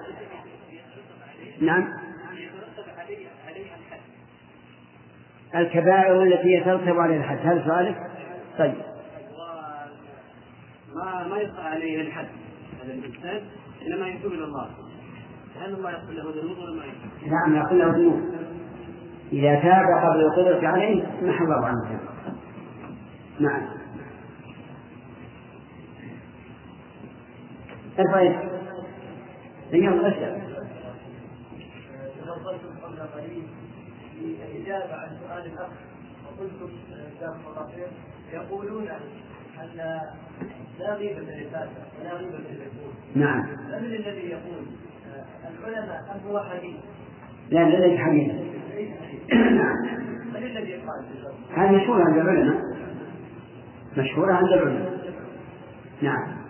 نعم. 1.62 1.88
الكبائر 5.56 6.24
التي 6.24 6.48
يترتب 6.54 7.00
عليها 7.00 7.18
الحد 7.18 7.38
هل 7.48 7.64
سؤالك؟ 7.66 7.98
طيب. 8.58 8.74
ما 10.96 11.28
ما 11.28 11.38
يقع 11.38 11.64
عليه 11.64 12.02
الحد 12.02 12.28
هذا 12.84 12.94
الإنسان 12.94 13.42
إنما 13.88 14.08
يتوب 14.08 14.32
إلى 14.32 14.44
الله 14.44 14.70
هل 15.62 15.74
الله 15.74 15.92
يغفر 15.92 16.12
له 16.12 16.42
ذنوب 16.42 16.58
ولا 16.58 16.74
ما 16.74 16.86
يغفر؟ 16.86 17.28
نعم 17.28 17.56
يغفر 17.56 17.76
له 17.76 17.88
ذنوب. 17.88 18.22
إذا 19.32 19.56
تاب 19.56 19.86
قبل 20.04 20.22
القدرة 20.22 20.68
عليه 20.68 21.04
محى 21.22 21.44
الله 21.44 21.66
عنه 21.66 21.82
الذنب 21.82 22.00
نعم. 23.40 23.62
ارفع 28.00 28.53
اليوم 29.74 30.06
اسال 30.06 30.42
تفضلتم 32.22 32.78
قبل 32.84 33.00
قليل 33.00 33.44
في 34.20 34.26
الاجابه 34.26 34.94
عن 34.96 35.18
سؤال 35.28 35.46
الاخ 35.46 35.70
وقلتم 36.26 36.70
جزاكم 36.90 37.40
الله 37.50 37.72
خير 37.76 37.88
يقولون 38.34 38.88
أن 39.62 39.70
لا 40.80 40.94
غيبه 40.96 41.20
للفاتح 41.20 41.72
ولا 42.00 42.14
غيبه 42.14 42.38
للمجهول 42.38 42.94
نعم. 43.16 43.42
من 43.82 43.96
الذي 43.96 44.30
يقول؟ 44.30 44.66
العلماء 45.60 46.00
ام 46.12 46.28
هو 46.32 46.40
حديث؟ 46.40 46.76
لا 47.50 47.70
لا 47.70 47.88
ليس 47.88 48.00
حديثا 48.00 48.34
نعم 49.36 50.04
من 50.34 50.44
الذي 50.44 50.74
قال 50.74 51.06
هذه 51.56 51.72
مشهورة 51.72 52.04
عند 52.04 52.18
العلماء. 52.18 52.62
مشهورة 53.98 54.34
عند 54.34 54.48
العلماء. 54.54 55.14
نعم. 56.02 56.43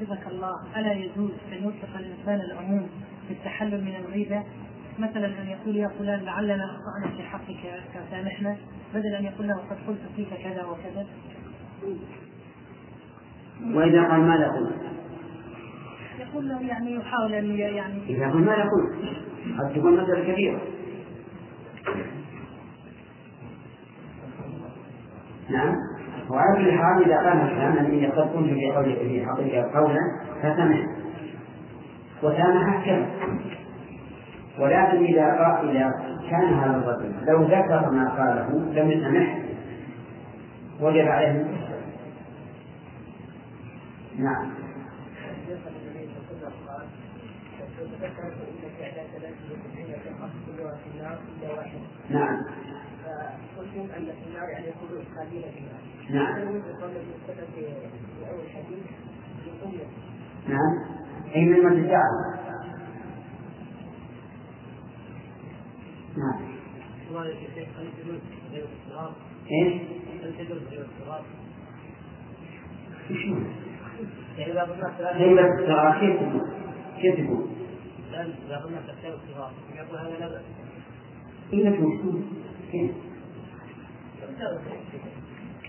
حفظك 0.00 0.26
الله 0.26 0.54
ألا 0.76 0.92
يجوز 0.92 1.30
أن 1.52 1.58
يطلق 1.58 1.96
الإنسان 1.96 2.40
العموم 2.50 2.88
في 3.28 3.34
التحلل 3.34 3.84
من 3.84 3.94
الغيبة 3.96 4.44
مثلا 4.98 5.26
أن 5.26 5.46
يقول 5.46 5.76
يا 5.76 5.88
فلان 5.98 6.20
لعلنا 6.20 6.64
أخطأنا 6.64 7.16
في 7.16 7.22
حقك 7.22 7.82
فسامحنا 7.94 8.56
بدل 8.94 9.14
أن 9.14 9.24
يقول 9.24 9.48
له 9.48 9.54
قد 9.54 9.76
قلت 9.86 10.00
فيك 10.16 10.28
كذا 10.28 10.64
وكذا 10.64 11.06
وإذا 13.74 14.08
قال 14.08 14.20
ماذا 14.20 14.48
قلت؟ 14.48 14.74
يقول 16.18 16.48
له 16.48 16.62
يعني 16.62 16.94
يحاول 16.94 17.34
أن 17.34 17.58
يعني 17.58 18.02
إذا 18.08 18.28
قال 18.30 18.44
ماذا 18.44 18.62
قلت؟ 18.62 18.94
قد 19.58 19.72
تكون 19.74 20.02
مسألة 20.02 20.32
كبيرة 20.32 20.60
نعم 25.50 25.76
وعلى 26.30 26.56
كل 26.56 26.72
حال 26.72 27.04
إذا 27.04 27.16
قال 27.16 27.40
الإنسان 27.40 27.84
أني 27.84 28.06
قد 28.06 28.28
كنت 28.34 28.52
في 28.52 28.70
قولي 28.70 28.96
في 28.96 29.26
حقك 29.26 29.76
قولا 29.76 30.00
فسمع. 30.42 30.86
وسامح 32.22 32.86
كم 32.86 33.06
ولكن 34.58 35.04
إذا 35.04 35.26
قال 35.26 35.92
كان 36.30 36.54
هذا 36.54 36.76
الرجل 36.76 37.12
لو 37.26 37.42
ذكر 37.42 37.90
ما 37.90 38.08
قاله 38.08 38.48
لم 38.72 38.90
يسمح 38.90 39.38
وجب 40.80 41.08
عليه. 41.08 41.44
نعم. 44.18 44.50
نعم. 52.10 52.59
فقلتم 53.70 53.94
أن 53.94 54.06
في 54.06 54.28
النار 54.28 54.48
يعني 54.48 54.68
يكونوا 54.68 55.02
النار. 55.58 55.80
نعم 56.10 56.62
في 56.62 56.82
أول 58.32 58.46
يقول 59.46 59.80
نعم 60.48 61.00
أي 61.34 61.44
من 61.44 61.54
المتجاعل 61.54 62.12
نعم 66.16 66.50
الله 67.08 67.26
يا 67.26 67.34
شيخ 67.34 67.68
هل 67.78 67.88
تجوز 68.02 68.20
غير 68.52 68.64
الاضطراب؟ 68.64 69.12
إيش؟ 69.50 69.82
هل 70.22 70.34
تجوز 70.38 70.62
غير 70.70 70.80
الاضطراب؟ 70.80 71.24
وش 73.10 73.26
هو؟ 73.26 73.36
يعني 74.38 74.52
إذا 74.52 74.62
قلنا 74.62 74.88
كيف 76.00 76.16
تكون؟ 76.16 76.50
كيف؟ 77.00 77.20
الآن 78.10 78.34
إذا 78.46 78.56
قلنا 78.56 78.80
تحتاج 78.80 79.12
اضطراب 79.12 79.52
يقول 79.76 79.98
هذا 79.98 80.18
لا 80.18 80.28
بأس 80.28 80.42
تكون 81.50 82.24
كيف؟ 82.72 83.09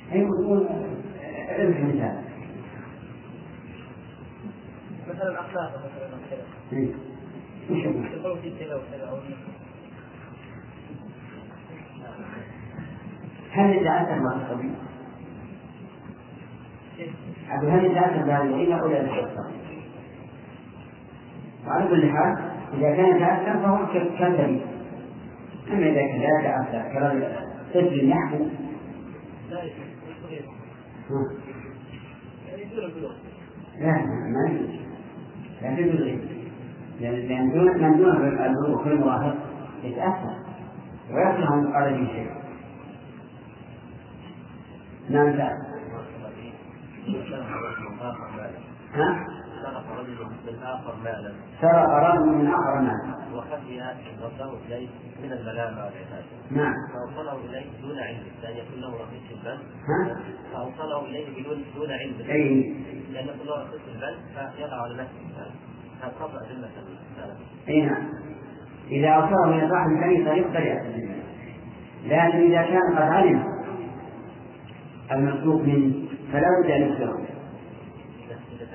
هي 0.09 0.25
تكون 0.25 0.67
علم 1.49 1.87
مثال 1.87 2.21
مثلا 5.09 5.39
أخلاق 5.39 5.69
مثلا 5.69 6.17
كذا 6.29 6.43
إيه. 6.73 6.93
وش 7.69 7.85
هو؟ 7.85 8.03
يقول 8.03 8.39
في 8.41 8.59
كذا 8.59 8.75
وكذا 8.75 9.09
أو 9.09 9.17
هل 13.51 13.75
يتأثر 13.75 14.19
مع 14.19 14.35
الطبيب؟ 14.35 14.73
أقول 17.49 17.69
هل 17.69 17.85
يتأثر 17.85 18.25
بهذه 18.25 18.43
العلة 18.43 18.83
ولا 18.83 19.01
يتأثر؟ 19.01 19.51
وعلى 21.67 21.87
كل 21.89 22.11
حال 22.11 22.37
إذا 22.73 22.95
كان 22.95 23.15
يتأثر 23.15 23.59
فهو 23.59 23.87
كالدليل 23.93 24.61
أما 25.71 25.89
إذا 25.89 26.01
كان 26.01 26.21
لا 26.21 26.39
يتأثر 26.39 26.93
كالطفل 26.93 27.50
يعني 32.47 32.65
دون 32.65 32.83
البلوغ 32.85 33.11
لا 33.79 33.93
ما 34.27 34.49
يجوز 34.49 34.69
تجوز 35.61 36.01
غير 36.01 36.19
لأن 36.99 37.51
دون 37.51 37.81
من 37.81 37.97
دون 37.97 38.09
البلوغ 38.25 38.83
في 38.83 38.89
المراهق 38.89 39.35
يتأثر. 39.83 40.35
ويصلح 41.11 41.51
أن 41.51 41.69
يقال 41.69 41.93
به 41.93 42.07
شيء. 42.07 42.31
نعم 45.09 45.29
ها؟ 48.93 49.25
سرق 49.63 49.99
رجل 49.99 50.17
من 50.47 50.63
اخر 50.63 50.95
مالا 51.03 51.31
سرق 51.61 51.89
رجل 51.89 52.25
من 52.25 52.47
آخر 52.47 52.81
مال 52.81 53.35
وخفي 53.35 53.81
وصله 54.23 54.57
إليه 54.67 54.87
من 55.23 55.31
الملامه 55.31 55.77
والعتاب 55.77 56.23
نعم. 56.51 56.73
فأوصله 56.93 57.37
إليه 57.45 57.65
دون 57.81 57.99
علم. 57.99 58.23
لأن 58.43 58.57
يكون 58.57 58.81
له 58.81 58.87
رخيص 58.87 59.23
البنك 59.31 59.61
ها؟ 59.89 60.19
فأوصله 60.53 61.05
إليه 61.05 61.43
بدون 61.43 61.63
دون 61.75 61.91
علم. 61.91 62.13
أي. 62.29 62.75
لأن 63.13 63.27
يكون 63.27 63.47
له 63.47 63.63
رخيص 63.63 63.81
البنك 63.95 64.51
فيقع 64.57 64.81
على 64.81 64.93
نفسه. 64.93 65.51
هذا 66.01 66.13
قطع 66.19 66.39
ذمة 66.51 66.69
أي 67.69 67.81
نعم. 67.81 68.03
إذا 68.91 69.09
أوصله 69.09 69.45
من 69.45 69.69
صاحب 69.69 69.91
يأتي 70.55 71.01
به. 71.01 71.21
لكن 72.05 72.37
إذا 72.37 72.61
كان 72.61 72.95
قد 72.95 73.01
علم 73.01 73.43
المسلوك 75.11 75.61
منه 75.61 75.93
فلا 76.33 76.47
بد 76.63 76.71
أن 76.71 76.81
يخبره 76.81 77.30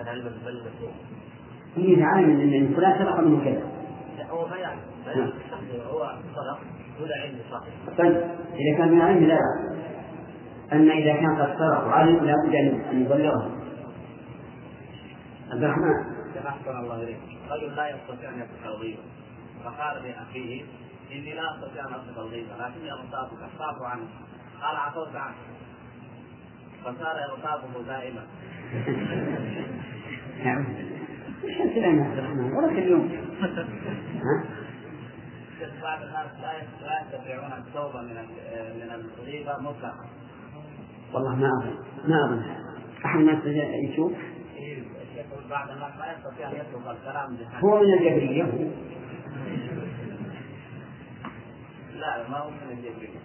اذا 0.07 0.14
كان 0.14 0.14
علما 0.14 0.30
بالبنك 0.30 0.72
مسروق 0.76 0.92
إذا 1.76 2.04
علم 2.07 2.30
أن 2.40 2.74
فلان 2.76 2.98
سرق 2.98 3.20
منه 3.20 3.44
كذا. 3.44 3.62
لا 4.18 4.30
هو 4.30 4.48
ما 4.48 4.57
يعلم 4.57 4.80
ما 5.07 5.14
نعم. 5.14 5.30
هو 5.90 6.12
صدق 6.34 6.59
دون 6.98 7.09
علم 7.22 7.38
صاحبه 7.50 7.96
طيب 7.98 8.16
إذا 8.54 8.78
كان 8.78 8.88
من 8.92 9.00
علم 9.00 9.24
لا. 9.24 9.34
بأس 9.36 9.76
أما 10.72 10.92
إذا 10.92 11.12
كان 11.12 11.36
قد 11.42 11.59
سرق 11.59 11.86
وعلم 11.86 12.24
لا 12.24 12.32
بد 12.46 12.52
أن- 12.52 12.90
أن 12.90 13.02
يبلغه. 13.02 13.50
عبد 15.52 15.62
الرحمن. 15.64 16.16
أحسن 16.46 16.76
الله 16.78 17.02
إليك. 17.02 17.18
رجل 17.50 17.76
لا 17.76 17.88
يستطيع 17.88 18.30
أن 18.30 18.38
يصف 18.40 18.66
الغيبة 18.66 19.02
فقال 19.64 20.02
لأخيه 20.02 20.64
إني 21.12 21.34
لا 21.34 21.42
أستطيع 21.54 21.88
أن 21.88 21.92
أصف 21.94 22.18
الغيبة 22.18 22.48
لكني 22.59 22.92
أغتابك 22.92 23.42
أخاف 23.42 23.82
عنه. 23.82 24.07
قال 24.62 24.76
عفوت 24.76 25.16
عنه. 25.16 25.34
فصار 26.84 27.16
يغتابه 27.28 27.82
دائما. 27.86 28.22
نعم. 30.45 30.66
إيش 31.45 31.61
الكلام 31.61 31.99
يا 31.99 32.05
عبد 32.05 32.18
الرحمن 32.18 32.53
ولا 32.53 32.68
كل 32.68 32.82
يوم 32.91 33.11
ها؟ 34.22 34.45
بعض 35.82 36.03
الناس 36.03 36.26
لا 36.82 37.01
يستطيعون 37.03 37.53
التوبة 37.53 38.01
من 38.03 38.14
من 38.76 39.05
الغيبة 39.20 39.59
مطلقا 39.61 40.07
والله 41.14 41.34
ما 41.37 41.49
أظن 41.49 41.74
ما 42.09 42.24
أظن. 42.24 42.43
أحد 43.05 43.20
ما 43.20 43.32
يستطيع 43.32 43.64
يشوف 43.93 44.12
بعض 45.51 45.70
الناس 45.70 45.93
لا 45.99 46.12
يستطيع 46.18 46.49
يترك 46.51 46.97
الكلام 46.99 47.37
هو 47.64 47.80
من 47.82 47.93
الجبرية 47.95 48.43
هو 48.45 48.70
لا 52.01 52.28
ما 52.28 52.38
هو 52.38 52.51
من 52.51 52.70
الجبرية 52.70 53.18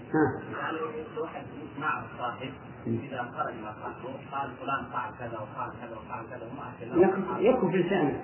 يعني 0.62 0.78
الواحد 1.16 1.44
مع 1.80 2.04
الصاحب 2.04 2.52
إذا 2.88 3.32
خرج 3.38 3.54
مع 3.64 3.74
صاحبه 3.74 4.14
قال 4.32 4.52
فلان 4.62 4.86
فعل 4.94 5.12
كذا 5.20 5.40
وفعل 5.40 5.72
كذا 5.82 5.98
وفعل 5.98 6.24
كذا 6.30 6.48
وما 6.48 7.06
يكف 7.06 7.40
يكف 7.40 7.76
لسانه 7.76 8.24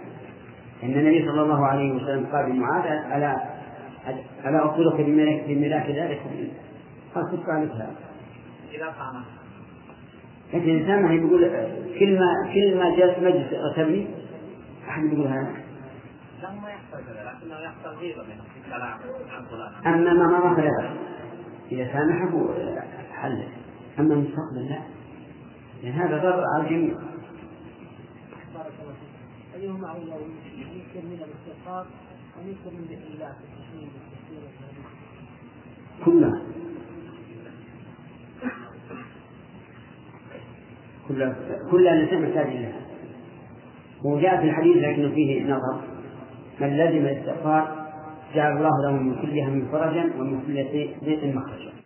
إن 0.84 0.94
النبي 0.94 1.26
صلى 1.26 1.42
الله 1.42 1.66
عليه 1.66 1.92
وسلم 1.92 2.26
قال 2.26 2.50
لمعاذ 2.50 2.86
ألا 2.86 3.58
ألا 4.46 4.66
أخبرك 4.66 5.02
بملاك 5.48 5.90
ذلك 5.90 6.22
قال 7.16 7.32
كف 7.32 7.50
عليك 7.50 7.72
هذا. 7.72 7.96
إذا 8.74 8.92
فهم 8.92 9.24
لكن 10.54 10.70
الإنسان 10.70 11.04
ما 11.04 11.14
يقول 11.14 11.50
كل 12.00 12.20
ما 12.20 12.54
كل 12.54 12.78
ما 12.78 12.96
جلس 12.96 13.18
مجلس 13.18 13.54
غتبني 13.54 14.08
أحد 14.90 15.04
يقول 15.04 15.28
هذا؟ 15.28 15.54
له 16.42 16.60
ما 16.60 16.70
يحصل 16.70 17.06
كذا 17.08 17.34
لكنه 17.34 17.60
يحصل 17.60 17.90
غيبة 17.90 18.24
منه. 18.24 18.44
أما 19.86 20.14
ما 20.14 20.28
مضى 20.28 20.56
فلا 20.56 20.72
بأس. 20.82 20.98
إذا 21.72 21.94
سامحه 21.94 22.48
حل. 23.12 23.44
أما 24.00 24.14
المستقبل 24.14 24.70
لا 24.70 24.80
لأن 25.84 25.92
هذا 25.92 26.18
ضرر 26.18 26.44
على 26.56 26.64
الجميع. 26.64 26.94
بارك 28.54 28.74
الله 28.82 28.96
أيهما 29.56 29.88
أولى 29.88 30.16
يكثر 30.76 31.08
من 31.08 31.20
الاستغفار 31.22 31.86
أم 32.38 32.50
يكثر 32.50 32.72
من 32.72 32.84
ذكر 32.90 33.14
الله 33.14 33.36
كلها. 36.06 36.42
كلها. 41.08 41.36
كلها 41.72 41.94
الإنسان 41.94 42.22
محتاج 42.22 42.48
إليها 42.48 42.82
وجاء 44.06 44.42
في 44.42 44.50
الحديث 44.50 44.78
لكنه 44.78 45.10
فيه 45.10 45.44
نظر. 45.44 45.82
من 46.62 46.78
لزم 46.78 47.06
الاستغفار 47.06 47.87
جعل 48.36 48.58
الله 48.58 48.76
له 48.84 48.92
من 48.92 49.16
كل 49.22 49.40
هم 49.40 49.68
فرجا 49.72 50.04
ومن 50.20 50.42
كل 50.48 50.56
ضيق 51.06 51.36
مخرجا. 51.36 51.77